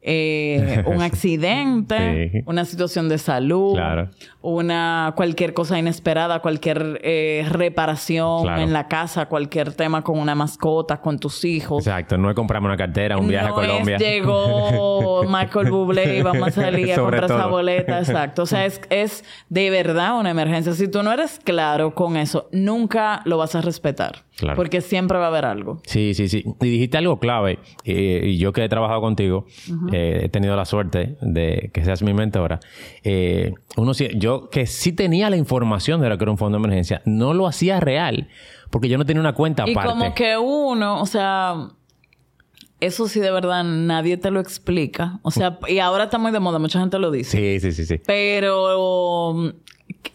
Eh, 0.06 0.84
un 0.86 1.02
accidente, 1.02 2.30
Sí. 2.32 2.40
una 2.46 2.66
situación 2.66 3.08
de 3.10 3.18
salud, 3.18 3.74
Claro. 3.76 4.10
una 4.42 5.14
cualquier 5.16 5.54
cosa 5.54 5.80
inesperada, 5.80 6.40
cualquier 6.42 7.00
eh, 7.04 7.46
reparación 7.50 8.44
Claro. 8.44 8.62
en 8.62 8.74
la 8.74 8.88
casa, 8.88 9.28
cualquier 9.28 9.74
tema 9.74 10.02
con 10.04 10.20
una 10.20 10.36
mascota, 10.36 11.00
con 11.00 11.20
tus 11.20 11.46
hijos. 11.46 11.88
Exacto. 11.88 12.18
No 12.18 12.30
es 12.30 12.36
comprarme 12.36 12.68
una 12.68 12.78
cartera, 12.78 13.18
un 13.18 13.28
viaje 13.30 13.48
No 13.48 13.54
a 13.54 13.56
Colombia. 13.56 13.96
Es, 13.96 14.02
llegó 14.02 15.24
Michael 15.30 15.70
Bublé 15.72 16.18
y 16.18 16.22
vamos 16.22 16.50
a 16.50 16.52
salir 16.52 16.92
a 16.92 16.96
comprar 16.98 17.24
esa 17.26 17.46
boleta. 17.48 18.00
Exacto. 18.00 18.44
O 18.44 18.46
sea, 18.46 18.66
es, 18.66 18.82
es 18.90 19.24
de 19.50 19.70
verdad 19.70 20.20
una 20.20 20.32
emergencia. 20.32 20.74
Si 20.74 20.88
tú 20.90 21.02
no 21.04 21.12
eres 21.12 21.40
claro 21.44 21.96
con 21.96 22.18
eso, 22.18 22.50
nunca 22.52 23.22
lo 23.26 23.38
vas 23.38 23.56
a 23.56 23.62
respetar. 23.62 24.24
Claro. 24.36 24.56
Porque 24.56 24.82
siempre 24.82 25.18
va 25.20 25.26
a 25.26 25.28
haber 25.28 25.46
algo. 25.46 25.80
Sí, 25.86 26.14
sí, 26.16 26.28
sí. 26.28 26.44
Y 26.60 26.66
dijiste 26.68 26.98
algo 26.98 27.20
clave. 27.20 27.60
eh, 27.86 28.22
y 28.26 28.38
yo 28.40 28.52
que 28.52 28.64
he 28.66 28.70
trabajado 28.70 29.00
contigo, 29.00 29.46
eh, 29.94 30.26
he 30.26 30.30
tenido 30.30 30.56
la 30.56 30.66
suerte 30.66 31.16
de 31.22 31.70
que 31.74 31.84
seas 31.86 32.02
mi 32.02 32.14
mentora. 32.14 32.60
Eh, 33.04 33.54
uno 33.78 33.94
sí- 33.94 34.10
yo 34.16 34.50
que 34.50 34.66
sí 34.68 34.92
tenía 34.94 35.30
la 35.30 35.38
información 35.38 36.02
de 36.02 36.10
lo 36.10 36.18
que 36.18 36.24
era 36.26 36.32
un 36.32 36.38
fondo 36.38 36.58
de 36.58 36.64
emergencia, 36.66 37.02
no 37.06 37.34
lo 37.34 37.48
hacía 37.48 37.80
real. 37.80 38.28
Porque 38.70 38.90
yo 38.90 38.98
no 38.98 39.06
tenía 39.06 39.20
una 39.22 39.34
cuenta 39.34 39.64
Y 39.68 39.72
aparte. 39.72 39.90
como 39.92 40.14
que 40.16 40.36
uno, 40.38 41.00
o 41.00 41.06
sea, 41.06 41.70
eso 42.80 43.08
sí 43.08 43.20
de 43.20 43.32
verdad 43.32 43.64
nadie 43.64 44.18
te 44.18 44.32
lo 44.32 44.40
explica. 44.40 45.20
O 45.22 45.32
sea, 45.32 45.60
y 45.68 45.80
ahora 45.80 46.06
está 46.06 46.18
muy 46.18 46.32
de 46.32 46.40
moda, 46.40 46.60
mucha 46.60 46.80
gente 46.80 46.98
lo 47.00 47.12
dice. 47.12 47.38
Sí, 47.38 47.60
sí, 47.60 47.72
sí, 47.72 47.86
sí. 47.86 48.02
Pero 48.06 49.30
um, 49.30 49.54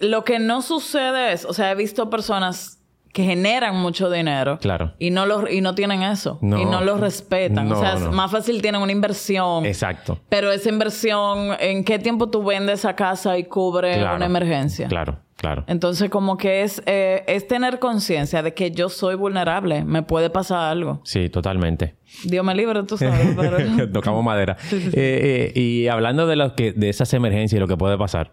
lo 0.01 0.25
que 0.25 0.38
no 0.38 0.61
sucede 0.62 1.33
es, 1.33 1.45
o 1.45 1.53
sea, 1.55 1.71
he 1.71 1.75
visto 1.77 2.11
personas 2.11 2.78
que 3.12 3.25
generan 3.25 3.77
mucho 3.77 4.11
dinero 4.11 4.59
Claro. 4.61 4.92
y 4.99 5.11
no 5.11 5.27
lo, 5.27 5.49
y 5.51 5.61
no 5.61 5.75
tienen 5.75 6.03
eso 6.03 6.38
No. 6.40 6.59
y 6.61 6.64
no 6.64 6.81
lo 6.83 6.97
respetan. 6.99 7.68
No, 7.68 7.77
o 7.77 7.81
sea, 7.81 7.94
no. 7.97 8.09
es 8.11 8.14
más 8.14 8.31
fácil 8.31 8.61
tienen 8.62 8.81
una 8.83 8.92
inversión. 8.92 9.64
Exacto. 9.66 10.18
Pero 10.29 10.53
esa 10.53 10.68
inversión, 10.68 11.57
¿en 11.59 11.85
qué 11.85 11.99
tiempo 11.99 12.29
tú 12.29 12.44
vendes 12.44 12.81
esa 12.81 12.94
casa 12.94 13.37
y 13.38 13.44
cubre 13.44 13.99
Claro. 13.99 14.16
una 14.16 14.27
emergencia? 14.27 14.88
Claro, 14.88 15.18
claro. 15.38 15.64
Entonces, 15.66 16.11
como 16.11 16.37
que 16.37 16.62
es, 16.62 16.83
eh, 16.85 17.24
es 17.27 17.48
tener 17.48 17.79
conciencia 17.79 18.42
de 18.42 18.53
que 18.53 18.70
yo 18.70 18.90
soy 18.90 19.14
vulnerable, 19.14 19.85
me 19.85 20.03
puede 20.03 20.29
pasar 20.29 20.70
algo. 20.70 21.01
Sí, 21.05 21.31
totalmente. 21.31 21.94
Dios 22.24 22.44
me 22.44 22.55
libre, 22.55 22.83
tú 22.83 22.98
sabes, 22.98 23.35
pero... 23.37 23.90
Tocamos 23.90 24.22
madera. 24.22 24.57
Eh, 24.72 25.53
eh, 25.55 25.59
y 25.59 25.88
hablando 25.88 26.27
de 26.27 26.37
lo 26.37 26.55
que, 26.55 26.72
de 26.72 26.88
esas 26.88 27.12
emergencias 27.14 27.57
y 27.57 27.61
lo 27.61 27.68
que 27.68 27.77
puede 27.77 27.96
pasar, 27.96 28.33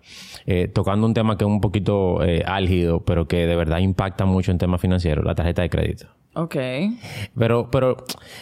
tocando 0.74 1.08
un 1.08 1.14
tema 1.14 1.38
que 1.38 1.44
es 1.46 1.50
un 1.50 1.62
poquito 1.62 2.20
álgido, 2.46 3.04
pero 3.06 3.28
que 3.28 3.48
de 3.48 3.56
verdad 3.56 3.80
impacta 3.80 4.26
mucho 4.26 4.52
en 4.52 4.58
temas 4.58 4.82
financieros, 4.82 5.24
la 5.26 5.36
tarjeta 5.36 5.62
de 5.62 5.70
crédito. 5.70 6.08
ok. 6.34 6.56
Pero, 7.38 7.70
pero 7.72 7.98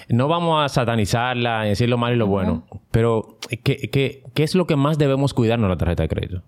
no 0.09 0.27
vamos 0.27 0.63
a 0.63 0.69
satanizarla 0.69 1.65
y 1.65 1.69
decir 1.69 1.89
lo 1.89 1.97
malo 1.97 2.15
y 2.15 2.17
lo 2.17 2.27
bueno. 2.27 2.65
Pero, 2.91 3.37
¿qué, 3.63 3.77
qué, 3.91 4.23
qué 4.33 4.43
es 4.43 4.55
lo 4.55 4.67
que 4.67 4.75
más 4.75 4.97
debemos 4.97 5.33
cuidarnos 5.33 5.67
de 5.67 5.75
la 5.75 5.77
tarjeta 5.77 6.03
de 6.03 6.09
crédito? 6.09 6.43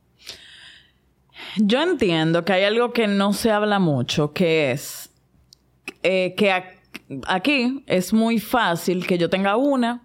Yo 1.58 1.82
entiendo 1.82 2.44
que 2.46 2.54
hay 2.54 2.63
algo 2.63 2.91
que 2.94 3.08
no 3.08 3.34
se 3.34 3.52
habla 3.52 3.80
mucho, 3.80 4.34
que 4.34 4.72
es 4.72 5.10
eh, 6.04 6.34
que 6.38 6.52
aquí 7.28 7.84
es 7.88 8.13
muy 8.13 8.39
fácil 8.39 9.06
que 9.06 9.18
yo 9.18 9.30
tenga 9.30 9.56
una, 9.58 10.04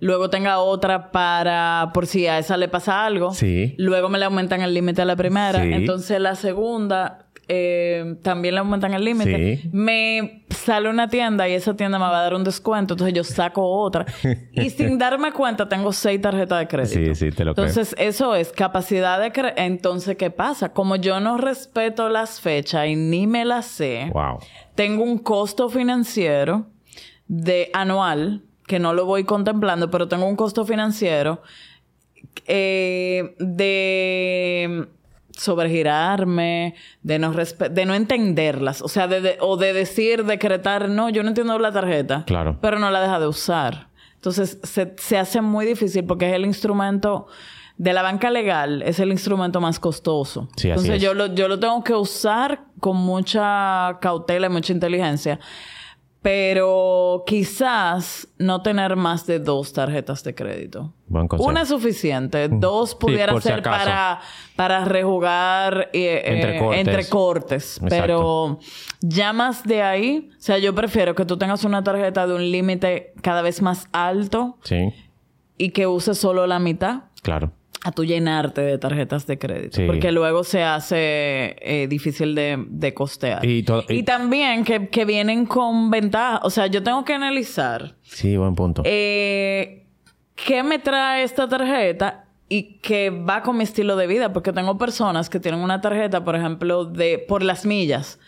luego 0.00 0.28
tenga 0.30 0.58
otra 0.58 1.10
para 1.12 1.90
por 1.94 2.06
si 2.06 2.26
a 2.26 2.38
esa 2.38 2.56
le 2.56 2.68
pasa 2.68 3.04
algo, 3.04 3.32
Sí. 3.32 3.74
luego 3.78 4.08
me 4.08 4.18
le 4.18 4.24
aumentan 4.26 4.60
el 4.62 4.74
límite 4.74 5.02
a 5.02 5.04
la 5.04 5.16
primera, 5.16 5.62
Sí. 5.62 5.72
entonces 5.72 6.20
la 6.20 6.34
segunda 6.34 7.26
eh, 7.48 8.16
también 8.22 8.54
le 8.54 8.60
aumentan 8.60 8.94
el 8.94 9.04
límite. 9.04 9.60
Sí. 9.62 9.68
Me 9.72 10.44
sale 10.50 10.88
una 10.88 11.08
tienda 11.08 11.48
y 11.48 11.52
esa 11.54 11.74
tienda 11.74 11.98
me 11.98 12.04
va 12.04 12.18
a 12.20 12.22
dar 12.22 12.34
un 12.34 12.44
descuento, 12.44 12.94
entonces 12.94 13.14
yo 13.14 13.24
saco 13.24 13.64
otra 13.68 14.06
y 14.52 14.70
sin 14.70 14.96
darme 14.96 15.32
cuenta 15.32 15.68
tengo 15.68 15.92
seis 15.92 16.20
tarjetas 16.20 16.60
de 16.60 16.68
crédito. 16.68 17.14
Sí, 17.14 17.30
sí, 17.30 17.34
te 17.34 17.44
lo 17.44 17.54
creo. 17.54 17.66
Entonces, 17.66 17.94
eso 17.98 18.34
es 18.36 18.52
capacidad 18.52 19.20
de 19.20 19.32
crédito. 19.32 19.60
Entonces, 19.60 20.16
¿qué 20.16 20.30
pasa? 20.30 20.72
Como 20.72 20.96
yo 20.96 21.18
no 21.20 21.36
respeto 21.36 22.08
las 22.08 22.40
fechas 22.40 22.86
y 22.86 22.96
ni 22.96 23.26
me 23.26 23.44
las 23.44 23.66
sé, 23.66 24.10
Wow. 24.14 24.38
tengo 24.74 25.02
un 25.02 25.18
costo 25.18 25.68
financiero 25.68 26.66
de 27.26 27.70
anual 27.72 28.42
que 28.66 28.78
no 28.78 28.94
lo 28.94 29.04
voy 29.04 29.24
contemplando, 29.24 29.90
pero 29.90 30.06
tengo 30.08 30.26
un 30.26 30.36
costo 30.36 30.64
financiero 30.64 31.42
eh, 32.46 33.34
de 33.38 34.86
sobregirarme, 35.36 36.74
de 37.02 37.18
no 37.18 37.32
respe- 37.32 37.68
de 37.70 37.84
no 37.86 37.94
entenderlas, 37.94 38.82
o 38.82 38.88
sea, 38.88 39.08
de, 39.08 39.20
de- 39.20 39.36
o 39.40 39.56
de 39.56 39.72
decir, 39.72 40.24
decretar, 40.24 40.88
no, 40.88 41.08
yo 41.10 41.22
no 41.22 41.28
entiendo 41.28 41.58
la 41.58 41.72
tarjeta, 41.72 42.24
Claro. 42.26 42.58
pero 42.60 42.78
no 42.78 42.90
la 42.90 43.00
deja 43.00 43.18
de 43.20 43.26
usar. 43.26 43.88
Entonces, 44.14 44.58
se, 44.62 44.94
se 44.98 45.18
hace 45.18 45.40
muy 45.40 45.66
difícil 45.66 46.04
porque 46.04 46.28
es 46.28 46.34
el 46.34 46.44
instrumento 46.44 47.26
de 47.76 47.92
la 47.92 48.02
banca 48.02 48.30
legal, 48.30 48.82
es 48.82 49.00
el 49.00 49.10
instrumento 49.10 49.60
más 49.60 49.80
costoso. 49.80 50.48
Sí, 50.56 50.70
así 50.70 50.80
Entonces, 50.80 50.96
es. 50.96 51.02
yo 51.02 51.14
lo, 51.14 51.26
yo 51.34 51.48
lo 51.48 51.58
tengo 51.58 51.82
que 51.82 51.94
usar 51.94 52.60
con 52.78 52.96
mucha 52.96 53.98
cautela 54.00 54.46
y 54.46 54.50
mucha 54.50 54.72
inteligencia. 54.72 55.40
Pero 56.22 57.24
quizás 57.26 58.28
no 58.38 58.62
tener 58.62 58.94
más 58.94 59.26
de 59.26 59.40
dos 59.40 59.72
tarjetas 59.72 60.22
de 60.22 60.34
crédito. 60.36 60.94
Buen. 61.08 61.26
Una 61.38 61.62
es 61.62 61.68
suficiente. 61.68 62.48
Dos 62.48 62.94
pudiera 62.94 63.38
ser 63.40 63.60
para, 63.62 64.20
para 64.54 64.84
rejugar 64.84 65.90
eh, 65.92 66.22
Entre 66.24 66.56
eh, 66.56 66.58
cortes. 66.60 66.78
entre 66.86 67.08
cortes. 67.08 67.76
Exacto. 67.82 67.88
Pero 67.88 68.58
ya 69.00 69.32
más 69.32 69.64
de 69.64 69.82
ahí, 69.82 70.30
o 70.30 70.40
sea, 70.40 70.58
yo 70.58 70.72
prefiero 70.74 71.16
que 71.16 71.24
tú 71.24 71.36
tengas 71.36 71.64
una 71.64 71.82
tarjeta 71.82 72.26
de 72.26 72.34
un 72.34 72.50
límite 72.50 73.12
cada 73.20 73.42
vez 73.42 73.60
más 73.60 73.88
alto 73.92 74.58
Sí, 74.62 74.92
y 75.58 75.70
que 75.70 75.88
uses 75.88 76.18
solo 76.18 76.46
la 76.46 76.60
mitad 76.60 77.04
claro. 77.22 77.50
A 77.84 77.90
tu 77.92 78.04
llenarte 78.04 78.60
de 78.60 78.78
tarjetas 78.78 79.26
de 79.26 79.38
crédito. 79.38 79.76
Sí. 79.78 79.84
Porque 79.86 80.12
luego 80.12 80.44
se 80.44 80.62
hace 80.62 81.56
eh, 81.60 81.86
difícil 81.88 82.34
de, 82.34 82.64
de 82.68 82.94
costear. 82.94 83.44
Y 83.44 83.62
todo- 83.64 83.84
y- 83.88 83.94
Y 83.98 84.02
también 84.04 84.64
que, 84.64 84.88
que 84.88 85.04
vienen 85.04 85.46
con 85.46 85.90
ventaja. 85.90 86.40
O 86.44 86.50
sea, 86.50 86.68
yo 86.68 86.82
tengo 86.82 87.04
que 87.04 87.14
analizar 87.14 87.96
Sí, 88.02 88.36
buen 88.36 88.54
punto. 88.54 88.82
eh, 88.84 89.86
qué 90.36 90.62
me 90.62 90.78
trae 90.78 91.24
esta 91.24 91.48
tarjeta 91.48 92.26
y 92.48 92.78
que 92.80 93.10
va 93.10 93.42
con 93.42 93.56
mi 93.56 93.64
estilo 93.64 93.96
de 93.96 94.06
vida. 94.06 94.32
Porque 94.32 94.52
tengo 94.52 94.78
personas 94.78 95.28
que 95.30 95.40
tienen 95.40 95.60
una 95.60 95.80
tarjeta, 95.80 96.22
por 96.24 96.36
ejemplo, 96.36 96.84
de 96.84 97.18
por 97.26 97.42
las 97.42 97.64
millas. 97.66 98.20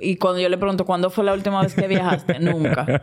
Y 0.00 0.16
cuando 0.16 0.40
yo 0.40 0.48
le 0.48 0.56
pregunto, 0.58 0.84
¿cuándo 0.84 1.10
fue 1.10 1.24
la 1.24 1.32
última 1.32 1.60
vez 1.60 1.74
que 1.74 1.88
viajaste? 1.88 2.38
Nunca. 2.40 3.02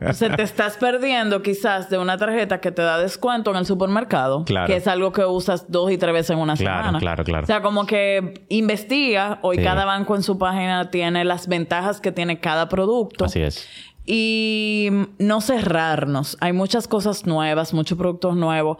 Entonces 0.00 0.34
te 0.36 0.42
estás 0.42 0.78
perdiendo 0.78 1.42
quizás 1.42 1.90
de 1.90 1.98
una 1.98 2.16
tarjeta 2.16 2.60
que 2.60 2.72
te 2.72 2.80
da 2.80 2.98
descuento 2.98 3.50
en 3.50 3.58
el 3.58 3.66
supermercado. 3.66 4.44
Claro. 4.46 4.66
Que 4.66 4.76
es 4.76 4.86
algo 4.86 5.12
que 5.12 5.22
usas 5.24 5.70
dos 5.70 5.90
y 5.92 5.98
tres 5.98 6.14
veces 6.14 6.30
en 6.30 6.38
una 6.38 6.56
Claro, 6.56 6.78
semana. 6.78 6.98
claro, 6.98 7.24
claro. 7.24 7.44
O 7.44 7.46
sea, 7.46 7.60
como 7.60 7.84
que 7.84 8.44
investiga. 8.48 9.38
Hoy 9.42 9.58
Sí. 9.58 9.62
cada 9.64 9.84
banco 9.84 10.16
en 10.16 10.22
su 10.22 10.38
página 10.38 10.90
tiene 10.90 11.24
las 11.26 11.46
ventajas 11.46 12.00
que 12.00 12.10
tiene 12.10 12.40
cada 12.40 12.70
producto. 12.70 13.26
Así 13.26 13.42
es. 13.42 13.68
Y 14.06 14.88
no 15.18 15.42
cerrarnos. 15.42 16.38
Hay 16.40 16.54
muchas 16.54 16.88
cosas 16.88 17.26
nuevas, 17.26 17.74
muchos 17.74 17.98
productos 17.98 18.34
nuevos 18.34 18.78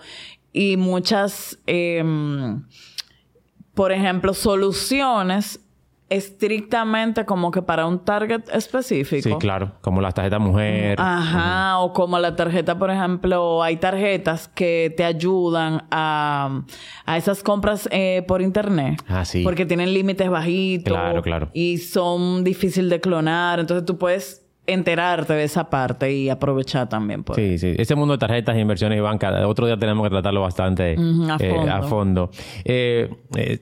y 0.52 0.78
muchas, 0.78 1.58
em, 1.66 2.64
por 3.74 3.92
ejemplo, 3.92 4.32
soluciones 4.32 5.61
estrictamente 6.11 7.24
como 7.24 7.52
que 7.52 7.62
para 7.62 7.86
un 7.86 8.00
target 8.00 8.42
específico. 8.52 9.28
Sí, 9.28 9.34
claro. 9.38 9.72
Como 9.80 10.00
las 10.00 10.12
tarjetas 10.12 10.40
mujer. 10.40 11.00
Ajá, 11.00 11.78
o 11.78 11.92
como 11.92 12.18
la 12.18 12.34
tarjeta, 12.34 12.76
por 12.78 12.90
ejemplo, 12.90 13.62
hay 13.62 13.76
tarjetas 13.76 14.48
que 14.48 14.92
te 14.96 15.04
ayudan 15.04 15.84
a, 15.90 16.62
a 17.06 17.16
esas 17.16 17.44
compras 17.44 17.88
eh, 17.92 18.24
por 18.26 18.42
internet. 18.42 19.00
Ah, 19.08 19.24
sí. 19.24 19.44
Porque 19.44 19.64
tienen 19.64 19.94
límites 19.94 20.28
bajitos. 20.28 20.92
Claro, 20.92 21.22
claro. 21.22 21.50
Y 21.54 21.78
son 21.78 22.42
difíciles 22.42 22.90
de 22.90 23.00
clonar. 23.00 23.61
Entonces 23.61 23.86
tú 23.86 23.96
puedes 23.96 24.44
enterarte 24.66 25.32
de 25.32 25.44
esa 25.44 25.70
parte 25.70 26.12
y 26.12 26.28
aprovechar 26.28 26.88
también. 26.88 27.22
Por 27.22 27.36
Sí, 27.36 27.56
sí. 27.56 27.74
Ese 27.78 27.94
mundo 27.94 28.14
de 28.14 28.18
tarjetas, 28.18 28.58
inversiones 28.58 28.98
y 28.98 29.00
banca, 29.00 29.46
otro 29.46 29.66
día 29.66 29.76
tenemos 29.78 30.04
que 30.04 30.11
tratarlo 30.11 30.40
bastante 30.40 30.96
a 30.96 31.36
eh, 31.38 31.54
fondo. 31.54 31.72
a 31.72 31.82
fondo. 31.82 32.30
Eh, 32.64 33.11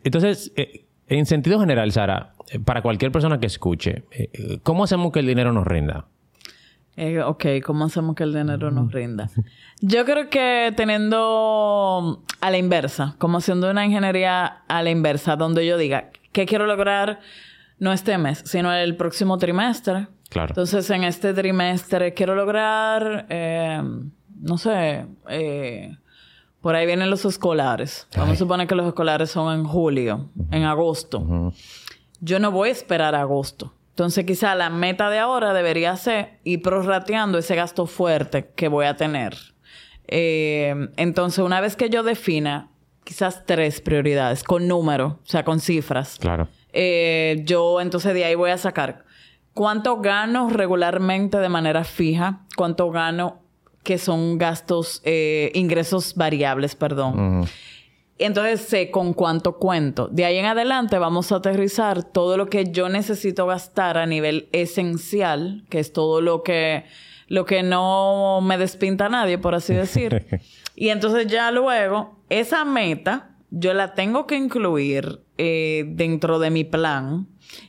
entonces, 0.02 0.52
en 1.08 1.26
sentido 1.26 1.60
general, 1.60 1.92
Sara, 1.92 2.32
eh, 2.50 2.58
para 2.58 2.82
cualquier 2.82 3.12
persona 3.12 3.40
que 3.40 3.46
escuche, 3.46 4.04
eh, 4.10 4.58
¿cómo 4.62 4.84
hacemos 4.84 5.12
que 5.12 5.20
el 5.20 5.26
dinero 5.26 5.52
nos 5.52 5.66
rinda? 5.66 6.06
Eh, 7.00 7.22
ok, 7.22 7.44
¿cómo 7.64 7.84
hacemos 7.84 8.16
que 8.16 8.24
el 8.24 8.34
dinero 8.34 8.72
nos 8.72 8.90
rinda? 8.90 9.30
Yo 9.80 10.04
creo 10.04 10.28
que 10.28 10.72
teniendo 10.76 12.24
a 12.40 12.50
la 12.50 12.58
inversa, 12.58 13.14
como 13.18 13.38
haciendo 13.38 13.70
una 13.70 13.86
ingeniería 13.86 14.64
a 14.66 14.82
la 14.82 14.90
inversa, 14.90 15.36
donde 15.36 15.64
yo 15.64 15.78
diga, 15.78 16.10
¿qué 16.32 16.44
quiero 16.44 16.66
lograr? 16.66 17.20
No 17.78 17.92
este 17.92 18.18
mes, 18.18 18.42
sino 18.44 18.72
el 18.74 18.96
próximo 18.96 19.38
trimestre. 19.38 20.08
Claro. 20.28 20.48
Entonces, 20.48 20.90
en 20.90 21.04
este 21.04 21.32
trimestre 21.34 22.14
quiero 22.14 22.34
lograr, 22.34 23.26
eh, 23.28 23.80
no 24.40 24.58
sé, 24.58 25.06
eh, 25.28 25.96
por 26.60 26.74
ahí 26.74 26.86
vienen 26.86 27.10
los 27.10 27.24
escolares. 27.24 28.06
Vamos 28.14 28.30
Ay. 28.30 28.34
a 28.34 28.38
suponer 28.38 28.66
que 28.66 28.74
los 28.74 28.86
escolares 28.86 29.30
son 29.30 29.54
en 29.58 29.64
julio, 29.64 30.28
en 30.50 30.64
agosto. 30.64 31.52
Yo 32.20 32.38
no 32.40 32.50
voy 32.50 32.70
a 32.70 32.72
esperar 32.72 33.14
a 33.14 33.20
agosto. 33.20 33.72
Entonces, 33.90 34.24
quizá 34.26 34.54
la 34.54 34.70
meta 34.70 35.10
de 35.10 35.18
ahora 35.18 35.52
debería 35.52 35.96
ser 35.96 36.38
ir 36.44 36.62
prorrateando 36.62 37.38
ese 37.38 37.54
gasto 37.56 37.86
fuerte 37.86 38.50
que 38.54 38.68
voy 38.68 38.86
a 38.86 38.96
tener. 38.96 39.36
Eh, 40.06 40.88
entonces, 40.96 41.40
una 41.44 41.60
vez 41.60 41.76
que 41.76 41.90
yo 41.90 42.02
defina 42.02 42.70
quizás 43.04 43.44
tres 43.46 43.80
prioridades 43.80 44.42
con 44.44 44.68
números, 44.68 45.14
o 45.14 45.18
sea, 45.24 45.44
con 45.44 45.60
cifras, 45.60 46.18
Claro. 46.20 46.48
eh, 46.72 47.42
yo 47.44 47.80
entonces 47.80 48.14
de 48.14 48.24
ahí 48.24 48.34
voy 48.34 48.50
a 48.50 48.58
sacar 48.58 49.04
cuánto 49.54 50.00
gano 50.00 50.48
regularmente 50.50 51.38
de 51.38 51.48
manera 51.48 51.84
fija, 51.84 52.40
cuánto 52.56 52.90
gano 52.90 53.40
que 53.88 53.96
son 53.96 54.36
gastos, 54.36 55.00
eh, 55.02 55.50
ingresos 55.54 56.14
variables, 56.14 56.74
perdón. 56.74 57.48
Entonces 58.18 58.60
sé 58.60 58.90
con 58.90 59.14
cuánto 59.14 59.56
cuento. 59.56 60.08
De 60.08 60.26
ahí 60.26 60.36
en 60.36 60.44
adelante 60.44 60.98
vamos 60.98 61.32
a 61.32 61.36
aterrizar 61.36 62.02
todo 62.02 62.36
lo 62.36 62.50
que 62.50 62.70
yo 62.70 62.90
necesito 62.90 63.46
gastar 63.46 63.96
a 63.96 64.04
nivel 64.04 64.50
esencial, 64.52 65.64
que 65.70 65.78
es 65.78 65.94
todo 65.94 66.20
lo 66.20 66.42
que, 66.42 66.84
lo 67.28 67.46
que 67.46 67.62
no 67.62 68.42
me 68.42 68.58
despinta 68.58 69.06
a 69.06 69.08
nadie, 69.08 69.38
por 69.38 69.54
así 69.54 69.72
decir. 69.72 70.26
y 70.76 70.90
entonces 70.90 71.26
ya 71.26 71.50
luego, 71.50 72.18
esa 72.28 72.66
meta, 72.66 73.36
yo 73.50 73.72
la 73.72 73.94
tengo 73.94 74.26
que 74.26 74.36
incluir 74.36 75.22
eh, 75.38 75.84
dentro 75.86 76.38
de 76.38 76.50
mi 76.50 76.64
plan 76.64 77.26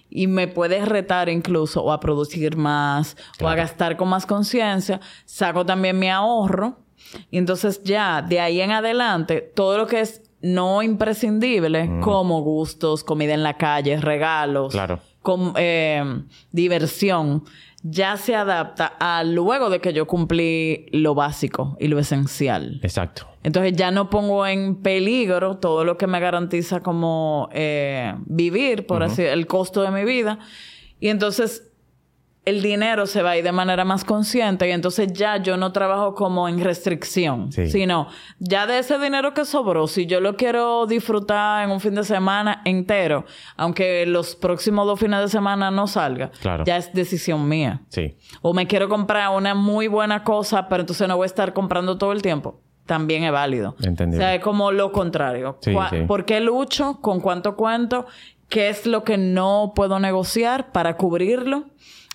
y 0.09 0.27
me 0.27 0.47
puedes 0.47 0.87
retar 0.87 1.29
incluso 1.29 1.83
o 1.83 1.91
a 1.91 1.99
producir 1.99 2.57
más 2.57 3.15
o 3.41 3.47
a 3.47 3.55
gastar 3.55 3.95
con 3.97 4.07
más 4.09 4.25
conciencia. 4.25 4.99
Saco 5.25 5.65
también 5.65 5.99
mi 5.99 6.09
ahorro 6.09 6.79
y 7.31 7.37
entonces 7.37 7.81
ya 7.83 8.21
de 8.21 8.39
ahí 8.39 8.61
en 8.61 8.71
adelante 8.71 9.41
todo 9.41 9.77
lo 9.77 9.87
que 9.87 10.01
es 10.01 10.21
no 10.41 10.81
imprescindible 10.83 11.99
como 12.01 12.41
gustos, 12.41 13.03
comida 13.03 13.33
en 13.33 13.43
la 13.43 13.57
calle, 13.57 13.99
regalos, 13.99 14.71
Claro. 14.71 14.99
eh, 15.57 16.23
diversión, 16.51 17.43
ya 17.83 18.17
se 18.17 18.35
adapta 18.35 18.93
a 18.99 19.23
luego 19.23 19.69
de 19.69 19.79
que 19.79 19.93
yo 19.93 20.05
cumplí 20.07 20.87
lo 20.91 21.13
básico 21.15 21.77
y 21.79 21.87
lo 21.87 21.99
esencial. 21.99 22.79
Exacto. 22.83 23.27
Entonces 23.43 23.73
ya 23.73 23.89
no 23.91 24.09
pongo 24.09 24.45
en 24.45 24.75
peligro 24.81 25.57
todo 25.57 25.85
lo 25.85 25.97
que 25.97 26.07
me 26.07 26.19
garantiza 26.19 26.81
como 26.81 27.47
eh, 27.53 28.13
vivir, 28.25 28.85
por 28.85 29.01
así, 29.03 29.23
el 29.23 29.47
costo 29.47 29.81
de 29.81 29.91
mi 29.91 30.03
vida. 30.03 30.39
Y 30.99 31.07
entonces 31.07 31.65
el 32.45 32.61
dinero 32.63 33.05
se 33.05 33.21
va 33.21 33.31
a 33.31 33.37
ir 33.37 33.43
de 33.43 33.51
manera 33.51 33.85
más 33.85 34.03
consciente 34.03 34.67
y 34.67 34.71
entonces 34.71 35.13
ya 35.13 35.37
yo 35.37 35.55
no 35.55 35.71
trabajo 35.71 36.15
como 36.15 36.49
en 36.49 36.59
restricción, 36.63 37.51
Sí. 37.51 37.69
sino 37.69 38.07
ya 38.39 38.65
de 38.65 38.79
ese 38.79 38.97
dinero 38.97 39.33
que 39.33 39.45
sobró, 39.45 39.87
si 39.87 40.07
yo 40.07 40.19
lo 40.19 40.35
quiero 40.35 40.85
disfrutar 40.87 41.63
en 41.63 41.69
un 41.69 41.79
fin 41.79 41.93
de 41.95 42.03
semana 42.03 42.61
entero, 42.65 43.25
aunque 43.55 44.05
los 44.07 44.35
próximos 44.35 44.87
dos 44.87 44.99
fines 44.99 45.19
de 45.19 45.27
semana 45.27 45.69
no 45.69 45.85
salga, 45.85 46.31
Claro. 46.41 46.63
ya 46.65 46.77
es 46.77 46.91
decisión 46.93 47.47
mía. 47.47 47.81
Sí. 47.89 48.15
O 48.41 48.53
me 48.53 48.65
quiero 48.67 48.89
comprar 48.89 49.29
una 49.35 49.53
muy 49.53 49.87
buena 49.87 50.23
cosa, 50.23 50.67
pero 50.69 50.81
entonces 50.81 51.07
no 51.07 51.17
voy 51.17 51.25
a 51.25 51.27
estar 51.27 51.53
comprando 51.53 51.97
todo 51.99 52.13
el 52.13 52.21
tiempo. 52.23 52.61
También 52.89 53.23
es 53.23 53.31
válido. 53.31 53.75
Entendible. 53.83 54.25
O 54.25 54.27
sea, 54.27 54.33
es 54.33 54.41
como 54.41 54.71
lo 54.71 54.91
contrario. 54.91 55.59
Sí, 55.61 55.75
sí. 55.91 55.97
¿Por 56.07 56.25
qué 56.25 56.39
lucho? 56.39 56.97
¿Con 57.01 57.19
cuánto 57.19 57.55
cuento? 57.55 58.07
¿Qué 58.47 58.69
es 58.69 58.87
lo 58.87 59.03
que 59.03 59.15
no 59.15 59.73
puedo 59.75 59.99
negociar 59.99 60.71
para 60.71 60.97
cubrirlo? 60.97 61.65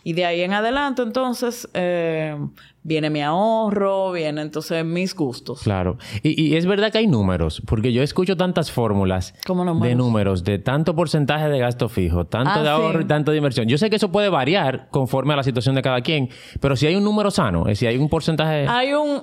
Y 0.07 0.13
de 0.13 0.27
ahí 0.27 0.43
en 0.43 0.53
adelante, 0.53 1.01
entonces, 1.01 1.67
eh, 1.73 2.37
viene 2.83 3.09
mi 3.09 3.23
ahorro, 3.23 4.13
viene 4.13 4.43
entonces 4.43 4.85
mis 4.85 5.15
gustos. 5.15 5.63
Claro. 5.63 5.97
Y, 6.23 6.39
y 6.43 6.57
es 6.57 6.67
verdad 6.67 6.93
que 6.93 6.99
hay 6.99 7.07
números, 7.07 7.63
porque 7.67 7.91
yo 7.91 8.03
escucho 8.03 8.37
tantas 8.37 8.71
fórmulas 8.71 9.33
de 9.81 9.95
números, 9.95 10.45
de 10.45 10.59
tanto 10.59 10.95
porcentaje 10.95 11.49
de 11.49 11.59
gasto 11.59 11.89
fijo, 11.89 12.27
tanto 12.27 12.51
Ah, 12.55 12.63
de 12.63 12.69
ahorro 12.69 12.99
sí. 12.99 13.05
y 13.07 13.09
tanto 13.09 13.31
de 13.31 13.39
inversión. 13.39 13.67
Yo 13.67 13.79
sé 13.79 13.89
que 13.89 13.97
eso 13.97 14.13
puede 14.13 14.29
variar 14.29 14.89
conforme 14.91 15.33
a 15.33 15.37
la 15.37 15.43
situación 15.43 15.75
de 15.75 15.81
cada 15.81 16.03
quien, 16.03 16.29
pero 16.61 16.77
si 16.77 16.87
hay 16.87 16.97
un 16.97 17.05
número 17.05 17.31
sano, 17.31 17.61
es 17.63 17.69
decir, 17.79 17.89
hay 17.89 17.97
un 17.97 18.11
porcentaje... 18.11 18.67
Hay 18.69 18.93
una 18.93 19.23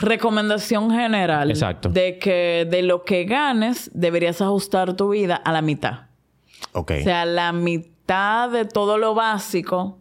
recomendación 0.00 0.90
general 0.90 1.50
Exacto. 1.50 1.88
de 1.90 2.18
que 2.18 2.66
de 2.70 2.82
lo 2.82 3.04
que 3.04 3.24
ganes 3.24 3.90
deberías 3.92 4.40
ajustar 4.40 4.94
tu 4.94 5.10
vida 5.10 5.36
a 5.36 5.52
la 5.52 5.62
mitad. 5.62 6.06
ok. 6.72 6.92
O 7.00 7.02
sea, 7.02 7.24
la 7.26 7.52
mitad 7.52 8.48
de 8.50 8.64
todo 8.64 8.98
lo 8.98 9.14
básico 9.14 9.98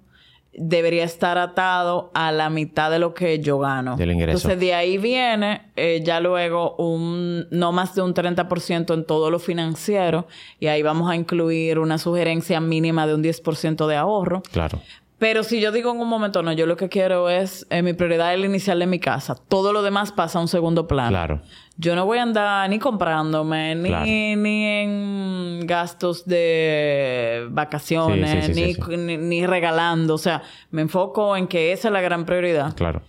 debería 0.58 1.03
estar 1.03 1.38
atado 1.38 2.12
a 2.14 2.32
la 2.32 2.49
mitad 2.49 2.91
de 2.91 2.99
lo 2.99 3.14
que 3.14 3.39
yo 3.39 3.60
gano. 3.60 3.95
Del 3.95 4.12
ingreso. 4.12 4.38
Entonces, 4.38 4.60
de 4.60 4.74
ahí 4.74 4.97
viene 4.97 5.64
eh, 5.76 6.01
ya 6.03 6.20
luego 6.20 6.76
un 6.78 7.47
no 7.51 7.72
más 7.72 7.95
de 7.95 8.01
un 8.01 8.14
30% 8.14 8.93
en 8.93 9.06
todo 9.06 9.32
lo 9.32 9.39
financiero 9.39 10.28
y 10.60 10.68
ahí 10.68 10.82
vamos 10.82 11.10
a 11.10 11.16
incluir 11.16 11.80
una 11.80 11.97
sugerencia 11.97 12.60
mínima 12.60 13.08
de 13.08 13.16
un 13.16 13.24
10% 13.24 13.88
de 13.88 13.95
ahorro. 13.95 14.41
Claro. 14.51 14.82
Pero 15.18 15.43
si 15.43 15.62
yo 15.62 15.72
digo 15.72 15.91
en 15.91 15.99
un 15.99 16.10
momento, 16.10 16.43
no, 16.43 16.51
yo 16.51 16.66
lo 16.66 16.76
que 16.76 16.89
quiero 16.89 17.30
es, 17.30 17.66
eh, 17.70 17.82
mi 17.82 17.93
prioridad 17.93 18.34
es 18.34 18.39
el 18.39 18.45
inicial 18.45 18.80
de 18.80 18.86
mi 18.86 18.99
casa. 18.99 19.36
Todo 19.36 19.72
lo 19.72 19.82
demás 19.82 20.12
pasa 20.12 20.39
a 20.39 20.41
un 20.41 20.49
segundo 20.49 20.88
plano. 20.88 21.10
Claro. 21.10 21.41
Yo 21.78 21.95
no 21.95 22.05
voy 22.05 22.19
a 22.19 22.23
andar 22.23 22.69
ni 22.69 22.80
comprándome, 22.80 23.76
ni, 23.76 23.89
Claro. 23.89 24.05
ni 24.05 24.65
en 24.65 25.59
gastos 25.67 26.26
de 26.26 27.47
vacaciones, 27.51 28.45
Sí, 28.45 28.53
sí, 28.53 28.73
sí, 28.76 28.82
ni. 28.89 28.97
Ni, 28.97 29.17
ni 29.17 29.45
regalando. 29.45 30.13
O 30.13 30.17
sea, 30.17 30.41
me 30.71 30.82
enfoco 30.84 31.36
en 31.36 31.47
que 31.47 31.73
esa 31.73 31.89
es 31.89 31.91
la 31.91 32.01
gran 32.01 32.26
prioridad. 32.26 32.73
Claro. 32.76 33.01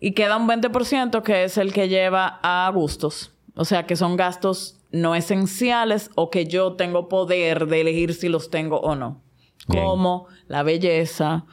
Y 0.00 0.12
queda 0.12 0.36
un 0.36 0.46
20% 0.48 1.22
que 1.22 1.44
es 1.44 1.58
el 1.58 1.72
que 1.72 1.88
lleva 1.88 2.38
a 2.42 2.70
gustos. 2.72 3.32
O 3.54 3.64
sea, 3.64 3.84
que 3.86 3.96
son 3.96 4.16
gastos 4.16 4.78
no 4.92 5.14
esenciales 5.14 6.10
o 6.14 6.30
que 6.30 6.46
yo 6.46 6.72
tengo 6.74 7.08
poder 7.08 7.66
de 7.66 7.80
elegir 7.82 8.14
si 8.14 8.28
los 8.28 8.48
tengo 8.50 8.78
o 8.80 8.94
no. 8.94 9.20
Bien. 9.68 9.84
Como 9.84 10.26
la 10.48 10.62
belleza, 10.62 11.44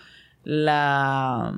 la, 0.43 1.53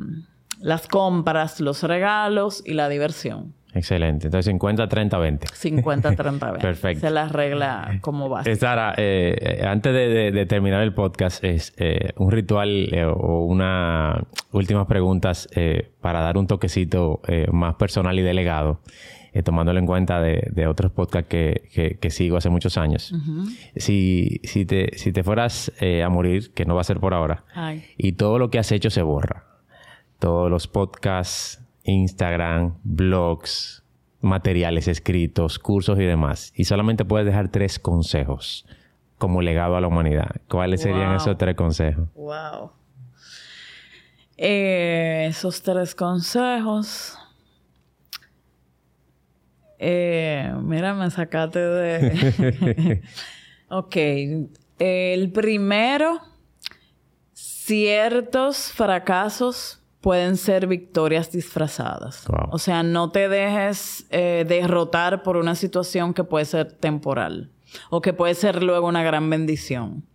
las 0.62 0.88
compras, 0.88 1.60
los 1.60 1.84
regalos 1.84 2.64
y 2.66 2.74
la 2.74 2.88
diversión. 2.90 3.54
Excelente. 3.76 4.28
Entonces 4.28 4.46
50, 4.46 4.88
30, 4.88 5.18
20. 5.18 5.48
50, 5.54 6.16
30, 6.16 6.46
20. 6.52 6.66
Perfecto. 6.68 7.02
Se 7.02 7.10
la 7.12 7.28
regla 7.28 7.98
como 8.02 8.30
base. 8.30 8.56
Sara, 8.56 8.94
eh, 8.98 9.64
antes 9.68 9.94
de, 9.94 10.08
de- 10.08 10.32
de 10.32 10.46
terminar 10.46 10.82
el 10.82 10.94
podcast, 10.94 11.44
es 11.44 11.74
eh, 11.78 12.14
un 12.16 12.32
ritual 12.32 12.88
eh, 12.94 13.04
o 13.06 13.46
una 13.46 14.24
últimas 14.52 14.88
preguntas 14.88 15.48
eh, 15.56 15.92
para 16.02 16.22
dar 16.22 16.38
un 16.38 16.48
toquecito 16.48 17.20
eh, 17.28 17.48
más 17.52 17.76
personal 17.76 18.18
y 18.18 18.22
delegado, 18.22 18.80
tomándolo 19.44 19.78
en 19.80 19.86
cuenta 19.86 20.22
de, 20.22 20.48
de 20.54 20.66
otros 20.68 20.94
podcasts 20.94 21.28
que, 21.28 21.68
que- 21.74 21.98
que 22.00 22.10
sigo 22.10 22.38
hace 22.38 22.50
muchos 22.50 22.78
años. 22.78 23.14
si, 23.76 24.40
si, 24.46 24.66
te, 24.66 24.98
si 24.98 25.12
te 25.12 25.24
fueras 25.24 25.74
a 25.82 26.08
morir, 26.08 26.54
que 26.54 26.64
no 26.64 26.76
va 26.76 26.82
a 26.82 26.86
ser 26.86 27.02
por 27.02 27.14
ahora, 27.14 27.44
Ay. 27.54 27.84
y 27.98 28.14
todo 28.14 28.40
lo 28.40 28.50
que 28.50 28.60
has 28.60 28.72
hecho 28.72 28.90
se 28.90 29.02
borra. 29.02 29.44
Todos 30.20 30.50
los 30.50 30.68
podcasts, 30.70 31.62
Instagram, 31.86 32.76
blogs, 32.84 33.84
materiales 34.22 34.88
escritos, 34.88 35.60
cursos 35.60 36.00
y 36.00 36.04
demás. 36.04 36.52
Y 36.56 36.66
solamente 36.66 37.06
puedes 37.06 37.26
dejar 37.26 37.50
tres 37.50 37.80
consejos 37.80 38.66
como 39.18 39.42
legado 39.42 39.78
a 39.78 39.82
la 39.82 39.88
humanidad. 39.88 40.42
¿Cuáles 40.50 40.82
serían 40.82 41.16
esos 41.16 41.38
tres 41.38 41.56
consejos? 41.56 42.10
Wow. 42.16 42.72
Eh, 44.38 45.28
esos 45.30 45.62
tres 45.62 45.96
consejos. 45.96 47.18
Eh, 49.78 50.54
mira, 50.62 50.94
me 50.94 51.10
sacaste 51.10 51.60
de. 51.60 53.02
ok. 53.70 53.96
El 54.80 55.32
primero, 55.32 56.20
ciertos 57.34 58.72
fracasos 58.74 59.82
pueden 60.06 60.38
ser 60.38 60.68
victorias 60.68 61.32
disfrazadas. 61.32 62.28
Wow. 62.28 62.50
O 62.52 62.60
sea, 62.60 62.84
no 62.84 63.10
te 63.10 63.28
dejes 63.28 64.06
eh, 64.12 64.46
derrotar 64.48 65.24
por 65.24 65.36
una 65.36 65.56
situación 65.56 66.14
que 66.14 66.24
puede 66.24 66.46
ser 66.46 66.74
temporal 66.74 67.50
o 67.90 68.02
que 68.02 68.14
puede 68.14 68.36
ser 68.36 68.62
luego 68.62 68.88
una 68.88 69.02
gran 69.02 69.28
bendición. 69.32 70.06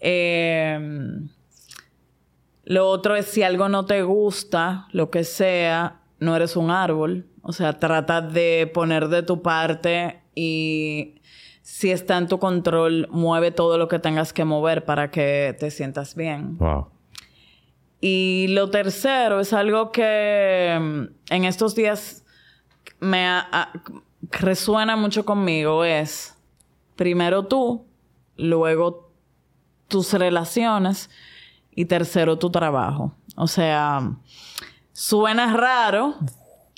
Eh, 0.00 0.80
lo 2.64 2.88
otro 2.88 3.14
es 3.14 3.26
si 3.26 3.42
algo 3.42 3.68
no 3.68 3.84
te 3.84 4.02
gusta, 4.02 4.88
lo 4.92 5.10
que 5.10 5.24
sea, 5.24 6.00
no 6.18 6.34
eres 6.34 6.56
un 6.56 6.70
árbol. 6.70 7.26
O 7.42 7.52
sea, 7.52 7.78
trata 7.78 8.22
de 8.22 8.70
poner 8.72 9.08
de 9.08 9.22
tu 9.22 9.42
parte 9.42 10.22
y 10.34 11.20
si 11.60 11.90
está 11.90 12.16
en 12.16 12.28
tu 12.28 12.38
control, 12.38 13.08
mueve 13.10 13.50
todo 13.50 13.76
lo 13.76 13.88
que 13.88 13.98
tengas 13.98 14.32
que 14.32 14.46
mover 14.46 14.86
para 14.86 15.10
que 15.10 15.54
te 15.60 15.70
sientas 15.70 16.14
bien. 16.14 16.56
Wow. 16.56 16.91
Y 18.04 18.48
lo 18.48 18.68
tercero 18.68 19.38
es 19.38 19.52
algo 19.52 19.92
que 19.92 20.76
mm, 20.78 21.32
en 21.32 21.44
estos 21.44 21.76
días 21.76 22.24
me 22.98 23.40
resuena 24.22 24.96
mucho 24.96 25.24
conmigo 25.24 25.84
es 25.84 26.36
primero 26.96 27.46
tú, 27.46 27.86
luego 28.36 29.12
tus 29.86 30.12
relaciones 30.14 31.10
y 31.70 31.84
tercero 31.84 32.38
tu 32.38 32.50
trabajo. 32.50 33.14
O 33.36 33.46
sea, 33.46 34.16
suena 34.92 35.56
raro, 35.56 36.16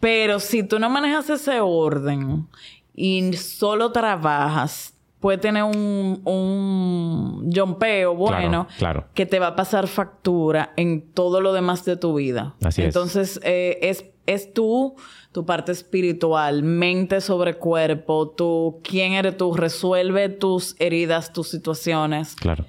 pero 0.01 0.41
si 0.41 0.63
tú 0.63 0.79
no 0.79 0.91
manejas 0.91 1.31
ese 1.31 1.61
orden 1.61 2.49
y 2.95 3.33
solo 3.33 3.93
trabajas, 3.93 4.94
puede 5.25 5.39
tener 5.39 5.63
un, 5.63 6.21
un 6.27 7.51
jumpeo 7.51 8.15
bueno 8.15 8.67
Claro, 8.77 9.01
claro. 9.01 9.05
que 9.15 9.25
te 9.25 9.39
va 9.39 9.47
a 9.47 9.57
pasar 9.57 9.87
factura 9.87 10.75
en 10.77 11.01
todo 11.13 11.41
lo 11.41 11.55
demás 11.55 11.83
de 11.87 11.97
tu 11.97 12.13
vida. 12.13 12.57
Así 12.63 12.83
es. 12.83 12.89
Entonces, 12.89 13.41
eh, 13.43 13.79
es, 13.81 14.05
es 14.27 14.53
tú, 14.53 14.97
tu 15.33 15.47
parte 15.47 15.73
espiritual, 15.73 16.63
mente 16.63 17.23
sobre 17.23 17.55
cuerpo, 17.55 18.35
tú, 18.37 18.83
quién 18.85 19.15
eres 19.15 19.39
tú, 19.39 19.55
resuelve 19.55 20.29
tus 20.29 20.77
heridas, 20.79 21.33
tus 21.33 21.49
situaciones, 21.49 22.35
Claro. 22.35 22.67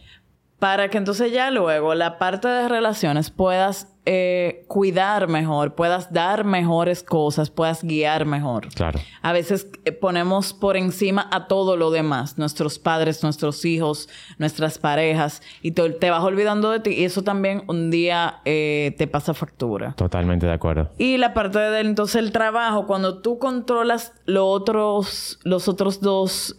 Para 0.66 0.90
que 0.90 0.98
entonces 0.98 1.32
ya 1.32 1.52
luego 1.52 1.94
la 1.94 2.18
parte 2.18 2.48
de 2.48 2.68
relaciones 2.68 3.30
puedas 3.30 3.96
eh, 4.08 4.66
cuidar 4.68 5.28
mejor, 5.28 5.76
puedas 5.76 6.12
dar 6.12 6.44
mejores 6.44 7.04
cosas, 7.04 7.52
puedas 7.52 7.84
guiar 7.84 8.26
mejor. 8.26 8.70
Claro. 8.70 9.00
A 9.22 9.32
veces 9.32 9.68
eh, 9.86 9.92
ponemos 9.92 10.54
por 10.54 10.76
encima 10.76 11.30
a 11.32 11.46
todo 11.46 11.78
lo 11.78 11.92
demás, 11.92 12.40
nuestros 12.40 12.80
padres, 12.80 13.22
nuestros 13.22 13.64
hijos, 13.64 14.10
nuestras 14.40 14.80
parejas, 14.80 15.44
y 15.62 15.70
te, 15.70 15.88
te 15.92 16.10
vas 16.10 16.24
olvidando 16.24 16.72
de 16.72 16.80
ti, 16.80 16.90
y 16.94 17.04
eso 17.04 17.22
también 17.22 17.64
un 17.68 17.92
día 17.92 18.42
eh, 18.44 18.96
te 18.98 19.06
pasa 19.06 19.36
factura. 19.36 19.94
Totalmente 19.94 20.48
de 20.48 20.54
acuerdo. 20.54 20.90
Y 20.98 21.18
la 21.18 21.36
parte 21.36 21.60
del 21.60 21.86
entonces 21.86 22.16
el 22.16 22.32
trabajo, 22.32 22.88
cuando 22.88 23.22
tú 23.22 23.38
controlas 23.38 24.14
los 24.26 24.46
otros, 24.48 25.40
los 25.44 25.68
otros 25.68 26.02
dos 26.02 26.56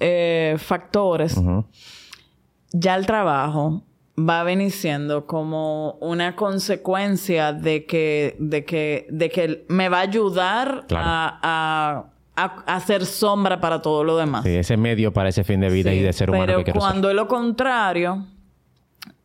factores, 0.59 1.41
ya 2.71 2.95
el 2.95 3.05
trabajo 3.05 3.83
va 4.19 4.41
a 4.41 4.45
venir 4.45 4.71
siendo 4.71 5.27
como 5.27 5.93
una 6.01 6.37
consecuencia 6.37 7.53
de 7.53 7.85
que, 7.85 8.37
de 8.39 8.65
que, 8.65 9.07
de 9.11 9.29
que 9.31 9.65
me 9.69 9.89
va 9.89 9.99
a 9.99 10.03
ayudar 10.03 10.85
Claro. 10.89 11.05
a, 11.07 11.41
a, 11.43 12.45
a- 12.67 12.75
hacer 12.77 13.05
sombra 13.05 13.61
para 13.61 13.83
todo 13.83 14.05
lo 14.05 14.17
demás. 14.17 14.45
Sí, 14.45 14.55
ese 14.57 14.77
medio 14.77 15.13
para 15.13 15.29
ese 15.29 15.45
fin 15.45 15.61
de 15.61 15.69
vida 15.71 15.91
Sí, 15.91 15.99
y 15.99 16.01
de 16.03 16.13
ser 16.13 16.31
humano 16.31 16.47
Pero 16.47 16.59
que 16.59 16.65
quiero 16.65 16.81
ser. 16.81 16.89
cuando 16.91 17.11
es 17.11 17.15
lo 17.17 17.29
contrario, 17.29 18.25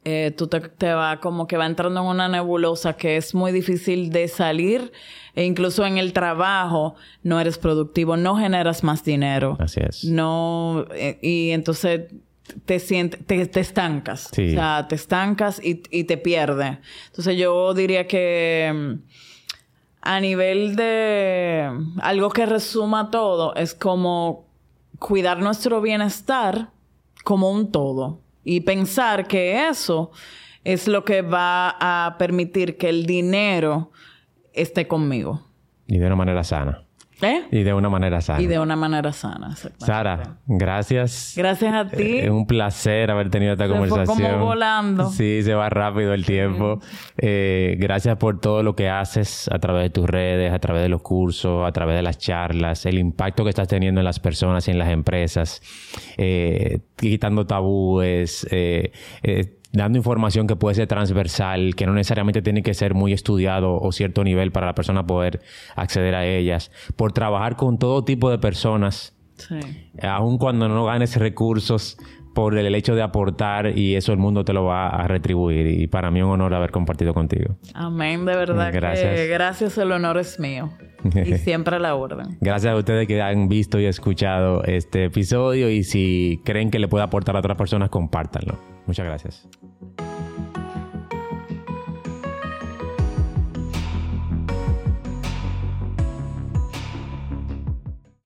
eh, 0.04 0.34
tú 0.36 0.48
te, 0.48 0.60
te 0.60 0.94
va 0.94 1.20
como 1.20 1.48
que 1.48 1.58
va 1.58 1.68
entrando 1.68 2.02
en 2.02 2.08
una 2.08 2.28
nebulosa 2.28 2.94
que 2.94 3.18
es 3.18 3.34
muy 3.36 3.52
difícil 3.52 4.10
de 4.12 4.28
salir. 4.28 4.92
E 5.36 5.46
incluso 5.46 5.86
en 5.86 5.98
el 6.00 6.12
trabajo 6.12 6.96
no 7.24 7.39
eres 7.39 7.58
productivo, 7.58 8.18
no 8.18 8.36
generas 8.36 8.84
más 8.84 9.04
dinero. 9.06 9.56
Así 9.60 9.80
es. 9.82 10.04
No, 10.04 10.86
eh, 10.96 11.18
y 11.22 11.52
entonces 11.52 12.12
te 12.66 12.80
sientes, 12.80 13.26
te, 13.26 13.46
te 13.46 13.60
estancas. 13.60 14.30
Sí. 14.34 14.50
O 14.50 14.52
sea, 14.52 14.86
te 14.88 14.96
estancas 14.96 15.64
y, 15.64 15.84
y 15.89 16.04
te 16.06 16.18
pierdes. 16.18 16.78
Entonces 17.08 17.38
yo 17.38 17.74
diría 17.74 18.08
que 18.08 18.72
mm, 18.74 18.94
a 20.02 20.20
nivel 20.20 20.76
de 20.76 21.70
algo 22.02 22.30
que 22.30 22.46
resuma 22.46 23.12
todo, 23.12 23.56
es 23.56 23.74
como 23.74 24.48
cuidar 25.00 25.39
nuestro 25.39 25.82
bienestar 25.82 26.70
como 27.24 27.52
un 27.52 27.72
todo. 27.72 28.22
Y 28.44 28.62
pensar 28.62 29.28
que 29.28 29.68
eso 29.68 30.12
es 30.64 30.88
lo 30.88 31.06
que 31.06 31.22
va 31.22 31.76
a 31.80 32.18
permitir 32.18 32.78
que 32.78 32.89
el 32.89 33.06
dinero 33.06 33.92
esté 34.54 34.88
conmigo. 34.88 35.48
Y 35.88 35.98
de 35.98 36.08
una 36.08 36.16
manera 36.16 36.44
sana. 36.44 36.86
¿Eh? 37.22 37.43
Y 37.51 37.63
de 37.63 37.74
una 37.74 37.89
manera 37.89 38.22
sana. 38.22 38.41
Y 38.41 38.47
de 38.47 38.59
una 38.59 38.76
manera 38.76 39.11
sana. 39.13 39.55
Sara, 39.78 40.38
gracias. 40.47 41.34
Gracias 41.36 41.74
a 41.74 41.88
ti. 41.88 42.17
Es 42.19 42.30
un 42.30 42.47
placer 42.47 43.11
haber 43.11 43.30
tenido 43.30 43.53
esta 43.53 43.65
Se 43.67 43.69
fue 43.69 43.88
conversación. 43.89 44.32
como 44.32 44.45
volando. 44.45 45.09
Sí, 45.09 45.41
se 45.43 45.53
va 45.53 45.69
rápido 45.69 46.13
el 46.13 46.26
tiempo. 46.26 46.80
Eh, 47.17 47.76
gracias 47.80 48.17
por 48.17 48.39
todo 48.39 48.63
lo 48.63 48.76
que 48.76 48.89
haces 48.89 49.49
a 49.51 49.59
través 49.59 49.84
de 49.84 49.89
tus 49.89 50.07
redes, 50.07 50.51
a 50.51 50.59
través 50.59 50.82
de 50.82 50.89
los 50.89 51.01
cursos, 51.01 51.67
a 51.67 51.72
través 51.72 51.95
de 51.95 52.01
las 52.01 52.17
charlas, 52.17 52.86
el 52.86 52.97
impacto 52.97 53.43
que 53.43 53.49
estás 53.49 53.67
teniendo 53.67 54.01
en 54.01 54.05
las 54.05 54.19
personas 54.19 54.67
y 54.67 54.72
en 54.72 54.80
las 54.80 54.89
empresas, 54.89 55.61
eh, 56.17 56.80
quitando 56.95 57.45
tabúes, 57.45 58.47
eh, 58.51 58.91
eh, 59.24 59.57
dando 59.74 59.97
información 59.97 60.47
que 60.47 60.55
puede 60.55 60.76
ser 60.76 60.88
transversal, 60.88 61.76
que 61.76 61.86
no 61.86 61.93
necesariamente 61.93 62.41
tiene 62.41 62.61
que 62.63 62.74
ser 62.74 62.93
muy 62.93 63.13
estudiado 63.13 63.74
o 63.80 63.91
cierto 63.91 64.24
nivel 64.24 64.51
para 64.51 64.65
la 64.67 64.76
persona 64.76 65.05
poder 65.05 65.41
acceder 65.76 66.15
a 66.15 66.26
ellas, 66.26 66.72
por 66.95 67.11
trabajar 67.13 67.55
con 67.55 67.78
todo 67.78 68.03
tipo 68.03 68.30
de 68.30 68.38
personas 68.39 69.15
Sí. 69.38 69.55
aun 70.03 70.38
cuando 70.38 70.67
no 70.69 70.86
ganes 70.86 71.15
recursos 71.17 71.97
por 72.36 72.55
el 72.57 72.76
hecho 72.76 72.93
de 72.95 73.01
aportar 73.01 73.78
y 73.78 73.95
eso 73.95 74.11
el 74.13 74.19
mundo 74.19 74.45
te 74.45 74.53
lo 74.53 74.63
va 74.65 74.88
a 74.89 75.07
retribuir. 75.07 75.67
Y 75.67 75.88
para 75.88 76.11
mí 76.11 76.22
un 76.22 76.30
honor 76.30 76.53
haber 76.53 76.69
compartido 76.72 77.13
contigo. 77.13 77.55
Amén, 77.74 78.24
de 78.26 78.36
verdad 78.36 78.72
Gracias. 78.72 79.15
que 79.15 79.28
gracias, 79.28 79.78
el 79.80 79.91
honor 79.91 80.17
es 80.17 80.39
mío. 80.39 80.69
Y 81.03 81.34
siempre 81.39 81.76
a 81.76 81.80
la 81.80 81.95
orden. 81.95 82.38
Gracias 82.39 82.72
a 82.72 82.78
ustedes 82.78 83.07
que 83.07 83.22
han 83.22 83.49
visto 83.49 83.80
y 83.80 83.86
escuchado 83.86 84.63
este 84.63 85.05
episodio 85.05 85.69
y 85.69 85.84
si 85.84 86.39
creen 86.45 86.69
que 86.69 86.78
le 86.80 86.88
puede 86.88 87.03
aportar 87.03 87.36
a 87.36 87.39
otras 87.39 87.57
personas, 87.57 87.89
compártanlo. 87.89 88.59
Muchas 88.86 89.05
gracias. 89.05 89.47
Thank 89.82 90.01
you. 90.01 90.11